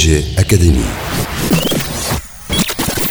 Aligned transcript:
DJ 0.00 0.24
Academy. 0.38 0.80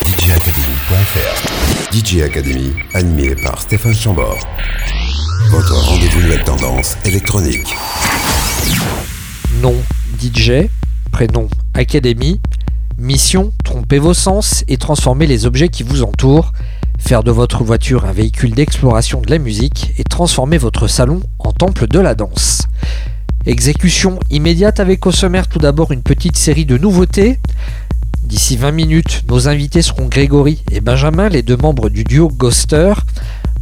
DJacademy.fr 0.08 1.94
DJ 1.94 2.22
Academy, 2.24 2.74
animé 2.96 3.36
par 3.36 3.62
Stéphane 3.62 3.94
Chambord. 3.94 4.40
Votre 5.52 5.76
rendez-vous 5.76 6.22
nouvelle 6.22 6.44
tendance 6.44 6.98
électronique. 7.06 7.76
Nom 9.62 9.76
DJ, 10.20 10.68
prénom 11.12 11.48
Academy, 11.76 12.42
mission 12.98 13.54
tromper 13.64 14.00
vos 14.00 14.16
sens 14.16 14.64
et 14.68 14.78
transformer 14.78 15.28
les 15.28 15.46
objets 15.46 15.70
qui 15.70 15.84
vous 15.84 16.02
entourent, 16.02 16.54
faire 16.98 17.24
de 17.24 17.30
votre 17.30 17.64
voiture 17.64 18.06
un 18.06 18.14
véhicule 18.14 18.56
d'exploration 18.56 19.22
de 19.22 19.30
la 19.30 19.38
musique 19.38 19.94
et 20.00 20.04
transformer 20.04 20.58
votre 20.58 20.88
salon 20.88 21.22
en 21.38 21.52
temple 21.52 21.86
de 21.86 22.00
la 22.00 22.16
danse. 22.16 22.64
Exécution 23.46 24.20
immédiate 24.30 24.80
avec 24.80 25.06
au 25.08 25.12
sommaire 25.12 25.48
tout 25.48 25.60
d'abord 25.60 25.92
une 25.92 26.02
petite 26.02 26.38
série 26.38 26.66
de 26.66 26.78
nouveautés. 26.78 27.40
D'ici 28.24 28.58
20 28.58 28.72
minutes, 28.72 29.24
nos 29.30 29.48
invités 29.48 29.82
seront 29.82 30.08
Grégory 30.08 30.62
et 30.72 30.82
Benjamin, 30.82 31.30
les 31.30 31.42
deux 31.42 31.56
membres 31.56 31.90
du 31.90 32.04
duo 32.04 32.28
Ghoster. 32.28 32.94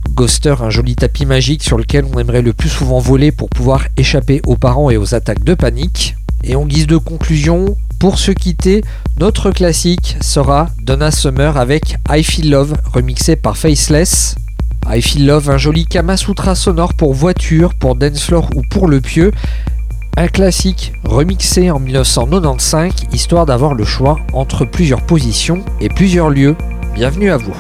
Ghoster, 0.10 0.56
un 0.62 0.72
joli 0.72 0.96
tapis 0.96 1.26
magique 1.26 1.64
sur 1.64 1.78
lequel 1.78 2.06
on 2.12 2.20
aimerait 2.20 2.42
le 2.42 2.54
plus 2.54 2.70
souvent 2.70 3.00
voler 3.00 3.32
pour 3.32 3.50
pouvoir 3.50 3.86
échapper 3.98 4.42
aux 4.46 4.58
parents 4.58 4.90
et 4.90 4.98
aux 4.98 5.14
attaques 5.14 5.44
de 5.44 5.54
panique. 5.54 6.16
Et 6.44 6.56
en 6.56 6.66
guise 6.66 6.88
de 6.88 6.98
conclusion, 6.98 7.78
pour 8.00 8.18
se 8.18 8.32
quitter, 8.32 8.84
notre 9.20 9.52
classique 9.52 10.18
sera 10.22 10.70
Donna 10.82 11.12
Summer 11.12 11.56
avec 11.56 11.98
I 12.10 12.24
Feel 12.24 12.50
Love, 12.50 12.76
remixé 12.94 13.36
par 13.36 13.58
Faceless. 13.58 14.36
I 14.86 15.02
Feel 15.02 15.26
Love, 15.26 15.50
un 15.50 15.58
joli 15.58 15.86
Kamasutra 15.86 16.56
sonore 16.56 16.94
pour 16.94 17.14
voiture, 17.14 17.74
pour 17.74 17.96
dance 17.96 18.24
floor 18.24 18.50
ou 18.56 18.62
pour 18.70 18.88
le 18.88 19.02
pieu. 19.02 19.32
Un 20.16 20.28
classique 20.28 20.94
remixé 21.04 21.70
en 21.70 21.80
1995, 21.80 22.92
histoire 23.14 23.46
d'avoir 23.46 23.74
le 23.76 23.86
choix 23.86 24.18
entre 24.34 24.66
plusieurs 24.66 25.06
positions 25.06 25.64
et 25.80 25.90
plusieurs 25.90 26.30
lieux. 26.30 26.56
Bienvenue 26.96 27.30
à 27.30 27.38
vous. 27.38 27.56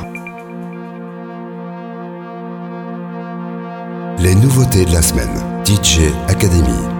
Les 4.20 4.34
nouveautés 4.34 4.86
de 4.86 4.94
la 4.94 5.02
semaine. 5.02 5.30
DJ 5.66 6.12
Academy. 6.28 6.97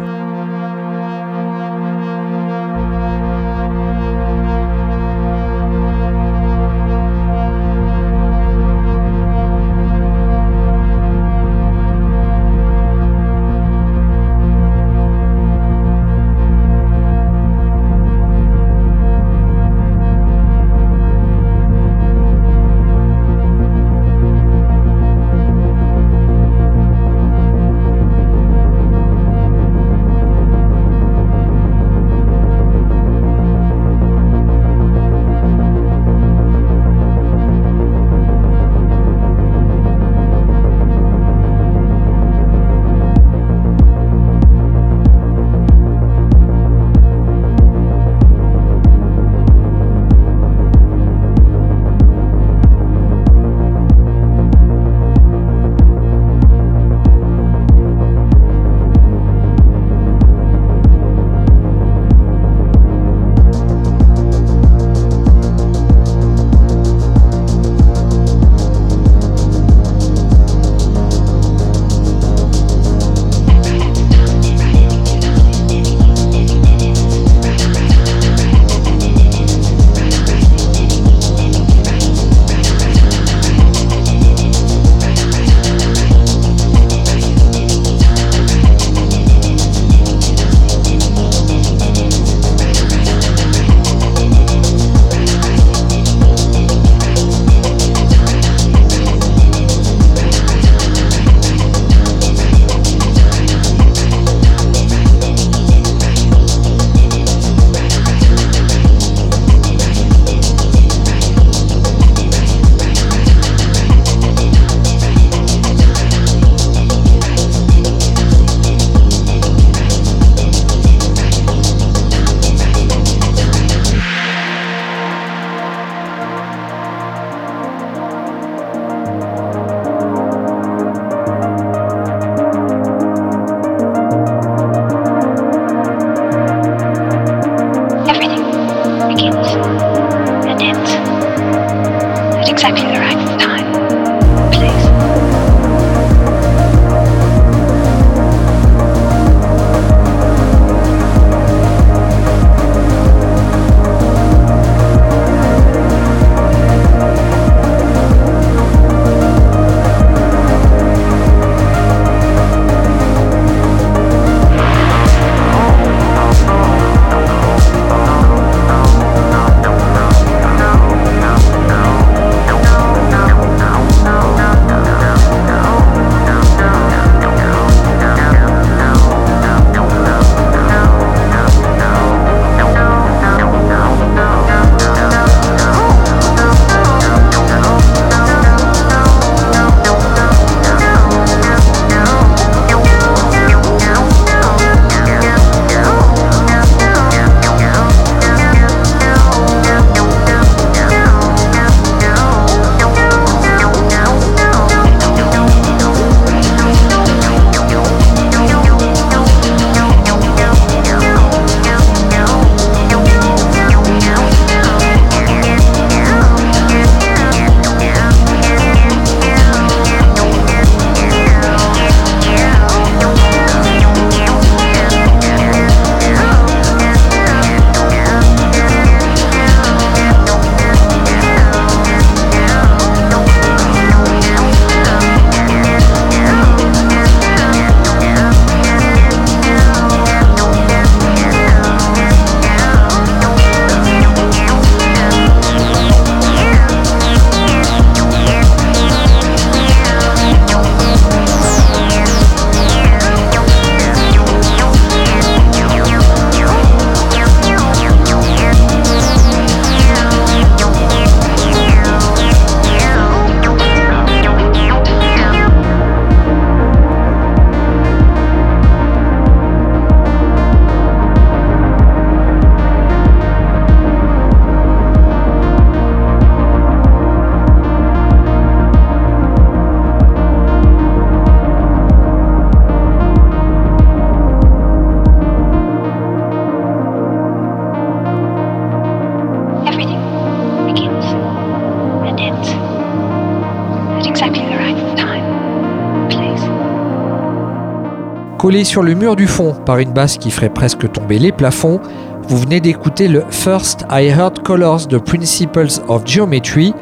Collé 298.48 298.64
sur 298.64 298.82
le 298.82 298.94
mur 298.94 299.18
du 299.18 299.28
fond 299.28 299.54
par 299.66 299.78
une 299.80 299.92
basse 299.92 300.18
qui 300.18 300.32
ferait 300.32 300.48
presque 300.48 300.90
tomber 300.90 301.20
les 301.20 301.34
plafonds, 301.34 301.82
vous 302.30 302.38
venez 302.38 302.62
d'écouter 302.62 303.10
le 303.10 303.26
First 303.30 303.84
I 303.92 304.06
Heard 304.06 304.42
Colors 304.42 304.88
de 304.88 304.98
Principles 304.98 305.82
of 305.90 306.04
Geometry. 306.06 306.74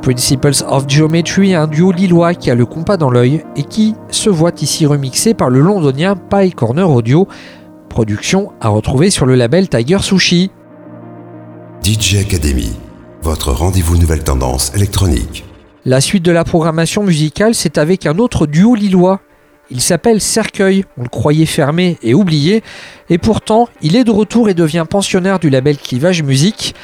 Principles 0.00 0.64
of 0.66 0.88
Geometry, 0.88 1.54
un 1.54 1.66
duo 1.66 1.92
lillois 1.92 2.32
qui 2.32 2.50
a 2.50 2.54
le 2.54 2.64
compas 2.64 2.96
dans 2.96 3.10
l'œil 3.10 3.44
et 3.56 3.62
qui 3.62 3.94
se 4.08 4.30
voit 4.30 4.52
ici 4.62 4.86
remixé 4.86 5.34
par 5.34 5.50
le 5.50 5.60
londonien 5.60 6.16
Pie 6.16 6.52
Corner 6.52 6.90
Audio, 6.90 7.28
production 7.90 8.52
à 8.62 8.70
retrouver 8.70 9.10
sur 9.10 9.26
le 9.26 9.34
label 9.34 9.68
Tiger 9.68 9.98
Sushi. 9.98 10.50
DJ 11.84 12.20
Academy, 12.22 12.72
votre 13.20 13.52
rendez-vous 13.52 13.98
nouvelle 13.98 14.24
tendance 14.24 14.74
électronique. 14.74 15.44
La 15.84 16.00
suite 16.00 16.24
de 16.24 16.32
la 16.32 16.44
programmation 16.44 17.02
musicale, 17.02 17.54
c'est 17.54 17.76
avec 17.76 18.06
un 18.06 18.18
autre 18.18 18.46
duo 18.46 18.74
lillois. 18.74 19.20
Il 19.72 19.80
s'appelle 19.80 20.20
Cercueil, 20.20 20.84
on 20.98 21.02
le 21.04 21.08
croyait 21.08 21.46
fermé 21.46 21.96
et 22.02 22.12
oublié, 22.12 22.62
et 23.08 23.16
pourtant 23.16 23.70
il 23.80 23.96
est 23.96 24.04
de 24.04 24.10
retour 24.10 24.50
et 24.50 24.54
devient 24.54 24.84
pensionnaire 24.88 25.38
du 25.38 25.48
label 25.48 25.78
Clivage 25.78 26.22
Musique. 26.22 26.74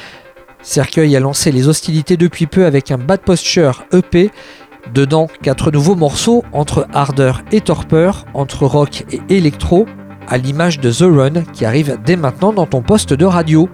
Cercueil 0.63 1.15
a 1.15 1.19
lancé 1.19 1.51
les 1.51 1.67
hostilités 1.67 2.17
depuis 2.17 2.47
peu 2.47 2.65
avec 2.65 2.89
un 2.89 2.97
Bad 2.97 3.19
Posture 3.19 3.85
EP. 3.93 4.31
Dedans, 4.91 5.27
quatre 5.43 5.69
nouveaux 5.69 5.93
morceaux 5.93 6.43
entre 6.51 6.87
ardeur 6.91 7.43
et 7.51 7.61
torpeur, 7.61 8.25
entre 8.33 8.65
rock 8.65 9.05
et 9.11 9.21
électro, 9.37 9.85
à 10.27 10.37
l'image 10.37 10.79
de 10.79 10.91
The 10.91 11.15
Run 11.15 11.43
qui 11.53 11.65
arrive 11.65 11.99
dès 12.03 12.15
maintenant 12.15 12.53
dans 12.53 12.65
ton 12.65 12.81
poste 12.81 13.13
de 13.13 13.25
radio. 13.25 13.69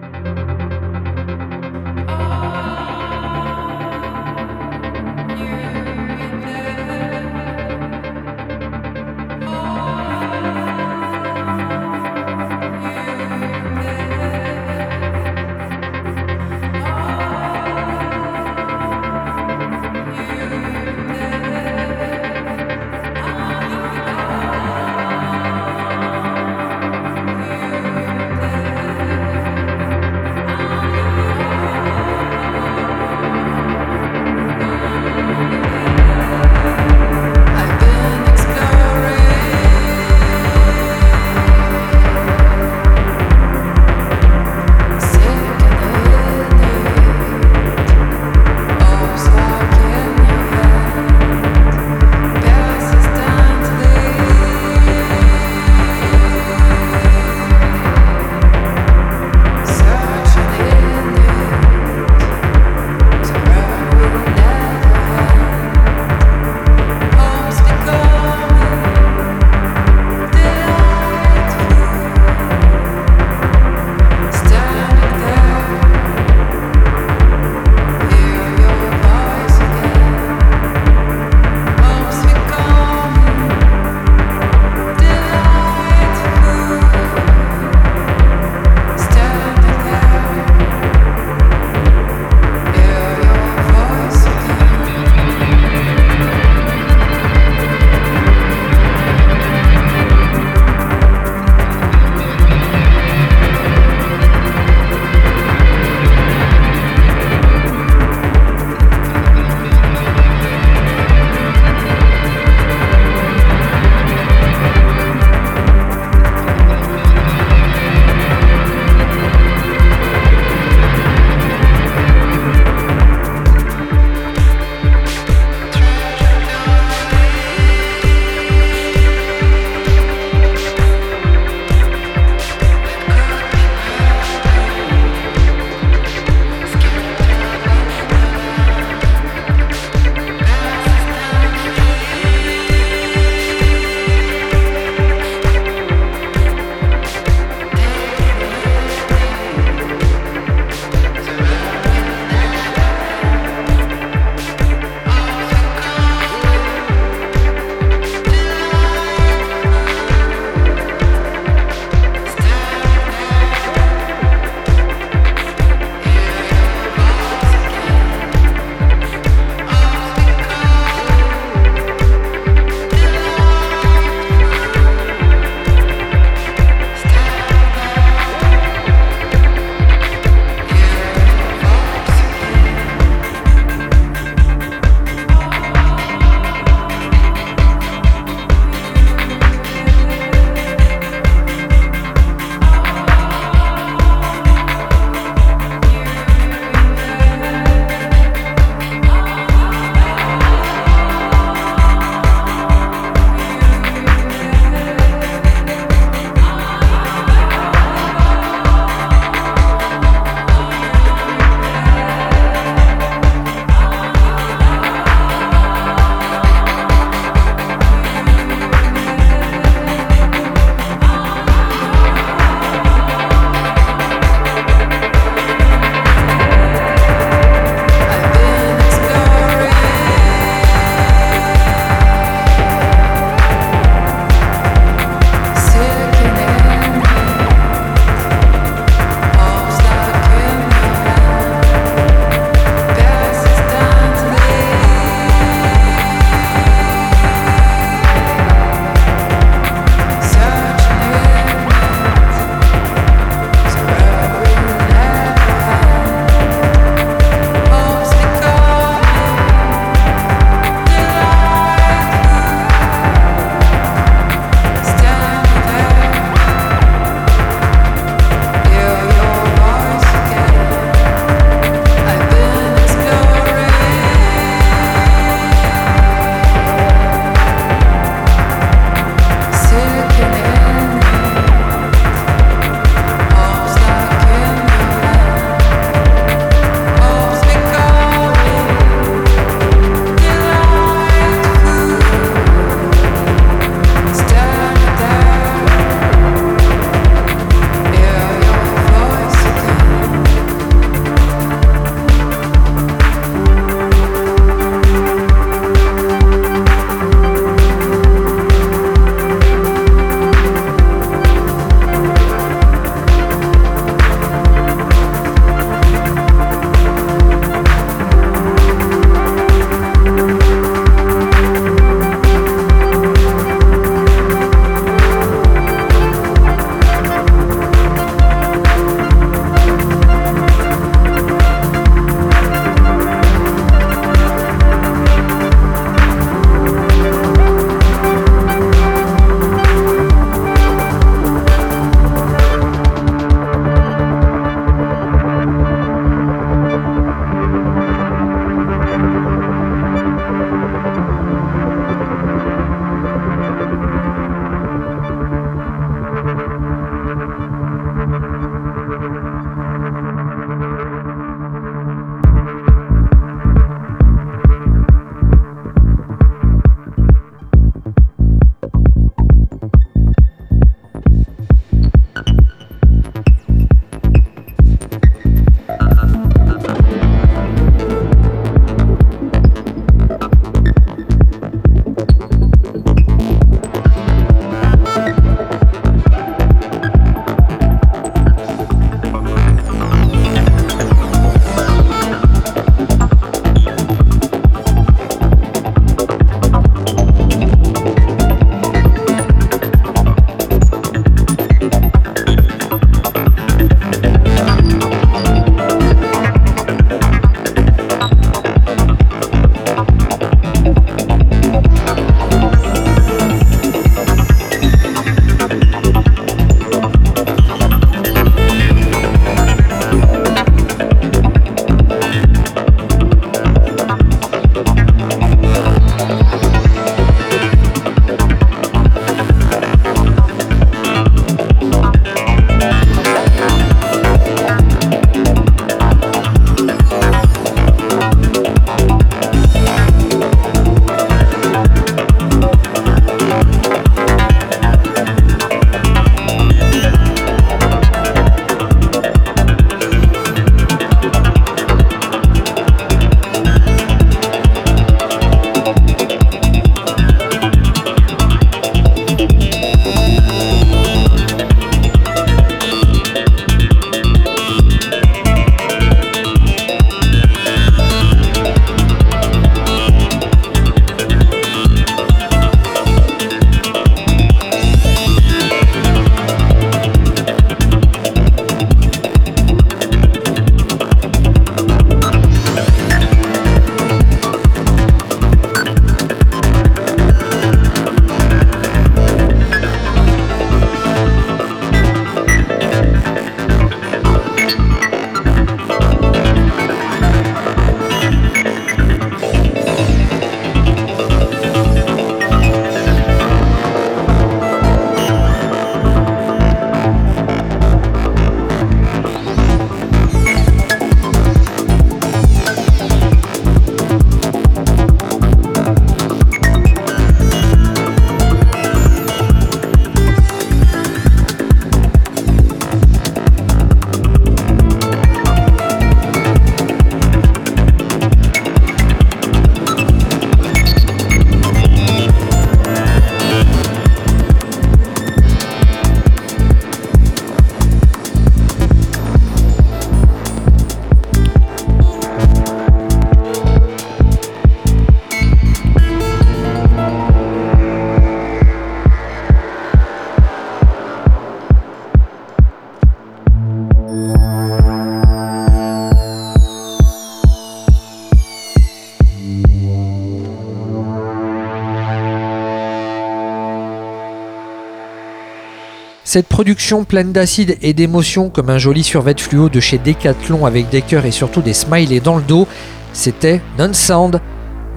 Cette 566.16 566.28
production 566.28 566.86
pleine 566.86 567.12
d'acide 567.12 567.58
et 567.62 567.74
d'émotion 567.74 568.30
comme 568.30 568.50
un 568.50 568.58
joli 568.58 568.86
survêt 568.86 569.16
fluo 569.20 569.50
de 569.50 569.60
chez 569.60 569.78
Decathlon 569.78 570.46
avec 570.46 570.70
des 570.70 570.82
cœurs 570.82 571.06
et 571.06 571.12
surtout 571.12 571.42
des 571.42 571.54
smileys 571.54 572.00
dans 572.00 572.16
le 572.16 572.22
dos, 572.22 572.48
c'était 572.94 573.42
Non 573.60 573.74
Sound. 573.74 574.22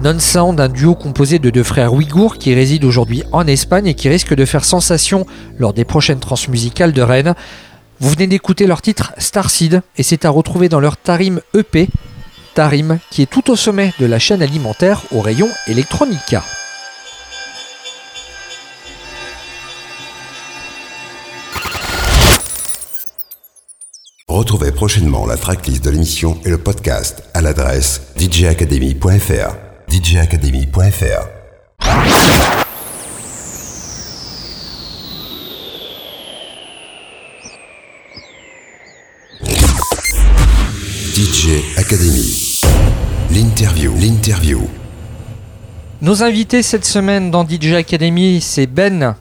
Non 0.03 0.17
un 0.59 0.67
duo 0.67 0.95
composé 0.95 1.39
de 1.39 1.49
deux 1.49 1.63
frères 1.63 1.93
ouïghours 1.93 2.39
qui 2.39 2.53
résident 2.53 2.85
aujourd'hui 2.85 3.23
en 3.31 3.47
Espagne 3.47 3.87
et 3.87 3.93
qui 3.93 4.09
risquent 4.09 4.35
de 4.35 4.43
faire 4.43 4.65
sensation 4.65 5.25
lors 5.57 5.71
des 5.71 5.85
prochaines 5.85 6.19
transmusicales 6.19 6.91
de 6.91 7.01
Rennes. 7.01 7.35
Vous 8.01 8.09
venez 8.09 8.27
d'écouter 8.27 8.67
leur 8.67 8.81
titre 8.81 9.13
Starseed 9.17 9.81
et 9.95 10.03
c'est 10.03 10.25
à 10.25 10.29
retrouver 10.29 10.67
dans 10.67 10.81
leur 10.81 10.97
Tarim 10.97 11.39
EP. 11.53 11.87
Tarim 12.53 12.99
qui 13.11 13.21
est 13.21 13.31
tout 13.31 13.49
au 13.49 13.55
sommet 13.55 13.93
de 13.97 14.05
la 14.05 14.19
chaîne 14.19 14.41
alimentaire 14.41 15.03
au 15.13 15.21
rayon 15.21 15.47
Electronica. 15.69 16.43
Retrouvez 24.39 24.71
prochainement 24.71 25.25
la 25.25 25.35
tracklist 25.35 25.83
de 25.83 25.89
l'émission 25.89 26.39
et 26.45 26.49
le 26.49 26.57
podcast 26.57 27.23
à 27.33 27.41
l'adresse 27.41 28.13
djacademy.fr. 28.15 29.55
djacademy.fr. 29.89 31.27
DJ 41.13 41.77
Academy. 41.77 42.61
L'interview, 43.31 43.93
l'interview. 43.99 44.61
Nos 46.01 46.23
invités 46.23 46.63
cette 46.63 46.85
semaine 46.85 47.29
dans 47.29 47.45
DJ 47.45 47.73
Academy, 47.73 48.39
c'est 48.39 48.67
Ben 48.67 49.17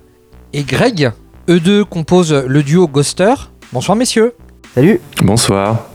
et 0.53 0.63
Greg. 0.63 1.11
Eux 1.49 1.59
deux 1.59 1.85
composent 1.85 2.33
le 2.33 2.63
duo 2.63 2.87
Ghoster. 2.87 3.35
Bonsoir 3.73 3.97
messieurs. 3.97 4.33
Salut 4.79 5.01
Bonsoir. 5.25 5.87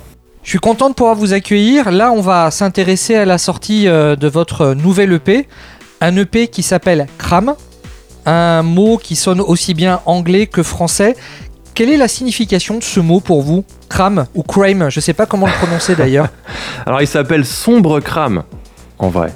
Je 0.43 0.49
suis 0.49 0.59
content 0.59 0.89
de 0.89 0.93
pouvoir 0.93 1.15
vous 1.15 1.31
accueillir. 1.31 1.89
Là, 1.89 2.11
on 2.11 2.19
va 2.19 2.51
s'intéresser 2.51 3.15
à 3.15 3.23
la 3.23 3.37
sortie 3.37 3.87
euh, 3.87 4.17
de 4.17 4.27
votre 4.27 4.73
nouvel 4.73 5.13
EP. 5.13 5.47
Un 6.01 6.17
EP 6.17 6.49
qui 6.49 6.63
s'appelle 6.63 7.07
Cram. 7.17 7.55
Un 8.25 8.61
mot 8.61 8.97
qui 8.97 9.15
sonne 9.15 9.39
aussi 9.39 9.73
bien 9.73 10.01
anglais 10.05 10.47
que 10.47 10.63
français. 10.63 11.15
Quelle 11.73 11.91
est 11.91 11.95
la 11.95 12.09
signification 12.09 12.77
de 12.77 12.83
ce 12.83 12.99
mot 12.99 13.21
pour 13.21 13.41
vous 13.41 13.63
Cram 13.87 14.25
ou 14.35 14.43
crime 14.43 14.89
Je 14.89 14.99
sais 14.99 15.13
pas 15.13 15.27
comment 15.27 15.45
le 15.45 15.53
prononcer 15.53 15.95
d'ailleurs. 15.95 16.27
Alors 16.85 16.99
il 16.99 17.07
s'appelle 17.07 17.45
Sombre 17.45 18.01
Crame, 18.01 18.43
en 18.99 19.07
vrai. 19.07 19.33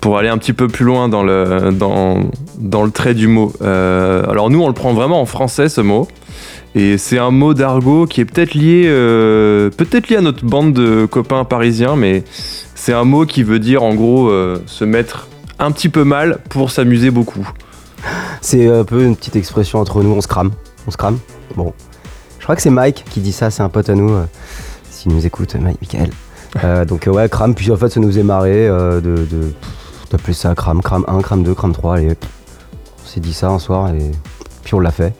Pour 0.00 0.18
aller 0.18 0.28
un 0.28 0.38
petit 0.38 0.52
peu 0.52 0.68
plus 0.68 0.84
loin 0.84 1.08
dans 1.08 1.24
le, 1.24 1.72
dans, 1.72 2.20
dans 2.58 2.82
le 2.84 2.90
trait 2.90 3.14
du 3.14 3.26
mot. 3.28 3.52
Euh, 3.62 4.28
alors 4.30 4.50
nous, 4.50 4.62
on 4.62 4.68
le 4.68 4.74
prend 4.74 4.92
vraiment 4.92 5.20
en 5.20 5.26
français, 5.26 5.68
ce 5.68 5.80
mot. 5.80 6.08
Et 6.74 6.98
c'est 6.98 7.18
un 7.18 7.30
mot 7.30 7.54
d'argot 7.54 8.06
qui 8.06 8.20
est 8.20 8.24
peut-être 8.26 8.52
lié, 8.54 8.84
euh, 8.86 9.70
peut-être 9.70 10.08
lié 10.08 10.16
à 10.16 10.20
notre 10.20 10.44
bande 10.44 10.74
de 10.74 11.06
copains 11.06 11.44
parisiens, 11.44 11.96
mais 11.96 12.22
c'est 12.74 12.92
un 12.92 13.04
mot 13.04 13.24
qui 13.24 13.42
veut 13.42 13.58
dire 13.58 13.82
en 13.82 13.94
gros 13.94 14.28
euh, 14.28 14.62
se 14.66 14.84
mettre 14.84 15.28
un 15.58 15.70
petit 15.70 15.88
peu 15.88 16.04
mal 16.04 16.38
pour 16.50 16.70
s'amuser 16.70 17.10
beaucoup. 17.10 17.48
C'est 18.42 18.68
un 18.68 18.84
peu 18.84 19.02
une 19.04 19.16
petite 19.16 19.36
expression 19.36 19.78
entre 19.80 20.02
nous, 20.02 20.10
on 20.12 20.20
se 20.20 20.28
crame. 20.28 20.50
On 20.86 20.90
se 20.90 20.96
crame 20.98 21.18
Bon. 21.56 21.72
Je 22.38 22.44
crois 22.44 22.54
que 22.56 22.62
c'est 22.62 22.70
Mike 22.70 23.04
qui 23.10 23.20
dit 23.20 23.32
ça, 23.32 23.50
c'est 23.50 23.62
un 23.62 23.68
pote 23.70 23.88
à 23.88 23.94
nous. 23.94 24.12
euh, 24.12 24.24
S'il 24.90 25.12
nous 25.12 25.24
écoute, 25.26 25.54
Mike, 25.60 25.78
Michael. 25.80 26.10
Euh, 26.64 26.86
donc 26.86 27.06
euh, 27.06 27.10
ouais, 27.10 27.28
crame, 27.28 27.54
puis 27.54 27.70
en 27.70 27.76
fait 27.76 27.90
ça 27.90 28.00
nous 28.00 28.18
est 28.18 28.22
marré 28.22 28.66
euh, 28.66 29.02
de, 29.02 29.16
de 29.30 29.52
d'appeler 30.10 30.32
ça 30.32 30.54
crame, 30.54 30.80
crame 30.80 31.04
1, 31.06 31.20
crame 31.20 31.42
2, 31.42 31.52
crame 31.54 31.74
3, 31.74 32.00
et 32.00 32.06
pff, 32.14 32.30
on 33.06 33.08
s'est 33.08 33.20
dit 33.20 33.32
ça 33.32 33.48
un 33.48 33.58
soir 33.60 33.88
et 33.94 34.10
puis 34.64 34.74
on 34.74 34.80
l'a 34.80 34.90
fait. 34.90 35.14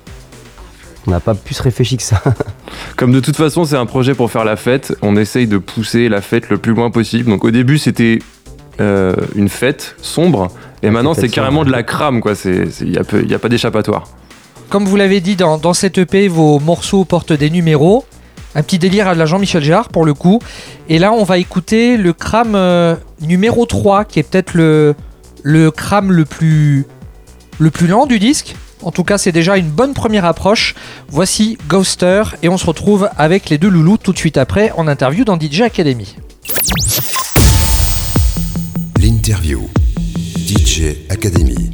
On 1.07 1.13
n'a 1.13 1.21
pas 1.21 1.35
plus 1.35 1.61
réfléchi 1.61 1.97
que 1.97 2.03
ça. 2.03 2.21
Comme 2.97 3.13
de 3.13 3.21
toute 3.21 3.37
façon 3.37 3.65
c'est 3.65 3.77
un 3.77 3.87
projet 3.87 4.15
pour 4.15 4.31
faire 4.31 4.45
la 4.45 4.57
fête, 4.57 4.93
on 5.03 5.17
essaye 5.17 5.47
de 5.47 5.59
pousser 5.59 6.09
la 6.09 6.21
fête 6.21 6.49
le 6.51 6.59
plus 6.59 6.75
loin 6.75 6.91
possible. 6.91 7.31
Donc 7.31 7.45
au 7.45 7.51
début 7.53 7.79
c'était 7.79 8.19
euh, 8.81 9.15
une 9.37 9.49
fête 9.49 9.95
sombre, 10.03 10.49
et 10.83 10.91
maintenant 10.91 11.15
c'est 11.15 11.29
carrément 11.29 11.61
sombre. 11.61 11.67
de 11.67 11.73
la 11.73 11.83
crame 11.85 12.21
quoi. 12.21 12.33
Il 12.45 12.91
n'y 12.91 12.99
a, 12.99 13.05
peu- 13.05 13.25
y 13.25 13.35
a 13.35 13.39
pas 13.39 13.49
d'échappatoire. 13.49 14.09
Comme 14.69 14.85
vous 14.85 14.97
l'avez 14.97 15.21
dit 15.21 15.37
dans, 15.37 15.59
dans 15.59 15.75
cette 15.75 15.97
EP, 15.99 16.27
vos 16.27 16.59
morceaux 16.59 17.05
portent 17.05 17.33
des 17.33 17.51
numéros. 17.51 18.05
Un 18.57 18.63
petit 18.63 18.79
délire 18.79 19.07
à 19.07 19.15
la 19.15 19.27
Jean-Michel 19.27 19.63
Jarre 19.63 19.91
pour 19.91 20.05
le 20.05 20.13
coup. 20.15 20.41
Et 20.89 20.99
là, 20.99 21.13
on 21.13 21.23
va 21.25 21.39
écouter 21.39 21.97
le 21.99 22.13
crame 22.13 22.55
euh, 22.57 22.97
numéro 23.21 23.65
3, 23.67 24.05
qui 24.07 24.19
est 24.19 24.23
peut-être 24.25 24.55
le, 24.55 24.95
le 25.43 25.71
crame 25.71 26.11
le 26.11 26.25
plus, 26.25 26.87
le 27.59 27.71
plus 27.71 27.87
lent 27.87 28.07
du 28.07 28.19
disque. 28.19 28.57
En 28.83 28.91
tout 28.91 29.05
cas, 29.05 29.19
c'est 29.19 29.33
déjà 29.33 29.57
une 29.57 29.71
bonne 29.71 29.95
première 29.95 30.25
approche. 30.25 30.75
Voici 31.09 31.59
Ghoster 31.69 32.23
et 32.43 32.49
on 32.49 32.59
se 32.59 32.67
retrouve 32.67 33.09
avec 33.17 33.49
les 33.49 33.59
deux 33.59 33.69
loulous 33.69 33.97
tout 33.97 34.13
de 34.13 34.19
suite 34.19 34.37
après 34.37 34.71
en 34.73 34.87
interview 34.87 35.25
dans 35.25 35.39
DJ 35.39 35.63
Academy. 35.63 36.17
L'interview. 39.01 39.69
DJ 40.47 40.97
Academy. 41.09 41.71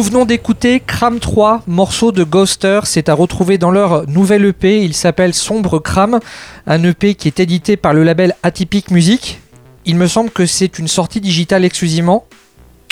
Nous 0.00 0.06
venons 0.06 0.24
d'écouter 0.24 0.80
Cram 0.80 1.20
3, 1.20 1.64
morceau 1.66 2.10
de 2.10 2.24
Ghoster. 2.24 2.80
C'est 2.84 3.10
à 3.10 3.14
retrouver 3.14 3.58
dans 3.58 3.70
leur 3.70 4.08
nouvel 4.08 4.46
EP. 4.46 4.82
Il 4.82 4.94
s'appelle 4.94 5.34
Sombre 5.34 5.78
Cram, 5.78 6.20
un 6.66 6.82
EP 6.84 7.14
qui 7.14 7.28
est 7.28 7.38
édité 7.38 7.76
par 7.76 7.92
le 7.92 8.02
label 8.02 8.34
Atypique 8.42 8.90
Music. 8.90 9.42
Il 9.84 9.96
me 9.96 10.06
semble 10.06 10.30
que 10.30 10.46
c'est 10.46 10.78
une 10.78 10.88
sortie 10.88 11.20
digitale 11.20 11.66
exclusivement. 11.66 12.24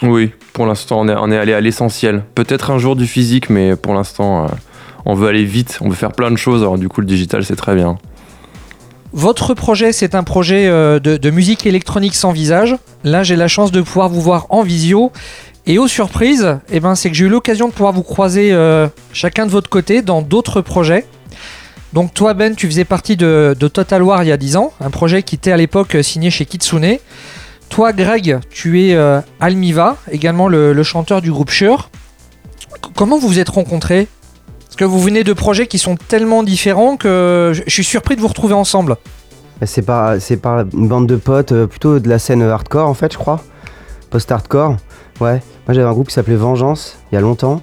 Oui, 0.02 0.32
pour 0.52 0.66
l'instant, 0.66 1.00
on 1.00 1.30
est, 1.30 1.38
allé 1.38 1.54
à 1.54 1.62
l'essentiel. 1.62 2.24
Peut-être 2.34 2.70
un 2.70 2.78
jour 2.78 2.94
du 2.94 3.06
physique, 3.06 3.48
mais 3.48 3.74
pour 3.74 3.94
l'instant, 3.94 4.44
euh, 4.44 4.48
on 5.06 5.14
veut 5.14 5.28
aller 5.28 5.46
vite, 5.46 5.78
on 5.80 5.88
veut 5.88 5.96
faire 5.96 6.12
plein 6.12 6.30
de 6.30 6.36
choses. 6.36 6.60
Alors, 6.60 6.76
du 6.76 6.90
coup, 6.90 7.00
le 7.00 7.06
digital, 7.06 7.42
c'est 7.42 7.56
très 7.56 7.74
bien. 7.74 7.96
Votre 9.18 9.52
projet, 9.52 9.92
c'est 9.92 10.14
un 10.14 10.22
projet 10.22 10.68
euh, 10.68 11.00
de, 11.00 11.30
musique 11.30 11.66
électronique 11.66 12.14
sans 12.14 12.30
visage. 12.30 12.76
Là, 13.02 13.24
j'ai 13.24 13.34
la 13.34 13.48
chance 13.48 13.72
de 13.72 13.82
pouvoir 13.82 14.08
vous 14.08 14.20
voir 14.20 14.46
en 14.50 14.62
visio. 14.62 15.10
Et 15.66 15.76
aux 15.76 15.88
surprises, 15.88 16.60
eh 16.70 16.78
ben, 16.78 16.94
c'est 16.94 17.10
que 17.10 17.16
j'ai 17.16 17.24
eu 17.24 17.28
l'occasion 17.28 17.66
de 17.66 17.72
pouvoir 17.72 17.92
vous 17.92 18.04
croiser 18.04 18.52
euh, 18.52 18.86
chacun 19.12 19.44
de 19.44 19.50
votre 19.50 19.68
côté 19.68 20.02
dans 20.02 20.22
d'autres 20.22 20.60
projets. 20.60 21.04
Donc 21.92 22.14
toi 22.14 22.32
Ben, 22.32 22.54
tu 22.54 22.68
faisais 22.68 22.84
partie 22.84 23.16
de, 23.16 23.56
Total 23.58 24.04
War 24.04 24.22
il 24.22 24.28
y 24.28 24.32
a 24.32 24.36
10 24.36 24.56
ans, 24.56 24.72
un 24.80 24.90
projet 24.90 25.24
qui 25.24 25.34
était 25.34 25.50
à 25.50 25.56
l'époque 25.56 25.96
euh, 25.96 26.02
signé 26.04 26.30
chez 26.30 26.46
Kitsune. 26.46 26.98
Toi 27.70 27.92
Greg, 27.92 28.38
tu 28.50 28.80
es 28.82 28.96
Almiva, 29.40 29.96
également 30.12 30.46
le, 30.46 30.80
chanteur 30.84 31.20
du 31.20 31.32
groupe 31.32 31.50
Shure. 31.50 31.90
Comment 32.94 33.18
vous 33.18 33.26
vous 33.26 33.40
êtes 33.40 33.48
rencontrés? 33.48 34.06
Que 34.78 34.84
vous 34.84 35.00
venez 35.00 35.24
de 35.24 35.32
projets 35.32 35.66
qui 35.66 35.78
sont 35.78 35.96
tellement 35.96 36.42
différents 36.42 36.96
que 36.96 37.52
je 37.66 37.70
suis 37.70 37.84
surpris 37.84 38.14
de 38.16 38.20
vous 38.20 38.28
retrouver 38.28 38.54
ensemble. 38.54 38.96
Bah, 39.60 39.66
C'est 39.66 39.82
par, 39.82 40.20
c'est 40.20 40.36
par 40.36 40.60
une 40.72 40.88
bande 40.88 41.06
de 41.08 41.16
potes, 41.16 41.52
euh, 41.52 41.66
plutôt 41.66 41.98
de 41.98 42.08
la 42.08 42.18
scène 42.18 42.42
hardcore 42.42 42.88
en 42.88 42.94
fait, 42.94 43.12
je 43.12 43.18
crois. 43.18 43.42
Post-hardcore. 44.10 44.76
Ouais. 45.20 45.42
Moi 45.66 45.74
j'avais 45.74 45.86
un 45.88 45.92
groupe 45.92 46.08
qui 46.08 46.14
s'appelait 46.14 46.36
Vengeance, 46.36 46.98
il 47.10 47.16
y 47.16 47.18
a 47.18 47.20
longtemps. 47.20 47.60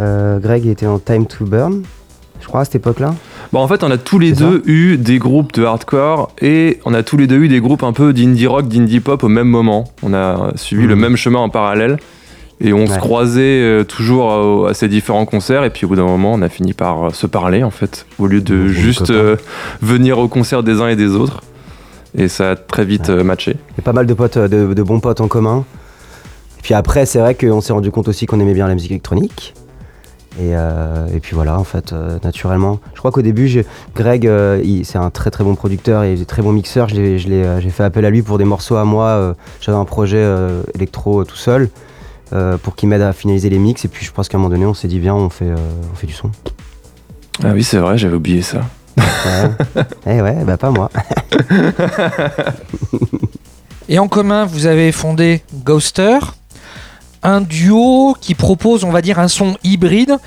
Euh, 0.00 0.38
Greg 0.38 0.66
était 0.66 0.86
en 0.86 1.00
Time 1.00 1.26
to 1.26 1.44
Burn, 1.44 1.82
je 2.40 2.46
crois, 2.46 2.60
à 2.60 2.64
cette 2.64 2.76
époque-là. 2.76 3.14
Bon, 3.52 3.58
en 3.60 3.66
fait, 3.66 3.82
on 3.82 3.90
a 3.90 3.98
tous 3.98 4.20
les 4.20 4.30
deux 4.32 4.62
eu 4.66 4.96
des 4.96 5.18
groupes 5.18 5.52
de 5.54 5.64
hardcore 5.64 6.30
et 6.40 6.78
on 6.84 6.94
a 6.94 7.02
tous 7.02 7.16
les 7.16 7.26
deux 7.26 7.38
eu 7.38 7.48
des 7.48 7.60
groupes 7.60 7.82
un 7.82 7.92
peu 7.92 8.12
d'indie 8.12 8.46
rock, 8.46 8.68
d'indie 8.68 9.00
pop 9.00 9.24
au 9.24 9.28
même 9.28 9.48
moment. 9.48 9.84
On 10.04 10.14
a 10.14 10.52
suivi 10.54 10.86
le 10.86 10.94
Mhm. 10.94 11.00
même 11.00 11.16
chemin 11.16 11.40
en 11.40 11.48
parallèle 11.48 11.96
et 12.60 12.72
on 12.72 12.86
se 12.86 12.92
Ouais. 12.92 12.98
croisait 12.98 13.40
euh, 13.62 13.84
toujours 13.84 14.64
à, 14.66 14.70
à 14.70 14.74
ces 14.74 14.88
différents 14.88 15.24
concerts. 15.26 15.64
Et 15.64 15.70
puis 15.70 15.84
au 15.84 15.88
bout 15.88 15.96
d'un 15.96 16.06
moment, 16.06 16.32
on 16.34 16.42
a 16.42 16.48
fini 16.48 16.72
par 16.72 17.04
euh, 17.04 17.10
se 17.10 17.26
parler 17.26 17.62
en 17.62 17.70
fait, 17.70 18.06
au 18.18 18.26
lieu 18.26 18.40
de 18.40 18.68
juste 18.68 19.10
euh, 19.10 19.36
venir 19.80 20.18
au 20.18 20.28
concert 20.28 20.62
des 20.62 20.80
uns 20.80 20.88
et 20.88 20.96
des 20.96 21.10
autres. 21.14 21.42
Et 22.16 22.28
ça 22.28 22.52
a 22.52 22.56
très 22.56 22.84
vite 22.84 23.10
euh, 23.10 23.22
matché. 23.22 23.52
Il 23.72 23.78
y 23.78 23.80
a 23.80 23.82
pas 23.82 23.92
mal 23.92 24.06
de 24.06 24.14
potes, 24.14 24.36
euh, 24.38 24.48
de, 24.48 24.72
de 24.74 24.82
bons 24.82 25.00
potes 25.00 25.20
en 25.20 25.28
commun. 25.28 25.64
Et 26.58 26.62
puis 26.62 26.74
après, 26.74 27.06
c'est 27.06 27.18
vrai 27.20 27.34
qu'on 27.34 27.60
s'est 27.60 27.72
rendu 27.72 27.90
compte 27.90 28.08
aussi 28.08 28.26
qu'on 28.26 28.40
aimait 28.40 28.54
bien 28.54 28.66
la 28.66 28.74
musique 28.74 28.90
électronique. 28.90 29.54
Et, 30.40 30.54
euh, 30.54 31.06
et 31.14 31.18
puis 31.20 31.34
voilà, 31.34 31.58
en 31.58 31.64
fait, 31.64 31.92
euh, 31.92 32.18
naturellement. 32.22 32.78
Je 32.94 32.98
crois 33.00 33.10
qu'au 33.10 33.22
début, 33.22 33.64
Greg, 33.96 34.26
euh, 34.26 34.62
c'est 34.84 34.98
un 34.98 35.10
très 35.10 35.30
très 35.30 35.42
bon 35.44 35.54
producteur 35.56 36.04
et 36.04 36.16
très 36.26 36.42
bon 36.42 36.52
mixeur. 36.52 36.88
Euh, 36.94 37.60
J'ai 37.60 37.70
fait 37.70 37.82
appel 37.84 38.04
à 38.04 38.10
lui 38.10 38.22
pour 38.22 38.38
des 38.38 38.44
morceaux 38.44 38.76
à 38.76 38.84
moi. 38.84 39.06
euh, 39.06 39.34
J'avais 39.60 39.78
un 39.78 39.84
projet 39.84 40.18
euh, 40.20 40.62
électro 40.74 41.20
euh, 41.20 41.24
tout 41.24 41.36
seul 41.36 41.62
euh, 41.62 41.66
pour 42.62 42.76
qu'il 42.76 42.88
m'aide 42.88 43.02
à 43.02 43.12
finaliser 43.12 43.50
les 43.50 43.58
mix. 43.58 43.84
Et 43.84 43.88
puis 43.88 44.04
je 44.04 44.12
pense 44.12 44.28
qu'à 44.28 44.36
un 44.36 44.40
moment 44.40 44.54
donné, 44.54 44.66
on 44.66 44.74
s'est 44.74 44.88
dit, 44.88 44.98
viens, 44.98 45.14
on 45.14 45.30
fait, 45.30 45.48
euh, 45.48 45.56
on 45.92 45.96
fait 45.96 46.06
du 46.06 46.12
son. 46.12 46.30
Ah 47.42 47.52
oui, 47.52 47.62
c'est 47.62 47.78
vrai, 47.78 47.98
j'avais 47.98 48.16
oublié 48.16 48.42
ça. 48.42 48.62
Ouais. 48.98 49.84
eh 50.06 50.20
ouais, 50.20 50.44
bah 50.44 50.56
pas 50.56 50.70
moi. 50.70 50.90
Et 53.88 53.98
en 53.98 54.08
commun, 54.08 54.44
vous 54.44 54.66
avez 54.66 54.92
fondé 54.92 55.42
Ghoster, 55.64 56.18
un 57.22 57.40
duo 57.40 58.14
qui 58.20 58.34
propose, 58.34 58.84
on 58.84 58.90
va 58.90 59.00
dire, 59.00 59.18
un 59.18 59.28
son 59.28 59.56
hybride. 59.64 60.18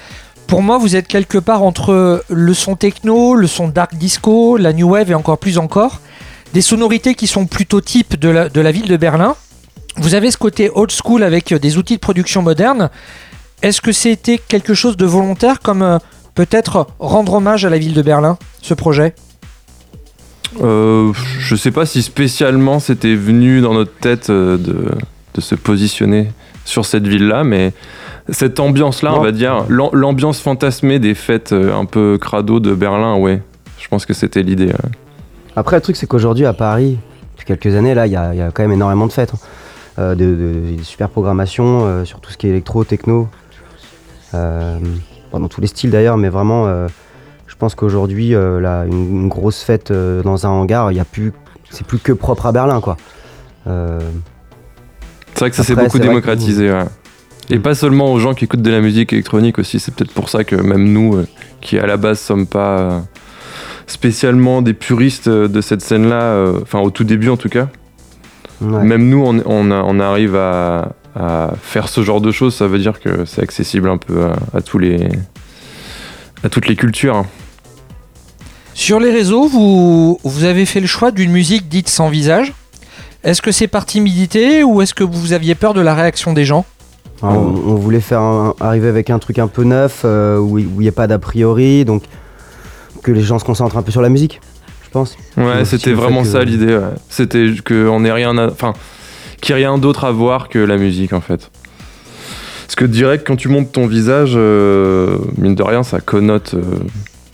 Pour 0.47 0.63
moi, 0.63 0.77
vous 0.77 0.95
êtes 0.95 1.07
quelque 1.07 1.37
part 1.37 1.63
entre 1.63 2.23
le 2.27 2.53
son 2.53 2.75
techno, 2.75 3.35
le 3.35 3.47
son 3.47 3.67
dark 3.67 3.95
disco, 3.95 4.57
la 4.57 4.73
new 4.73 4.89
wave 4.89 5.11
et 5.11 5.15
encore 5.15 5.37
plus 5.37 5.57
encore. 5.57 5.99
Des 6.53 6.61
sonorités 6.61 7.13
qui 7.13 7.27
sont 7.27 7.45
plutôt 7.45 7.81
type 7.81 8.19
de 8.19 8.29
la, 8.29 8.49
de 8.49 8.61
la 8.61 8.71
ville 8.71 8.87
de 8.87 8.97
Berlin. 8.97 9.35
Vous 9.97 10.15
avez 10.15 10.31
ce 10.31 10.37
côté 10.37 10.69
old 10.73 10.91
school 10.91 11.23
avec 11.23 11.53
des 11.53 11.77
outils 11.77 11.95
de 11.95 11.99
production 11.99 12.41
modernes. 12.41 12.89
Est-ce 13.61 13.81
que 13.81 13.91
c'était 13.91 14.37
quelque 14.39 14.73
chose 14.73 14.97
de 14.97 15.05
volontaire 15.05 15.59
comme 15.59 15.81
euh, 15.83 15.99
peut-être 16.33 16.87
rendre 16.99 17.33
hommage 17.33 17.65
à 17.65 17.69
la 17.69 17.77
ville 17.77 17.93
de 17.93 18.01
Berlin, 18.01 18.37
ce 18.61 18.73
projet? 18.73 19.13
Euh, 20.61 21.13
je 21.39 21.55
sais 21.55 21.71
pas 21.71 21.85
si 21.85 22.01
spécialement 22.01 22.79
c'était 22.79 23.15
venu 23.15 23.61
dans 23.61 23.73
notre 23.73 23.93
tête 23.93 24.29
euh, 24.29 24.57
de, 24.57 24.89
de 25.35 25.41
se 25.41 25.55
positionner 25.55 26.31
sur 26.65 26.85
cette 26.85 27.07
ville-là, 27.07 27.43
mais 27.43 27.71
cette 28.29 28.59
ambiance-là, 28.59 29.13
on 29.15 29.21
va 29.21 29.31
dire, 29.31 29.65
l'am- 29.69 29.89
l'ambiance 29.93 30.39
fantasmée 30.41 30.99
des 30.99 31.15
fêtes 31.15 31.53
euh, 31.53 31.73
un 31.75 31.85
peu 31.85 32.17
crado 32.19 32.59
de 32.59 32.73
Berlin, 32.73 33.15
ouais. 33.17 33.41
Je 33.79 33.87
pense 33.87 34.05
que 34.05 34.13
c'était 34.13 34.43
l'idée. 34.43 34.67
ouais. 34.67 34.91
Après, 35.55 35.75
le 35.77 35.81
truc, 35.81 35.95
c'est 35.95 36.05
qu'aujourd'hui, 36.07 36.45
à 36.45 36.53
Paris, 36.53 36.97
depuis 37.35 37.45
quelques 37.45 37.75
années, 37.75 37.93
là, 37.93 38.05
il 38.07 38.13
y, 38.13 38.15
a 38.15 38.33
il 38.33 38.37
y 38.37 38.41
a 38.41 38.51
quand 38.51 38.63
même 38.63 38.71
énormément 38.73 39.07
de 39.07 39.11
fêtes. 39.13 39.31
hein. 39.33 39.39
Euh, 39.99 40.15
de, 40.15 40.23
de- 40.25 40.77
de 40.77 40.83
super 40.83 41.09
programmation 41.09 41.85
euh, 41.85 42.05
sur 42.05 42.21
tout 42.21 42.31
ce 42.31 42.37
qui 42.37 42.47
est 42.47 42.51
électro, 42.51 42.83
techno. 42.85 43.27
Euh, 44.33 44.77
dans 45.33 45.47
tous 45.49 45.59
les 45.61 45.67
styles 45.67 45.91
d'ailleurs, 45.91 46.17
mais 46.17 46.29
vraiment, 46.29 46.67
je 47.47 47.55
pense 47.57 47.73
qu'aujourd'hui, 47.75 48.31
là, 48.31 48.83
une, 48.85 49.21
une 49.21 49.27
grosse 49.29 49.61
fête 49.63 49.91
dans 49.91 50.45
un 50.45 50.49
hangar, 50.49 50.91
il 50.91 50.95
y 50.97 50.99
a 50.99 51.05
plus, 51.05 51.31
c'est 51.69 51.85
plus 51.87 51.99
que 51.99 52.11
propre 52.11 52.45
à 52.47 52.51
Berlin, 52.51 52.81
quoi. 52.81 52.97
C'est 53.65 55.39
vrai 55.39 55.49
que 55.49 55.55
ça 55.55 55.63
s'est 55.63 55.75
beaucoup 55.75 55.97
que- 55.97 56.03
démocratisé, 56.03 56.69
ouais. 56.71 56.83
Et 57.49 57.57
Mm. 57.57 57.61
pas 57.61 57.75
seulement 57.75 58.11
aux 58.13 58.19
gens 58.19 58.33
qui 58.33 58.45
écoutent 58.45 58.61
de 58.61 58.71
la 58.71 58.81
musique 58.81 59.13
électronique 59.13 59.57
aussi, 59.59 59.79
c'est 59.79 59.93
peut-être 59.93 60.13
pour 60.13 60.29
ça 60.29 60.43
que 60.43 60.55
même 60.55 60.91
nous, 60.91 61.15
euh, 61.15 61.27
qui 61.61 61.77
à 61.79 61.85
la 61.87 61.97
base 61.97 62.19
sommes 62.19 62.45
pas 62.47 62.79
euh, 62.79 62.99
spécialement 63.87 64.61
des 64.61 64.73
puristes 64.73 65.27
de 65.29 65.61
cette 65.61 65.81
scène-là, 65.81 66.21
euh, 66.21 66.59
enfin 66.61 66.79
au 66.79 66.91
tout 66.91 67.03
début 67.03 67.29
en 67.29 67.37
tout 67.37 67.49
cas, 67.49 67.67
ouais. 68.61 68.83
Même 68.83 69.09
nous, 69.09 69.23
on, 69.25 69.41
on 69.45 69.71
a- 69.71 69.81
on 69.83 69.99
arrive 69.99 70.35
à, 70.35 70.93
à 71.15 71.51
faire 71.61 71.89
ce 71.89 72.01
genre 72.03 72.21
de 72.21 72.31
choses. 72.31 72.55
Ça 72.55 72.67
veut 72.67 72.79
dire 72.79 72.99
que 72.99 73.25
c'est 73.25 73.41
accessible 73.41 73.89
un 73.89 73.97
peu 73.97 74.25
à, 74.25 74.57
à 74.57 74.61
tous 74.61 74.77
les, 74.77 75.09
à 76.43 76.49
toutes 76.49 76.67
les 76.67 76.75
cultures. 76.75 77.25
Sur 78.73 78.99
les 78.99 79.11
réseaux, 79.11 79.47
vous, 79.47 80.19
vous 80.23 80.43
avez 80.45 80.65
fait 80.65 80.79
le 80.79 80.87
choix 80.87 81.11
d'une 81.11 81.31
musique 81.31 81.67
dite 81.67 81.89
sans 81.89 82.09
visage. 82.09 82.53
Est-ce 83.23 83.41
que 83.41 83.51
c'est 83.51 83.67
par 83.67 83.85
timidité 83.85 84.63
ou 84.63 84.81
est-ce 84.81 84.93
que 84.93 85.03
vous 85.03 85.33
aviez 85.33 85.53
peur 85.55 85.73
de 85.73 85.81
la 85.81 85.93
réaction 85.93 86.33
des 86.33 86.45
gens? 86.45 86.65
Alors, 87.21 87.35
on, 87.37 87.71
on 87.73 87.75
voulait 87.75 87.99
faire 87.99 88.21
un- 88.21 88.55
arriver 88.59 88.87
avec 88.87 89.09
un 89.11 89.19
truc 89.19 89.37
un 89.37 89.47
peu 89.47 89.63
neuf, 89.63 90.01
euh, 90.05 90.39
où 90.39 90.57
il 90.57 90.67
n'y 90.79 90.87
a 90.87 90.91
pas 90.91 91.05
d'a 91.05 91.19
priori, 91.19 91.85
donc 91.85 92.03
que 93.03 93.11
les 93.11 93.21
gens 93.21 93.37
se 93.37 93.45
concentrent 93.45 93.77
un 93.77 93.83
peu 93.83 93.91
sur 93.91 94.01
la 94.01 94.09
musique, 94.09 94.41
pense. 94.91 95.17
Ouais, 95.37 95.65
c'était 95.65 95.93
vraiment 95.93 96.21
que- 96.21 96.27
ça 96.27 96.43
l'idée. 96.43 96.75
ouais. 96.75 96.81
C'était 97.09 97.51
qu'on 97.65 98.01
n'ait 98.01 98.11
rien, 98.11 98.37
à- 98.37 98.47
enfin, 98.51 98.73
qu'il 99.41 99.55
n'y 99.55 99.61
ait 99.61 99.65
rien 99.67 99.77
d'autre 99.77 100.03
à 100.05 100.11
voir 100.11 100.49
que 100.49 100.59
la 100.59 100.77
musique 100.77 101.13
en 101.13 101.21
fait. 101.21 101.49
Parce 102.65 102.75
que 102.75 102.85
direct, 102.85 103.25
quand 103.27 103.35
tu 103.35 103.49
montes 103.49 103.71
ton 103.71 103.85
visage, 103.87 104.31
euh, 104.35 105.17
mine 105.37 105.55
de 105.55 105.63
rien, 105.63 105.83
ça 105.83 105.99
connote. 105.99 106.53
euh, 106.55 106.61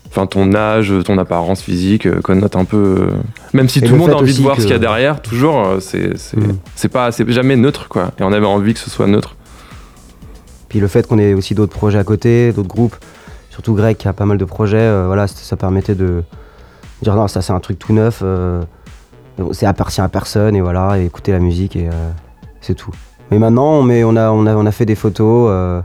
Enfin, 0.10 0.26
ton 0.26 0.56
âge, 0.56 0.92
ton 1.06 1.20
apparence 1.20 1.62
physique 1.62 2.08
euh, 2.08 2.22
connote 2.22 2.56
un 2.56 2.66
peu. 2.66 3.10
même 3.54 3.70
si 3.70 3.80
Et 3.80 3.82
tout 3.84 3.92
le 3.92 4.00
monde 4.00 4.10
a 4.10 4.16
envie 4.16 4.34
de 4.34 4.42
voir 4.42 4.56
que- 4.56 4.62
ce 4.64 4.66
qu'il 4.66 4.74
y 4.74 4.76
a 4.76 4.80
derrière, 4.80 5.22
toujours, 5.22 5.64
euh, 5.64 5.80
c'est 5.80 6.88
pas, 6.90 7.12
c'est 7.12 7.30
jamais 7.32 7.56
neutre 7.56 7.88
quoi. 7.88 8.12
Et 8.20 8.24
on 8.24 8.32
avait 8.32 8.48
envie 8.48 8.74
que 8.74 8.80
ce 8.80 8.90
soit 8.90 9.06
neutre. 9.06 9.36
Puis 10.70 10.80
le 10.80 10.88
fait 10.88 11.06
qu'on 11.06 11.20
ait 11.20 11.36
aussi 11.36 11.54
d'autres 11.54 11.74
projets 11.76 12.00
à 12.00 12.04
côté, 12.04 12.52
d'autres 12.52 12.68
groupes, 12.68 12.96
surtout 13.52 13.76
Greg 13.76 13.96
qui 13.98 14.08
a 14.08 14.14
pas 14.14 14.26
mal 14.26 14.40
de 14.40 14.46
projets, 14.46 14.90
voilà, 15.06 15.28
ça 15.28 15.56
permettait 15.56 15.94
de 15.96 16.24
dire 17.02 17.16
non, 17.16 17.28
ça 17.28 17.42
c'est 17.42 17.54
un 17.54 17.60
truc 17.60 17.80
tout 17.80 17.94
neuf, 17.94 18.20
euh, 18.24 18.62
c'est 19.52 19.66
appartient 19.66 20.02
à 20.02 20.10
personne 20.10 20.56
et 20.56 20.62
voilà, 20.62 20.98
et 21.00 21.06
écouter 21.06 21.32
la 21.32 21.40
musique 21.40 21.76
et 21.76 21.88
euh, 21.88 22.10
c'est 22.62 22.76
tout. 22.76 22.92
Mais 23.32 23.40
maintenant, 23.40 23.72
on, 23.74 23.84
met, 23.84 24.04
on, 24.04 24.16
a, 24.16 24.30
on, 24.32 24.46
a, 24.46 24.56
on 24.56 24.66
a 24.66 24.72
fait 24.72 24.86
des 24.86 24.96
photos, 24.96 25.50
euh, 25.52 25.82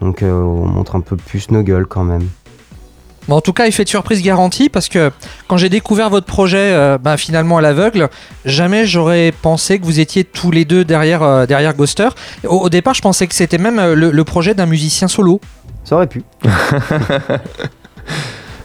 donc 0.00 0.22
euh, 0.22 0.30
on 0.32 0.66
montre 0.66 0.94
un 0.96 1.00
peu 1.00 1.16
plus 1.16 1.50
nos 1.50 1.62
gueules 1.62 1.86
quand 1.86 2.04
même. 2.04 2.28
Bon, 3.26 3.36
En 3.36 3.40
tout 3.40 3.54
cas, 3.54 3.66
effet 3.66 3.84
de 3.84 3.88
surprise 3.88 4.20
garanti 4.22 4.68
parce 4.68 4.90
que 4.90 5.10
quand 5.48 5.56
j'ai 5.56 5.70
découvert 5.70 6.10
votre 6.10 6.26
projet 6.26 6.74
euh, 6.74 6.98
ben, 6.98 7.16
finalement 7.16 7.56
à 7.56 7.62
l'aveugle, 7.62 8.10
jamais 8.44 8.84
j'aurais 8.84 9.32
pensé 9.32 9.78
que 9.78 9.86
vous 9.86 9.98
étiez 9.98 10.24
tous 10.24 10.50
les 10.50 10.66
deux 10.66 10.84
derrière, 10.84 11.22
euh, 11.22 11.46
derrière 11.46 11.74
Ghoster. 11.74 12.08
Au, 12.46 12.58
au 12.58 12.68
départ, 12.68 12.92
je 12.92 13.00
pensais 13.00 13.26
que 13.26 13.34
c'était 13.34 13.56
même 13.56 13.80
le, 13.94 14.10
le 14.10 14.24
projet 14.24 14.52
d'un 14.54 14.66
musicien 14.66 15.08
solo. 15.08 15.40
Ça 15.84 15.96
aurait 15.96 16.06
pu. 16.06 16.22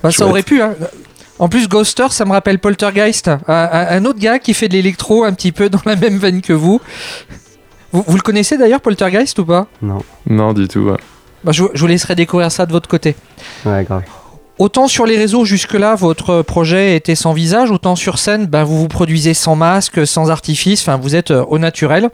Ben, 0.03 0.12
ça 0.12 0.25
aurait 0.27 0.43
pu. 0.43 0.62
hein. 0.62 0.73
En 1.39 1.47
plus, 1.47 1.67
Ghoster, 1.69 2.08
ça 2.12 2.25
me 2.25 2.32
rappelle 2.32 2.60
Poltergeist, 2.60 3.30
un, 3.47 4.06
autre 4.06 4.19
gars 4.19 4.39
qui 4.39 4.54
fait 4.54 4.67
de 4.67 4.73
l'électro 4.73 5.23
un 5.23 5.34
petit 5.34 5.52
peu 5.54 5.69
dans 5.69 5.80
la 5.86 5.95
même 5.95 6.17
veine 6.17 6.41
que 6.41 6.52
vous. 6.54 6.82
Vous, 7.91 8.04
vous 8.06 8.15
le 8.17 8.21
connaissez 8.21 8.58
d'ailleurs, 8.58 8.82
Poltergeist 8.82 9.39
ou 9.39 9.45
pas? 9.45 9.67
Non. 9.82 10.04
Non, 10.30 10.54
du 10.54 10.67
tout. 10.67 10.80
ouais. 10.82 10.97
Ben, 11.43 11.54
je, 11.54 11.63
vous- 11.63 11.69
je 11.73 11.80
vous 11.80 11.88
laisserai 11.88 12.15
découvrir 12.15 12.52
ça 12.52 12.65
de 12.65 12.71
votre 12.73 12.89
côté. 12.89 13.15
Ouais, 13.65 13.84
grave. 13.86 14.04
Autant 14.58 14.89
sur 14.89 15.06
les 15.06 15.17
réseaux 15.17 15.45
jusque-là, 15.45 15.95
votre 15.95 16.41
projet 16.41 16.97
était 16.97 17.15
sans 17.15 17.32
visage, 17.32 17.71
autant 17.71 17.95
sur 17.95 18.19
scène, 18.19 18.45
ben, 18.45 18.65
vous 18.65 18.78
vous 18.78 18.88
produisez 18.89 19.34
sans 19.34 19.56
masque, 19.56 20.06
sans 20.06 20.30
artifice, 20.30 20.82
enfin 20.82 20.97
vous 20.97 21.15
êtes 21.15 21.32
euh, 21.32 21.45
au 21.47 21.58
naturel. 21.58 22.10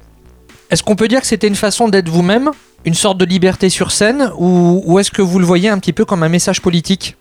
Est-ce 0.69 0.83
qu'on 0.83 0.95
peut 0.95 1.07
dire 1.07 1.21
que 1.21 1.27
c'était 1.27 1.47
une 1.47 1.55
façon 1.55 1.87
d'être 1.87 2.07
vous-même, 2.09 2.51
une 2.85 2.93
sorte 2.93 3.17
de 3.17 3.25
liberté 3.25 3.69
sur 3.69 3.91
scène, 3.91 4.31
ou, 4.37 4.83
ou 4.85 4.99
est-ce 4.99 5.09
que 5.09 5.23
vous 5.23 5.39
le 5.39 5.45
voyez 5.45 5.69
un 5.69 5.79
petit 5.79 5.93
peu 5.93 6.05
comme 6.05 6.21
un 6.21 6.29
message 6.29 6.61
politique? 6.61 7.17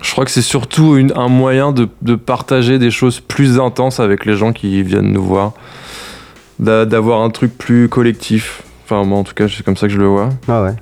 Je 0.00 0.12
crois 0.12 0.24
que 0.24 0.30
c'est 0.30 0.42
surtout 0.42 0.96
une- 0.96 1.12
un 1.16 1.28
moyen 1.28 1.72
de, 1.72 1.88
de 2.02 2.14
partager 2.14 2.78
des 2.78 2.90
choses 2.90 3.20
plus 3.20 3.58
intenses 3.58 3.98
avec 4.00 4.24
les 4.26 4.36
gens 4.36 4.52
qui 4.52 4.82
viennent 4.82 5.12
nous 5.12 5.22
voir, 5.24 5.52
D'a- 6.58 6.84
d'avoir 6.86 7.22
un 7.22 7.30
truc 7.30 7.56
plus 7.56 7.88
collectif. 7.88 8.62
Enfin, 8.84 9.04
moi 9.04 9.18
en 9.18 9.24
tout 9.24 9.34
cas, 9.34 9.46
c'est 9.48 9.64
comme 9.64 9.76
ça 9.76 9.86
que 9.86 9.92
je 9.92 9.98
le 9.98 10.06
vois. 10.06 10.30
Ah 10.48 10.62
ouais. 10.62 10.74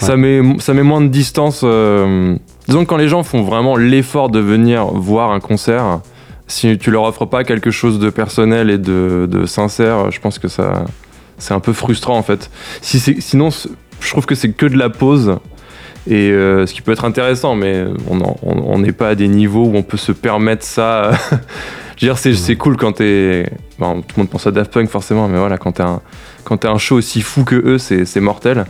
Ça, 0.00 0.16
met, 0.16 0.40
ça 0.58 0.72
met 0.74 0.82
moins 0.82 1.00
de 1.00 1.08
distance. 1.08 1.60
euh, 1.64 2.36
Disons 2.66 2.84
que 2.84 2.88
quand 2.88 2.96
les 2.96 3.08
gens 3.08 3.22
font 3.22 3.42
vraiment 3.42 3.76
l'effort 3.76 4.30
de 4.30 4.40
venir 4.40 4.86
voir 4.86 5.30
un 5.32 5.40
concert, 5.40 6.00
si 6.48 6.78
tu 6.78 6.90
leur 6.90 7.04
offres 7.04 7.26
pas 7.26 7.44
quelque 7.44 7.70
chose 7.70 7.98
de 7.98 8.08
personnel 8.10 8.70
et 8.70 8.78
de, 8.78 9.28
de 9.30 9.46
sincère, 9.46 10.10
je 10.10 10.20
pense 10.20 10.38
que 10.38 10.48
ça 10.48 10.84
c'est 11.38 11.54
un 11.54 11.60
peu 11.60 11.72
frustrant 11.72 12.16
en 12.16 12.22
fait. 12.22 12.50
Si 12.82 12.98
sinon, 13.20 13.50
je 14.00 14.10
trouve 14.10 14.26
que 14.26 14.34
c'est 14.34 14.52
que 14.52 14.66
de 14.66 14.76
la 14.76 14.90
pause. 14.90 15.36
Et 16.08 16.30
euh, 16.30 16.66
ce 16.66 16.74
qui 16.74 16.82
peut 16.82 16.92
être 16.92 17.04
intéressant, 17.04 17.54
mais 17.54 17.84
on 18.42 18.78
n'est 18.78 18.92
pas 18.92 19.10
à 19.10 19.14
des 19.14 19.28
niveaux 19.28 19.66
où 19.66 19.76
on 19.76 19.82
peut 19.82 19.96
se 19.96 20.12
permettre 20.12 20.64
ça. 20.64 21.12
Je 21.96 22.06
veux 22.06 22.14
dire, 22.14 22.18
c'est 22.18 22.56
cool 22.56 22.76
quand 22.76 22.92
t'es. 22.92 23.48
bon, 23.78 24.00
tout 24.00 24.14
le 24.16 24.22
monde 24.22 24.30
pense 24.30 24.46
à 24.46 24.50
Daft 24.50 24.72
Punk 24.72 24.88
forcément, 24.88 25.28
mais 25.28 25.38
voilà, 25.38 25.58
quand 25.58 25.72
t'es 25.72 25.84
un, 25.84 26.00
quand 26.42 26.56
t'es 26.58 26.68
un 26.68 26.78
show 26.78 26.96
aussi 26.96 27.22
fou 27.22 27.44
que 27.44 27.54
eux, 27.54 27.78
c'est 27.78 28.20
mortel. 28.20 28.64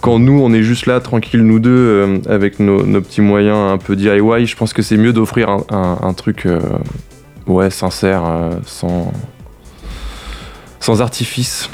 Quand 0.00 0.18
nous, 0.18 0.40
on 0.40 0.52
est 0.52 0.62
juste 0.62 0.86
là, 0.86 1.00
tranquille, 1.00 1.42
nous 1.42 1.60
deux, 1.60 1.70
euh, 1.70 2.18
avec 2.28 2.58
nos, 2.58 2.82
petits 3.00 3.20
moyens 3.20 3.56
un 3.56 3.78
peu 3.78 3.94
DIY, 3.94 4.46
je 4.46 4.56
pense 4.56 4.72
que 4.72 4.82
c'est 4.82 4.96
mieux 4.96 5.12
d'offrir 5.12 5.48
un, 5.70 6.12
truc 6.14 6.46
euh, 6.46 6.60
ouais, 7.46 7.70
sincère, 7.70 8.22
sans, 8.64 9.12
sans 10.80 11.00
artifice. 11.00 11.70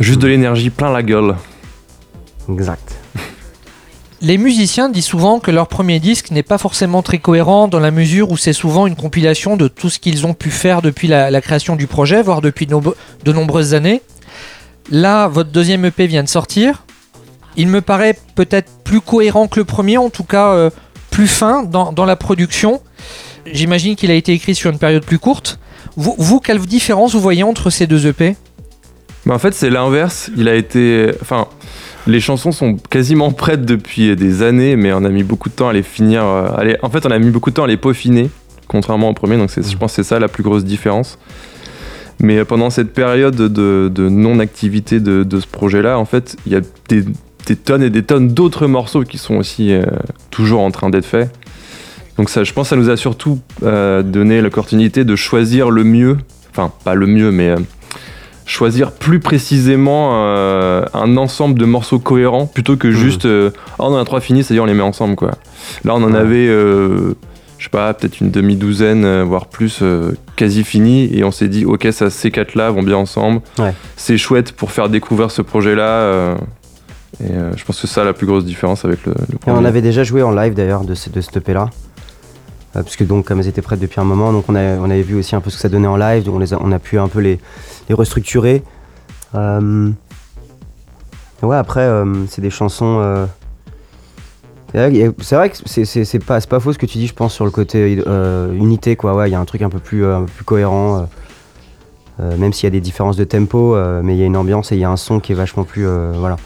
Juste 0.00 0.20
de 0.20 0.26
l'énergie 0.26 0.70
plein 0.70 0.92
la 0.92 1.02
gueule. 1.02 1.34
Exact. 2.48 3.03
Les 4.24 4.38
musiciens 4.38 4.88
disent 4.88 5.04
souvent 5.04 5.38
que 5.38 5.50
leur 5.50 5.68
premier 5.68 6.00
disque 6.00 6.30
n'est 6.30 6.42
pas 6.42 6.56
forcément 6.56 7.02
très 7.02 7.18
cohérent 7.18 7.68
dans 7.68 7.78
la 7.78 7.90
mesure 7.90 8.30
où 8.30 8.38
c'est 8.38 8.54
souvent 8.54 8.86
une 8.86 8.96
compilation 8.96 9.58
de 9.58 9.68
tout 9.68 9.90
ce 9.90 9.98
qu'ils 9.98 10.24
ont 10.24 10.32
pu 10.32 10.50
faire 10.50 10.80
depuis 10.80 11.08
la, 11.08 11.40
création 11.42 11.76
du 11.76 11.86
projet, 11.86 12.22
voire 12.22 12.40
depuis 12.40 12.66
de 12.66 13.32
nombreuses 13.32 13.74
années. 13.74 14.00
Là, 14.90 15.28
votre 15.28 15.50
deuxième 15.50 15.84
EP 15.84 16.06
vient 16.06 16.22
de 16.22 16.28
sortir. 16.30 16.84
Il 17.58 17.68
me 17.68 17.82
paraît 17.82 18.16
peut-être 18.34 18.70
plus 18.82 19.02
cohérent 19.02 19.46
que 19.46 19.60
le 19.60 19.66
premier, 19.66 19.98
en 19.98 20.08
tout 20.08 20.24
cas 20.24 20.54
euh, 20.54 20.70
plus 21.10 21.28
fin 21.28 21.62
dans, 21.62 22.06
la 22.06 22.16
production. 22.16 22.80
J'imagine 23.44 23.94
qu'il 23.94 24.10
a 24.10 24.14
été 24.14 24.32
écrit 24.32 24.54
sur 24.54 24.70
une 24.70 24.78
période 24.78 25.04
plus 25.04 25.18
courte. 25.18 25.58
Vous, 25.96 26.40
quelle 26.40 26.60
différence 26.60 27.12
vous 27.12 27.20
voyez 27.20 27.42
entre 27.42 27.68
ces 27.68 27.86
deux 27.86 28.06
EP 28.06 28.36
Mais 29.26 29.34
en 29.34 29.38
fait, 29.38 29.52
c'est 29.52 29.68
l'inverse. 29.68 30.30
Il 30.34 30.48
a 30.48 30.54
été. 30.54 31.10
Enfin, 31.20 31.46
les 32.06 32.20
chansons 32.20 32.52
sont 32.52 32.76
quasiment 32.90 33.30
prêtes 33.32 33.64
depuis 33.64 34.14
des 34.16 34.42
années, 34.42 34.76
mais 34.76 34.92
on 34.92 35.04
a 35.04 35.08
mis 35.08 35.22
beaucoup 35.22 35.48
de 35.48 35.54
temps 35.54 35.68
à 35.68 35.72
les 35.72 35.82
finir. 35.82 36.22
euh, 36.24 36.48
à 36.56 36.64
les- 36.64 36.76
En 36.82 36.90
fait, 36.90 37.06
on 37.06 37.10
a 37.10 37.18
mis 37.18 37.30
beaucoup 37.30 37.50
de 37.50 37.54
temps 37.54 37.64
à 37.64 37.66
les 37.68 37.76
peaufiner, 37.78 38.30
contrairement 38.68 39.08
au 39.10 39.14
premier. 39.14 39.36
Donc, 39.36 39.50
je 39.56 39.76
pense 39.76 39.92
que 39.92 40.02
c'est 40.02 40.08
ça 40.08 40.18
la 40.18 40.28
plus 40.28 40.42
grosse 40.42 40.64
différence. 40.64 41.18
Mais 42.20 42.38
euh, 42.38 42.44
pendant 42.44 42.70
cette 42.70 42.92
période 42.92 43.34
de, 43.34 43.88
de 43.88 44.08
non-activité 44.08 45.00
de, 45.00 45.24
de 45.24 45.40
ce 45.40 45.46
projet-là, 45.46 45.98
en 45.98 46.04
fait, 46.04 46.36
il 46.46 46.52
y 46.52 46.56
a 46.56 46.60
des, 46.88 47.04
des 47.46 47.56
tonnes 47.56 47.82
et 47.82 47.90
des 47.90 48.02
tonnes 48.02 48.28
d'autres 48.28 48.66
morceaux 48.66 49.02
qui 49.02 49.18
sont 49.18 49.36
aussi 49.36 49.72
euh, 49.72 49.84
toujours 50.30 50.60
en 50.60 50.70
train 50.70 50.90
d'être 50.90 51.06
faits. 51.06 51.30
Donc 52.18 52.28
ça, 52.30 52.44
je 52.44 52.52
pense 52.52 52.66
que 52.68 52.70
ça 52.70 52.76
nous 52.76 52.90
a 52.90 52.96
surtout 52.96 53.40
euh, 53.64 54.02
donné 54.02 54.40
l'opportunité 54.40 55.04
de 55.04 55.16
choisir 55.16 55.70
le 55.70 55.82
mieux, 55.82 56.16
enfin 56.52 56.70
pas 56.84 56.94
le 56.94 57.06
mieux, 57.06 57.32
mais 57.32 57.48
euh, 57.48 57.56
choisir 58.46 58.92
plus 58.92 59.20
précisément 59.20 60.10
euh, 60.14 60.84
un 60.94 61.16
ensemble 61.16 61.58
de 61.58 61.64
morceaux 61.64 61.98
cohérents 61.98 62.46
plutôt 62.46 62.76
que 62.76 62.90
juste 62.90 63.24
euh, 63.24 63.50
oh, 63.78 63.84
on 63.84 63.94
en 63.94 63.96
a 63.96 64.04
trois 64.04 64.20
finis, 64.20 64.44
c'est-à-dire 64.44 64.62
on 64.64 64.66
les 64.66 64.74
met 64.74 64.82
ensemble 64.82 65.16
quoi. 65.16 65.32
Là 65.84 65.94
on 65.94 66.02
en 66.02 66.12
Ouais. 66.12 66.18
avait, 66.18 66.46
euh, 66.48 67.14
je 67.58 67.64
sais 67.64 67.70
pas, 67.70 67.94
peut-être 67.94 68.20
une 68.20 68.30
demi-douzaine, 68.30 69.22
voire 69.22 69.46
plus, 69.46 69.82
quasi 70.36 70.62
finis 70.64 71.08
et 71.16 71.24
on 71.24 71.30
s'est 71.30 71.48
dit 71.48 71.64
ok 71.64 71.88
ça, 71.92 72.10
ces 72.10 72.30
quatre-là 72.30 72.70
vont 72.70 72.82
bien 72.82 72.96
ensemble. 72.96 73.40
Ouais. 73.58 73.72
C'est 73.96 74.18
chouette 74.18 74.52
pour 74.52 74.70
faire 74.72 74.88
découvrir 74.90 75.30
ce 75.30 75.40
projet-là. 75.40 76.36
et 77.22 77.28
je 77.56 77.64
pense 77.64 77.80
que 77.80 77.86
c'est 77.86 77.94
ça 77.94 78.04
la 78.04 78.12
plus 78.12 78.26
grosse 78.26 78.44
différence 78.44 78.84
avec 78.84 79.06
le, 79.06 79.12
le 79.30 79.36
Et 79.46 79.50
on 79.50 79.64
avait 79.64 79.82
déjà 79.82 80.02
joué 80.04 80.22
en 80.22 80.32
live 80.32 80.52
d'ailleurs 80.54 80.84
de, 80.84 80.94
ce- 80.94 81.08
de 81.10 81.20
cette 81.20 81.36
EP 81.38 81.54
Euh, 82.76 82.82
parce 82.82 82.96
que 82.96 83.04
donc 83.04 83.26
comme 83.26 83.40
elles 83.40 83.48
étaient 83.48 83.62
prêtes 83.62 83.80
depuis 83.80 84.00
un 84.00 84.04
moment, 84.04 84.32
donc 84.32 84.46
on, 84.48 84.54
avait 84.54 85.02
vu 85.02 85.14
aussi 85.16 85.36
un 85.36 85.40
peu 85.40 85.50
ce 85.50 85.56
que 85.56 85.62
ça 85.62 85.68
donnait 85.68 85.86
en 85.86 85.96
live, 85.96 86.24
donc 86.24 86.42
on, 86.60 86.72
a, 86.72 86.78
pu 86.78 86.98
un 86.98 87.08
peu 87.08 87.20
les, 87.20 87.38
restructurer. 87.90 88.62
Euh, 89.34 89.90
Ouais 91.42 91.56
après 91.56 91.82
euh, 91.82 92.24
c'est 92.26 92.40
des 92.40 92.48
chansons. 92.48 93.26
C'est 94.72 94.90
vrai, 95.36 95.50
que 95.50 95.56
c'est- 95.66 96.24
pas, 96.24 96.40
pas 96.40 96.58
faux 96.58 96.72
ce 96.72 96.78
que 96.78 96.86
tu 96.86 96.98
dis 96.98 97.06
je 97.06 97.14
pense 97.14 97.34
sur 97.34 97.44
le 97.44 97.50
côté 97.50 98.02
unité 98.58 98.96
quoi, 98.96 99.14
ouais 99.14 99.28
il 99.28 99.32
y 99.32 99.34
a 99.34 99.40
un 99.40 99.44
truc 99.44 99.60
un 99.62 99.68
peu 99.68 99.78
plus, 99.78 100.04
cohérent. 100.46 101.06
même 102.18 102.52
s'il 102.52 102.64
y 102.64 102.68
a 102.68 102.70
des 102.70 102.80
différences 102.80 103.16
de 103.16 103.24
tempo, 103.24 103.76
mais 104.02 104.14
il 104.14 104.20
y 104.20 104.22
a 104.22 104.26
une 104.26 104.38
ambiance 104.38 104.72
et 104.72 104.76
il 104.76 104.80
y 104.80 104.84
a 104.84 104.90
un 104.90 104.96
son 104.96 105.20
qui 105.20 105.32
est 105.32 105.34
vachement 105.34 105.64
plus. 105.64 105.86
voilà. 106.14 106.36